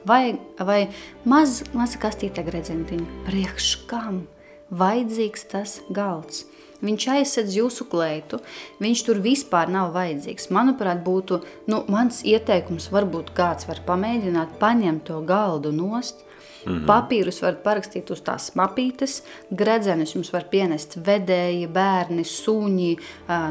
Vai, 0.07 0.39
vai 0.57 0.85
maz, 1.29 1.61
maza 1.77 1.99
kastīte 2.01 2.45
gredzentiņa, 2.47 3.25
priekš 3.27 3.73
kam 3.91 4.23
vajadzīgs 4.71 5.47
tas 5.51 5.81
galds? 5.91 6.47
Viņš 6.81 7.07
aizsedz 7.13 7.57
jūsu 7.59 7.85
kleitu, 7.93 8.39
viņš 8.81 9.03
tur 9.05 9.21
vispār 9.21 9.69
nav 9.69 9.93
vajadzīgs. 9.93 10.49
Manuprāt, 10.49 11.03
būtu, 11.05 11.43
nu, 11.69 11.83
mans 11.93 12.23
ieteikums 12.25 12.89
varbūt 12.93 13.35
kāds 13.37 13.69
var 13.69 13.83
pamēģināt 13.87 14.57
paņemt 14.63 15.05
to 15.11 15.21
galdu 15.29 15.73
nost, 15.77 16.25
Mm 16.67 16.73
-hmm. 16.73 16.87
Papīrus 16.87 17.41
varat 17.43 17.63
parakstīt 17.63 18.11
uz 18.11 18.21
tās 18.21 18.51
mapītes, 18.55 19.23
gredzenus 19.51 20.15
jums 20.15 20.33
var 20.33 20.45
pienest 20.51 20.97
vedēji, 20.97 21.69
bērni, 21.69 22.25
suņi, 22.25 22.99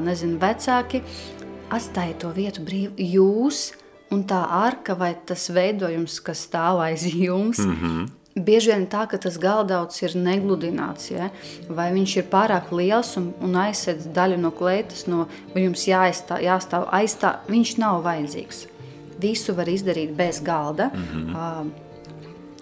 nezinu, 0.02 0.38
vecāki. 0.38 1.02
atstājiet 1.70 2.18
to 2.18 2.30
vietu 2.30 2.62
brīvu. 2.62 2.94
Jūs 2.98 3.74
un 4.12 4.24
tā 4.24 4.46
arka 4.50 4.96
vai 4.96 5.16
tas 5.26 5.50
veidojums, 5.50 6.20
kas 6.20 6.48
stāv 6.48 6.80
aiz 6.80 7.04
jums, 7.06 7.58
mm 7.58 7.76
-hmm. 7.76 8.10
Bieži 8.40 8.72
vien 8.72 8.86
tā, 8.88 9.04
ka 9.10 9.18
tas 9.22 9.38
galdauts 9.42 10.00
ir 10.04 10.16
negludināts, 10.16 11.10
ja? 11.12 11.30
vai 11.68 11.90
viņš 11.96 12.16
ir 12.22 12.30
pārāk 12.32 12.72
liels 12.76 13.12
un, 13.20 13.34
un 13.44 13.58
aizsedz 13.66 14.08
daļu 14.16 14.40
no 14.40 14.54
kleitas, 14.56 15.06
no, 15.12 15.26
vai 15.54 15.66
jums 15.66 15.84
jāaizstā, 15.90 16.40
jāstāv 16.46 16.88
aizstā, 16.96 17.40
viņš 17.52 17.76
nav 17.82 18.02
vajadzīgs. 18.08 18.66
Visu 19.20 19.56
var 19.58 19.68
izdarīt 19.68 20.16
bez 20.16 20.40
galda. 20.46 20.92
Mm 20.94 21.06
-hmm. 21.12 21.36
uh, 21.36 21.88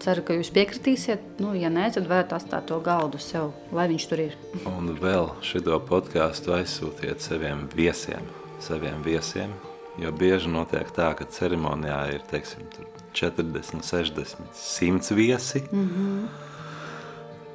ceru, 0.08 0.24
ka 0.24 0.36
jūs 0.38 0.52
piekritīsiet. 0.56 1.24
Nu, 1.44 1.54
ja 1.58 1.72
nē, 1.74 1.90
tad 1.96 2.08
varat 2.10 2.36
atstāt 2.38 2.70
to 2.70 2.80
galdu 2.84 3.20
sev, 3.22 3.52
lai 3.76 3.88
viņš 3.92 4.10
tur 4.10 4.24
ir. 4.28 4.38
un 4.66 4.94
vēl 5.02 5.32
šito 5.42 5.80
podkāstu 5.90 6.56
aizsūtiet 6.58 7.24
saviem 7.26 7.68
viesiem, 7.76 8.30
saviem 8.60 9.04
viesiem, 9.04 9.54
jo 10.02 10.12
bieži 10.12 10.54
notiek 10.54 10.92
tā, 10.96 11.14
ka 11.18 11.26
ceremonijā 11.26 12.02
ir, 12.16 12.24
teiksim, 12.32 12.70
40, 13.18 13.82
60, 13.82 14.38
100 14.54 15.16
viesi. 15.16 15.64
Mm 15.72 15.90
-hmm. 15.90 16.28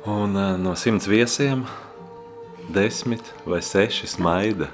Un 0.05 0.37
uh, 0.37 0.59
no 0.59 0.75
100 0.75 1.09
viesiem 1.09 1.65
10 2.71 3.21
vai 3.47 3.63
6 3.63 4.07
smaida. 4.07 4.69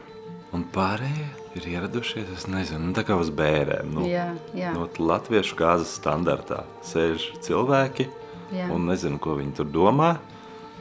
Un 0.52 0.64
pārējie 0.72 1.28
ir 1.54 1.66
ieradušies, 1.74 2.30
es 2.36 2.46
nezinu, 2.48 2.86
nu, 2.86 2.94
tā 2.96 3.04
kā 3.04 3.16
uz 3.20 3.28
bērēm. 3.34 3.92
Nu, 3.92 4.06
jā, 4.08 4.30
jā. 4.56 4.72
No 4.72 4.88
latviešu 4.98 5.56
gāzes 5.58 5.92
standartā 6.00 6.62
sēž 6.86 7.32
cilvēki 7.44 8.08
jā. 8.52 8.70
un 8.72 8.88
nezinu, 8.88 9.18
ko 9.18 9.36
viņi 9.38 9.52
tur 9.60 9.66
domā. 9.66 10.16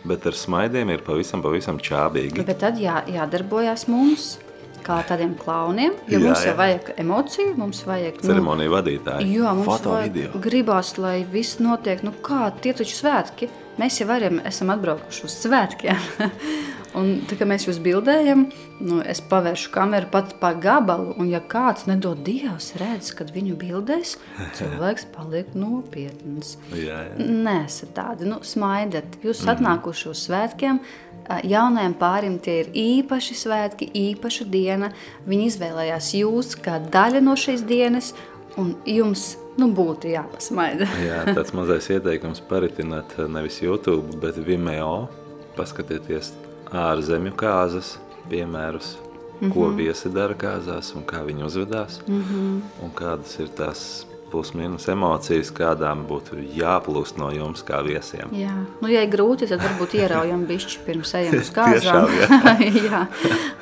Bet 0.08 0.26
ar 0.30 0.36
smaidiem 0.38 0.89
ir 0.93 1.01
pavisam, 1.03 1.41
pavisam 1.43 1.80
čābīgi. 1.84 2.45
Bet 2.47 2.62
tad 2.62 2.78
jā, 2.80 3.01
jādarbojas 3.12 3.88
mums 3.91 4.38
kā 4.86 5.00
tādiem 5.08 5.34
klauniem, 5.40 5.96
jo 6.08 6.20
jā, 6.20 6.24
mums 6.24 6.44
jau 6.46 6.56
vajag 6.58 6.92
emociju, 7.04 7.54
mums 7.60 7.84
vajag... 7.88 8.20
Nu, 8.22 8.28
Ceremoniju 8.32 8.74
vadītāji, 8.74 9.30
jo 9.38 9.54
mums 9.60 9.70
foto 9.70 9.96
vajag, 9.96 10.14
video. 10.16 10.42
gribās, 10.44 10.94
lai 11.02 11.22
viss 11.32 11.62
notiek, 11.64 12.04
nu 12.06 12.14
kā, 12.26 12.48
tie 12.64 12.76
taču 12.78 12.98
svētki, 12.98 13.50
mēs 13.82 14.02
jau 14.02 14.08
varam, 14.10 14.42
esam 14.48 14.72
atbraukuši 14.74 15.28
uz 15.28 15.38
svētkiem. 15.44 16.10
un 16.98 17.10
tā 17.30 17.38
kā 17.38 17.46
mēs 17.48 17.68
jūs 17.68 17.80
bildējam, 17.84 18.46
nu, 18.84 19.00
es 19.06 19.22
pavēršu 19.30 19.72
kameru 19.74 20.10
pat 20.14 20.36
pa 20.42 20.54
gabalu, 20.58 21.14
un 21.22 21.30
ja 21.32 21.42
kāds 21.42 21.88
nedod 21.90 22.22
Dievs 22.26 22.74
redz, 22.82 23.12
kad 23.18 23.32
viņu 23.36 23.58
bildēs, 23.60 24.16
cilvēks 24.58 25.10
paliek 25.16 25.54
nopietns. 25.58 26.56
Jā, 26.74 27.04
jā. 27.10 27.18
Nē, 27.48 27.60
esat 27.66 27.94
tādi, 27.98 28.30
nu, 28.30 28.42
smaidat. 28.46 29.20
Jūs 29.26 29.44
mm. 29.46 29.54
atnākuši 29.56 30.10
uz 30.14 30.24
svētkiem, 30.28 30.82
jaunajam 31.48 31.98
pārim 32.00 32.38
tie 32.44 32.62
ir 32.64 32.72
īpaši 32.78 33.36
svētki, 33.36 33.90
īpaša 34.12 34.48
diena. 34.52 34.94
Viņi 35.28 35.52
izvēlējās 35.52 36.14
jūs 36.22 36.56
kā 36.64 36.80
daļa 36.94 37.24
no 37.26 37.36
šīs 37.40 37.66
dienas, 37.68 38.14
un 38.58 38.74
jums 38.88 39.36
nu, 39.58 39.70
būtu 39.74 40.12
jāpasmaida. 40.12 40.88
Jā, 41.10 41.24
tāds 41.34 41.53
mazais 41.58 41.89
ieteikums 41.93 42.43
paritināt 42.49 43.18
nevis 43.30 43.62
YouTube, 43.62 44.20
bet 44.22 44.38
Vimeo. 44.38 45.08
Paskatieties 45.58 46.34
ārzemju 46.70 47.34
kāzas 47.34 47.95
piemērus, 48.30 48.97
mm 48.97 49.47
-hmm. 49.47 49.53
ko 49.53 49.70
viesi 49.74 50.10
dara 50.14 50.34
kāzās 50.34 50.93
un 50.95 51.03
kā 51.03 51.24
viņi 51.26 51.45
uzvedās, 51.45 52.01
mm 52.08 52.24
-hmm. 52.24 52.62
un 52.84 52.91
kādas 52.93 53.39
ir 53.39 53.47
tās 53.47 54.05
plus-minus 54.32 54.88
emocijas, 54.92 55.50
kādām 55.56 56.04
būtu 56.10 56.40
jāplūst 56.58 57.18
no 57.22 57.30
jums 57.34 57.64
kā 57.68 57.80
viesiem. 57.86 58.32
Jā, 58.36 58.54
nu, 58.82 58.90
ja 58.92 59.04
ir 59.06 59.12
grūti, 59.12 59.48
tad 59.50 59.64
varbūt 59.64 59.96
ieraujam 60.02 60.46
bišķi 60.50 60.84
pirms 60.88 61.14
ejam 61.20 61.38
uz 61.40 61.52
kāzām. 61.56 62.08
Tiešām, 62.12 62.16
jā. 62.22 62.56
jā, 62.90 63.02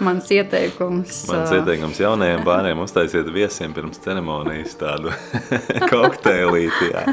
mans 0.05 0.29
ieteikums. 0.33 1.21
Mans 1.31 1.55
ieteikums 1.55 2.01
jaunajiem 2.01 2.45
bērniem 2.47 2.83
uztaisiet 2.85 3.29
viesiem 3.33 3.75
pirms 3.75 4.01
ceremonijas 4.03 4.77
tādu 4.79 5.13
kokteilīti, 5.93 6.91
jā, 6.91 7.05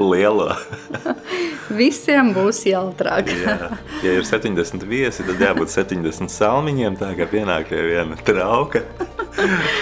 lielo. 0.00 0.50
Visiem 1.70 2.32
būs 2.34 2.64
jautrāk. 2.66 3.30
jā. 3.44 3.70
Ja 4.02 4.16
ir 4.18 4.26
70 4.26 4.86
viesi, 4.90 5.26
tad 5.26 5.42
jābūt 5.42 5.70
70 5.72 6.32
salmiņiem, 6.32 6.98
tā 7.00 7.12
kā 7.18 7.28
pienāk 7.30 7.70
pie 7.70 7.84
viena 7.92 8.18
trauka 8.26 8.82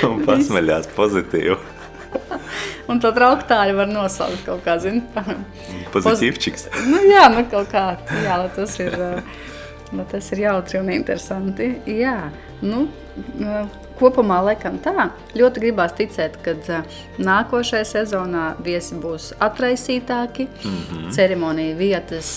un 0.07 0.23
pasmeļās 0.27 0.91
pozitīvi. 0.97 1.57
Un 2.89 3.01
to 3.03 3.11
trauktāju 3.13 3.77
var 3.77 3.91
nosaukt 3.91 4.45
kaut 4.47 4.65
kā, 4.65 4.79
zin. 4.81 5.03
Pozitīvčiks. 5.93 6.69
Nu 6.89 7.03
jā, 7.09 7.27
nu 7.35 7.45
kaut 7.51 7.69
kā, 7.73 7.85
jā, 8.25 8.39
tas 8.57 8.79
ir, 8.81 8.97
nu, 9.93 10.07
tas 10.11 10.33
ir 10.33 10.45
jautri 10.47 10.81
un 10.81 10.91
interesanti. 10.93 11.73
Jā, 11.99 12.31
nu, 12.61 12.87
kopumā 13.99 14.39
laikam 14.47 14.79
tā. 14.83 15.09
Ļoti 15.37 15.63
gribās 15.63 15.95
ticēt, 15.99 16.39
ka 16.43 16.55
nākošajā 17.23 17.87
sezonā 17.89 18.45
viesi 18.65 18.99
būs 18.99 19.31
atraisītāki, 19.45 20.49
mm 20.49 20.77
-hmm. 20.79 21.11
ceremonija 21.15 21.77
vietas, 21.77 22.33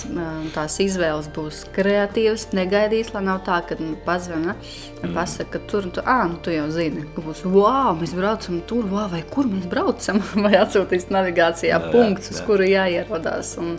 tās 0.55 0.79
izvēles 0.83 1.29
būs 1.35 1.63
kreatīvas, 1.75 2.47
negaidīs, 2.57 3.13
lai 3.13 3.23
nav 3.29 3.43
tā, 3.47 3.61
ka 3.67 3.77
nu, 3.79 3.95
pazvana, 4.05 4.55
mm. 5.01 5.13
pasaka, 5.13 5.51
ka 5.57 5.65
tur, 5.71 5.89
tu, 5.91 6.01
ā, 6.01 6.27
nu 6.29 6.39
tu 6.41 6.51
jau 6.51 6.69
zini, 6.71 7.05
ka 7.15 7.21
būs, 7.21 7.43
wow, 7.45 7.93
mēs 7.99 8.15
braucam 8.17 8.61
tur, 8.67 8.85
wow, 8.85 9.09
vai 9.11 9.23
kur 9.29 9.45
mēs 9.45 9.67
braucam, 9.69 10.21
vai 10.45 10.53
atsūtīs 10.63 11.09
navigācijā 11.09 11.77
jā, 11.77 11.91
punkts, 11.91 12.31
jā, 12.31 12.33
jā. 12.33 12.39
uz 12.39 12.47
kuru 12.47 12.63
jāierodās, 12.63 13.57
un 13.57 13.77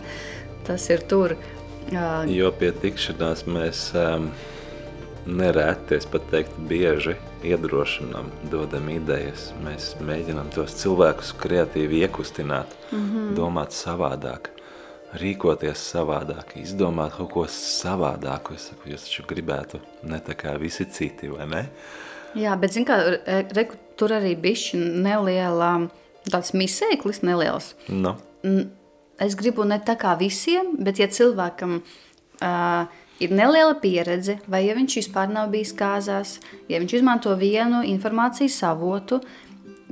tas 0.67 0.89
ir 0.89 1.03
tur. 1.07 1.35
Uh, 1.91 2.23
jo 2.31 2.49
pie 2.57 2.71
tikšanās 2.71 3.43
mēs 3.49 3.89
um, 3.97 4.29
nereti, 5.25 5.97
es 5.97 6.07
pat 6.09 6.25
teiktu 6.31 6.65
bieži, 6.69 7.15
iedrošinām, 7.43 8.29
dodam 8.51 8.89
idejas. 8.91 9.51
Mēs 9.63 9.93
mēģinām 10.03 10.51
tos 10.55 10.75
cilvēkus 10.79 11.33
kreatīvi 11.39 12.03
iekustināt, 12.05 12.75
mm 12.91 13.03
-hmm. 13.03 13.33
domāt 13.37 13.75
savādāk, 13.75 14.49
rīkoties 15.19 15.83
savādāk, 15.93 16.55
izdomāt 16.61 17.17
kaut 17.17 17.31
ko 17.31 17.45
savādāku. 17.47 18.55
Es 18.55 18.69
saku, 18.71 18.89
jūs 18.89 19.07
taču 19.07 19.27
gribētu 19.27 19.79
ne 20.03 20.19
tā 20.19 20.35
kā 20.35 20.57
visi 20.59 20.85
citi, 20.85 21.27
vai 21.27 21.47
ne? 21.47 21.65
Jā, 22.35 22.55
bet 22.59 22.73
zin 22.73 22.85
kā, 22.85 22.97
re, 23.27 23.67
tur 23.95 24.09
arī 24.15 24.35
bišķi 24.35 24.77
neliela, 24.77 25.89
tāds 26.31 26.53
misēklis 26.53 27.21
neliels. 27.21 27.75
No. 27.87 28.17
Es 29.21 29.37
gribu 29.37 29.65
ne 29.67 29.77
tā 29.83 29.97
kā 29.99 30.17
visiem, 30.19 30.75
bet 30.81 31.01
ja 31.03 31.09
cilvēkam... 31.11 31.81
Uh, 32.43 33.01
ir 33.23 33.33
neliela 33.33 33.75
pieredze, 33.81 34.37
vai 34.49 34.65
ja 34.67 34.75
viņš 34.77 34.97
vispār 35.01 35.31
nav 35.31 35.51
bijis 35.53 35.73
kāzās, 35.77 36.37
ja 36.71 36.79
viņš 36.81 36.97
izmanto 36.99 37.33
vienu 37.39 37.83
informācijas 37.87 38.57
avotu, 38.67 39.21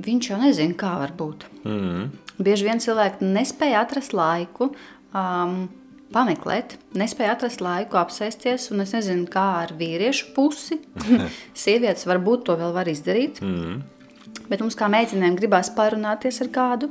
viņš 0.02 0.32
jau 0.32 0.40
nezina, 0.42 0.76
kā 0.78 0.96
var 1.00 1.14
būt. 1.16 1.46
Mm. 1.62 2.10
Bieži 2.42 2.66
vien 2.66 2.82
cilvēki 2.82 3.28
nespēja 3.28 3.84
atrast 3.84 4.14
laiku, 4.16 4.72
um, 5.14 5.64
pameklēt, 6.12 6.76
nespēja 6.98 7.36
atrast 7.36 7.62
laiku 7.64 8.00
apsēsties, 8.00 8.70
un 8.74 8.84
es 8.84 8.94
nezinu, 8.96 9.28
kā 9.32 9.46
ar 9.62 9.74
vīriešu 9.78 10.32
pusi. 10.36 10.80
Sievietes 11.64 12.08
varbūt 12.08 12.48
to 12.48 12.58
vēl 12.60 12.74
var 12.74 12.90
izdarīt, 12.90 13.40
mm. 13.44 14.46
bet 14.50 14.64
mums 14.64 14.76
kā 14.78 14.90
meitenēm 14.92 15.38
gribās 15.38 15.72
parunāties 15.76 16.42
ar 16.44 16.52
kādu, 16.52 16.90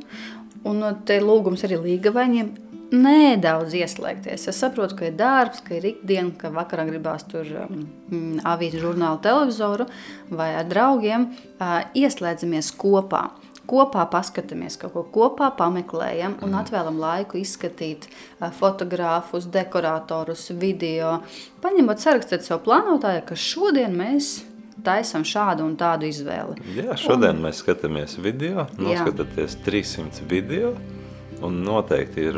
un 0.67 0.83
te 1.05 1.19
lūgums 1.21 1.63
arī 1.67 1.79
līgavaņiem 1.85 2.51
nedaudz 2.91 3.75
ieslēgties. 3.79 4.47
Es 4.51 4.59
saprotu, 4.59 4.97
ka 4.99 5.07
ir 5.07 5.15
darbs, 5.19 5.61
ka 5.63 5.77
ir 5.77 5.87
ikdiena, 5.93 6.33
ka 6.37 6.51
vakarā 6.53 6.85
gribās 6.89 7.23
tur 7.29 7.47
um, 7.63 7.85
avīzi, 8.47 8.81
žurnālu, 8.83 9.21
televizoru 9.23 9.87
vai 10.29 10.51
ar 10.59 10.67
draugiem. 10.67 11.29
Uh, 11.55 11.79
ieslēdzamies 11.95 12.73
kopā. 12.79 13.29
Kopā 13.71 14.03
paskatāmies, 14.11 14.75
kaut 14.81 14.91
ko 14.97 15.03
kopā 15.15 15.51
pameklējam 15.55 16.35
un 16.43 16.57
atvēlam 16.59 16.99
laiku 16.99 17.39
izskatīt 17.39 18.09
uh, 18.09 18.49
fotogrāfus, 18.57 19.47
dekoratorus, 19.53 20.49
video. 20.59 21.21
Paņemot 21.63 22.03
sarakstīt 22.03 22.43
savu 22.43 22.65
plānotāju, 22.67 23.23
ka 23.29 23.39
šodien 23.39 23.95
mēs 23.95 24.41
taisam 24.85 25.25
šādu 25.27 25.65
un 25.67 25.75
tādu 25.79 26.09
izvēli. 26.09 26.61
Jā, 26.77 26.95
šodien 26.99 27.37
un... 27.37 27.45
mēs 27.47 27.61
skatāmies 27.63 28.17
video, 28.21 28.67
noskatāties 28.79 29.59
300 29.65 30.27
video. 30.31 30.75
Un 31.41 31.55
noteikti 31.65 32.21
ir, 32.29 32.35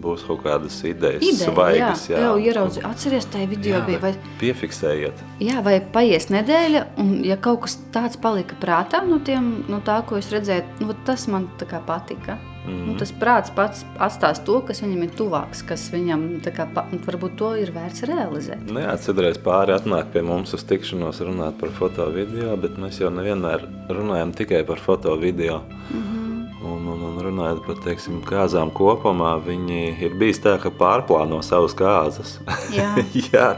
būs 0.00 0.22
kaut 0.24 0.40
kādas 0.46 0.78
idejas, 0.88 1.20
Ideja, 1.20 1.50
svaigas. 1.50 2.06
Jā, 2.08 2.16
jā. 2.16 2.22
jau 2.24 2.38
ieraudzi, 2.40 2.80
atceries, 2.88 3.26
tajā 3.28 3.50
video 3.50 3.74
jā, 3.74 3.82
bija. 3.84 4.00
Vai, 4.00 4.12
piefiksējiet. 4.40 5.20
Jā, 5.44 5.60
vai 5.66 5.74
paies 5.92 6.30
nedēļa, 6.32 6.86
un 7.02 7.12
ja 7.26 7.36
kaut 7.36 7.66
kas 7.66 7.76
tāds 7.92 8.16
palika 8.22 8.56
prātā 8.62 9.02
no, 9.04 9.20
tiem, 9.20 9.58
no 9.68 9.82
tā, 9.84 9.98
ko 10.08 10.16
es 10.16 10.32
redzēju, 10.32 10.86
nu, 10.88 10.96
tas 11.04 11.28
man 11.32 11.50
tā 11.60 11.68
kā 11.68 11.82
patika. 11.84 12.38
Mm 12.66 12.86
nu, 12.86 12.94
tas 12.98 13.12
prāts 13.14 13.52
pats 13.54 13.84
atstās 14.02 14.40
to, 14.46 14.58
kas 14.66 14.82
viņam 14.82 15.04
ir 15.06 15.14
tuvāks, 15.18 15.62
kas 15.66 15.86
viņam 15.92 16.26
kā, 16.54 16.66
varbūt 17.06 17.36
to 17.38 17.52
ir 17.60 17.72
vērts 17.74 18.06
realizēt. 18.08 18.66
Nu, 18.70 18.80
jā, 18.82 18.94
citreiz 19.02 19.38
pāri 19.42 19.74
atnāk 19.76 20.12
pie 20.14 20.22
mums 20.26 20.54
uz 20.56 20.64
tikšanos 20.66 21.22
runāt 21.26 21.58
par 21.60 21.74
foto 21.76 22.08
video, 22.14 22.56
bet 22.60 22.78
mēs 22.80 23.00
jau 23.02 23.10
nevienmēr 23.14 23.66
runājam 23.92 24.34
tikai 24.36 24.64
par 24.66 24.82
foto 24.82 25.16
video. 25.16 25.62
Mm 25.90 26.02
-hmm. 26.02 26.22
Un, 26.66 26.86
un, 26.88 27.02
un 27.02 27.18
runājot 27.22 27.66
par 27.66 27.76
teiksim, 27.84 28.22
kāzām 28.26 28.72
kopumā, 28.72 29.36
viņi 29.46 30.00
ir 30.02 30.14
bijis 30.18 30.40
tā, 30.40 30.58
ka 30.58 30.70
pārplāno 30.70 31.42
savas 31.42 31.74
kāzas. 31.74 32.40
Jā, 32.72 32.94
Jā 33.32 33.56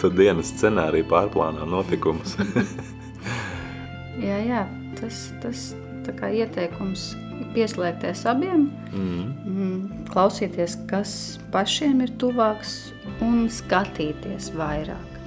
tu 0.00 0.10
dienas 0.10 0.46
scenāriju 0.46 1.06
pārplāno 1.08 1.66
notikumus. 1.66 2.36
Jā, 4.28 4.38
jā, 4.42 4.66
tas, 5.00 5.32
tas 5.42 5.74
tā 6.06 6.12
kā 6.12 6.26
ieteikums 6.34 7.14
pieslēgties 7.54 8.24
abiem, 8.28 8.68
Mm. 8.92 9.34
mm, 9.44 10.06
klausīties, 10.08 10.78
kas 10.88 11.38
pašiem 11.52 12.00
ir 12.02 12.10
tuvāks 12.20 12.92
un 13.20 13.48
skatīties 13.52 14.52
vairāk. 14.56 15.18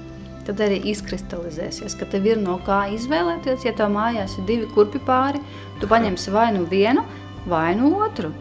Tad 0.45 0.63
arī 0.65 0.79
izkristalizēsies, 0.89 1.93
ka 1.99 2.07
tev 2.09 2.25
ir 2.25 2.39
no 2.41 2.57
kā 2.65 2.87
izvēlēties. 2.95 3.65
Ja 3.65 3.73
tev 3.77 3.91
mājās 3.93 4.39
ir 4.39 4.47
divi 4.47 4.69
kurpi 4.73 4.99
pāri, 5.05 5.41
tu 5.79 5.87
paņemsi 5.87 6.33
vai 6.33 6.51
nu 6.55 6.65
vienu, 6.65 7.05
vai 7.45 7.75
nu 7.75 7.93
otru. 8.01 8.33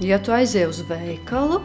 Ja 0.00 0.18
tu 0.18 0.32
aizej 0.32 0.66
uz 0.70 0.80
veikalu, 0.88 1.60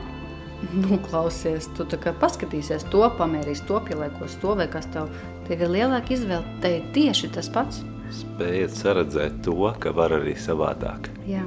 nu, 0.74 1.00
klausies, 1.08 1.70
tu 1.78 1.86
paskatīsies 2.20 2.90
to, 2.92 3.10
pamērīs 3.18 3.64
to, 3.68 3.80
pieliekos 3.80 4.36
to, 4.42 4.56
vai 4.56 4.68
kas 4.68 4.88
tev, 4.92 5.08
tev 5.48 5.62
ir 5.62 5.70
lielāka 5.70 6.12
izvēle. 6.12 6.60
Te 6.62 6.78
ir 6.78 6.90
tieši 6.92 7.32
tas 7.32 7.48
pats. 7.50 7.84
Spējiet 8.12 8.72
saredzēt 8.72 9.42
to, 9.44 9.74
ka 9.80 9.92
var 9.92 10.12
arī 10.12 10.36
savādāk. 10.36 11.10
Jā. 11.28 11.44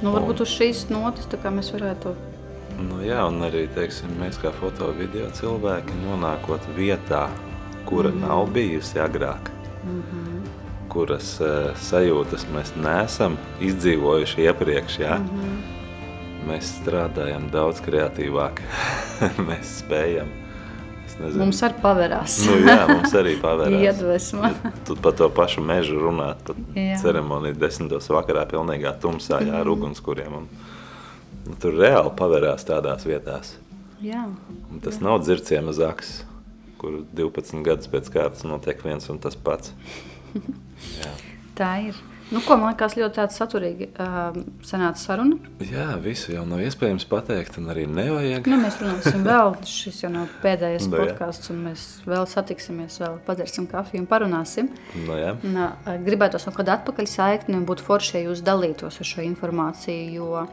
Nu, 0.00 0.12
varbūt 0.14 0.40
uz 0.40 0.48
šīs 0.48 0.86
kā 1.42 1.50
mēs 1.52 1.72
varētu 1.74 2.14
Nu, 2.80 3.00
jā, 3.04 3.20
un 3.28 3.42
arī 3.44 3.66
teiksim, 3.74 4.12
mēs 4.20 4.38
kā 4.40 4.52
foto 4.56 4.88
video 4.96 5.28
cilvēki 5.36 5.98
nonākot 6.04 6.64
vietā, 6.76 7.28
kura 7.84 8.08
mm 8.08 8.16
-hmm. 8.16 8.28
nav 8.28 8.52
bijusi 8.52 8.98
agrāk, 8.98 9.50
mm 9.84 10.02
-hmm. 10.02 10.40
kuras 10.88 11.40
uh, 11.40 11.76
sajūtas 11.76 12.46
mēs 12.54 12.72
neesam 12.76 13.36
izdzīvojuši 13.60 14.40
iepriekš. 14.40 14.98
Jā? 14.98 15.18
Mm 15.18 15.28
-hmm. 15.28 15.58
Mēs 16.48 16.64
strādājam 16.80 17.50
daudz 17.50 17.80
kreatīvāk. 17.80 18.60
mēs 19.48 19.84
spējam. 19.84 20.39
Nezinu, 21.20 21.42
Mums 21.44 21.60
arī 21.66 21.76
pavērās. 21.82 22.36
Nu, 22.48 22.56
jā, 22.66 22.78
mums 22.90 23.14
arī 23.20 23.34
pavērās. 23.44 23.84
Iedvesma. 23.86 24.50
Tu 24.88 24.96
par 25.04 25.14
to 25.18 25.28
pašu 25.36 25.62
mežu 25.64 26.00
runāt, 26.02 26.42
pat 26.48 26.58
Jā. 26.76 26.96
ceremoniju 27.02 27.58
desmitos 27.60 28.08
vakarā 28.12 28.46
pilnīgā 28.50 28.94
tumsā, 29.02 29.42
jā, 29.46 29.60
ar 29.60 29.70
ugunskuriem. 29.72 30.40
Un, 30.42 30.48
nu, 31.46 31.56
tur 31.62 31.76
reāli 31.80 32.12
pavērās 32.18 32.66
tādās 32.68 33.06
vietās. 33.08 33.54
Jā. 34.04 34.26
Un 34.72 34.80
tas 34.84 35.00
nav 35.04 35.20
dzirciema 35.24 35.74
zaks, 35.76 36.22
kur 36.80 37.02
12 37.16 37.60
gadus 37.66 37.90
pēc 37.92 38.08
kārtas 38.14 38.46
notiek 38.48 38.80
viens 38.86 39.08
un 39.12 39.18
tas 39.20 39.36
pats. 39.36 39.74
Jā, 41.00 41.10
Tā 41.58 41.74
ir. 41.90 41.96
Nu, 42.30 42.38
ko 42.46 42.54
man 42.60 42.70
liekas, 42.70 42.94
ļoti 42.94 43.16
tāda 43.16 43.34
saturīga 43.34 43.86
uh, 43.90 44.36
sanāca 44.66 45.00
saruna. 45.02 45.38
jā 45.66 45.86
visu 46.02 46.30
jau 46.34 46.44
nav 46.46 46.60
iespējams 46.62 47.06
pateikt, 47.10 47.56
un 47.58 47.72
arī 47.72 47.88
nevajag. 47.90 48.46
Nu, 48.50 48.58
mēs 48.62 48.76
runāsim 48.78 49.24
vēl. 49.26 49.56
Šis 49.66 50.04
jau 50.04 50.10
nav 50.14 50.30
pēdējais 50.44 50.86
Nu, 50.86 50.94
jā. 51.00 51.08
podkāsts, 51.10 51.50
un 51.50 51.64
mēs 51.66 51.86
vēl 52.06 52.28
satiksimies, 52.30 53.00
vēl 53.02 53.18
padzersim 53.26 53.66
kafiju 53.70 54.04
un 54.04 54.08
parunāsim. 54.10 54.70
Nu, 55.08 55.18
jā. 55.18 55.34
Nā, 55.42 55.66
gribētu 56.06 56.38
kaut 56.44 56.60
kādu 56.60 56.74
atpakaļ 56.76 57.10
saikni 57.10 57.58
un 57.58 57.66
būtu 57.68 57.86
forši, 57.88 58.16
ja 58.20 58.24
jūs 58.28 58.44
dalītos 58.46 59.00
ar 59.02 59.10
šo 59.10 59.26
informāciju, 59.26 60.14
jo 60.20 60.46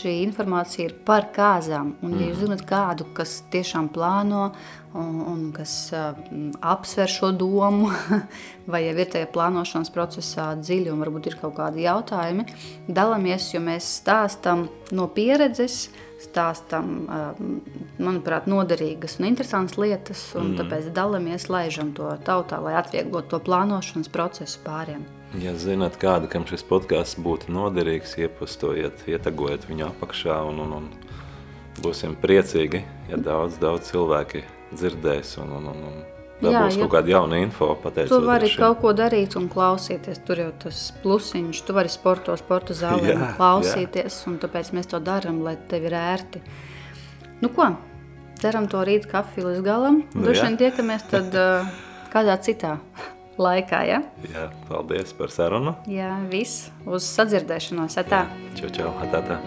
šī 0.00 0.16
informācija 0.26 0.90
ir 0.90 0.98
par 1.06 1.30
kāzām. 1.36 1.94
Un, 2.02 2.18
ja 2.18 2.32
jūs 2.32 2.42
zināt 2.42 2.66
kādu, 2.68 3.06
kas 3.14 3.38
tiešām 3.54 3.92
plāno 3.94 4.50
un, 4.94 5.20
un 5.30 5.40
kas 5.54 5.92
apsver 6.60 7.10
šo 7.10 7.30
domu, 7.36 7.90
vai 8.72 8.84
jau 8.86 8.96
ir 8.96 9.10
tajā 9.12 9.28
plānošanas 9.34 9.92
procesā 9.94 10.50
dziļi 10.58 10.92
un 10.92 11.02
varbūt 11.04 11.30
ir 11.30 11.38
kaut 11.40 11.56
kādi 11.58 11.86
jautājumi, 11.86 12.46
dalāmies, 12.88 13.52
jo 13.54 13.62
mēs 13.64 13.88
stāstam 14.00 14.68
no 14.96 15.06
pieredzes, 15.14 15.88
stāstam, 16.20 17.06
manuprāt, 18.00 18.48
noderīgas 18.50 19.16
un 19.20 19.30
interesantas 19.30 19.78
lietas, 19.80 20.26
un 20.36 20.50
mm. 20.50 20.58
tāpēc 20.60 20.90
dalāmies, 20.96 21.48
laižam 21.52 21.94
to 21.96 22.10
tautā, 22.26 22.60
lai 22.60 22.74
atvieglotu 22.80 23.32
to 23.32 23.40
plānošanas 23.46 24.12
procesu 24.12 24.60
pāriem. 24.66 25.06
Ja 25.40 25.54
zināt, 25.54 25.96
kāda 26.02 26.28
kam 26.28 26.44
šis 26.50 26.64
podkāsts 26.66 27.20
būtu 27.22 27.54
noderīgs, 27.54 28.16
iepastojiet, 28.18 29.06
ietagojiet 29.08 29.68
viņu 29.70 29.86
apakšā 29.92 30.40
un, 30.50 30.58
un, 30.66 30.72
un 30.80 30.88
būsim 31.80 32.16
priecīgi, 32.20 32.82
ja 33.08 33.20
daudz, 33.20 33.60
daudz 33.62 33.92
cilvēki 33.92 34.42
dzirdēs 34.74 35.36
un, 35.42 35.50
un, 35.58 35.66
un, 35.72 35.84
un 35.90 36.00
Jā, 36.40 36.62
dabūs 36.62 36.76
ja- 36.78 36.84
kaut 36.86 36.92
kāda 36.94 37.12
jauna 37.12 37.36
info 37.42 37.66
Tu 38.08 38.20
vari 38.24 38.48
šim. 38.48 38.60
kaut 38.62 38.80
ko 38.80 38.92
darīt 38.96 39.36
un 39.36 39.48
klausīties. 39.52 40.22
Tur 40.24 40.36
jau 40.40 40.52
tas 40.62 40.92
plusiņš, 41.02 41.62
tu 41.66 41.72
vari 41.76 41.88
sportot, 41.92 42.38
sporta 42.40 42.72
zālē 42.72 43.12
Jā, 43.12 43.34
klausīties. 43.36 44.26
Un 44.26 44.38
tāpēc 44.38 44.72
mēs 44.72 44.88
to 44.88 45.00
darām, 45.00 45.42
lai 45.44 45.56
tev 45.68 45.84
ir 45.84 45.92
ērti. 45.92 46.40
Nu 47.42 47.48
ko, 47.52 47.70
dzeram 48.40 48.68
to 48.68 48.80
rīta 48.84 49.08
kafiju 49.10 49.50
līdz 49.52 49.62
galam. 49.64 50.02
Nu 50.14 50.22
Droši 50.24 50.40
jā. 50.40 50.46
vien 50.48 50.56
tiekamies 50.56 51.02
tad 51.10 51.34
uh, 51.40 51.66
kādā 52.12 52.38
citā 52.40 52.78
laikā. 53.40 53.84
Ja? 53.88 54.02
Jā, 54.32 54.48
paldies 54.68 55.12
par 55.12 55.28
sarunu. 55.28 55.76
Jā, 55.88 56.16
viss 56.32 56.70
uz 56.86 57.04
sadzirdēšanos. 57.04 57.96
Atā. 58.00 58.26
Čau, 58.56 58.68
čau, 58.72 58.94
atā, 59.04 59.20
tā. 59.28 59.40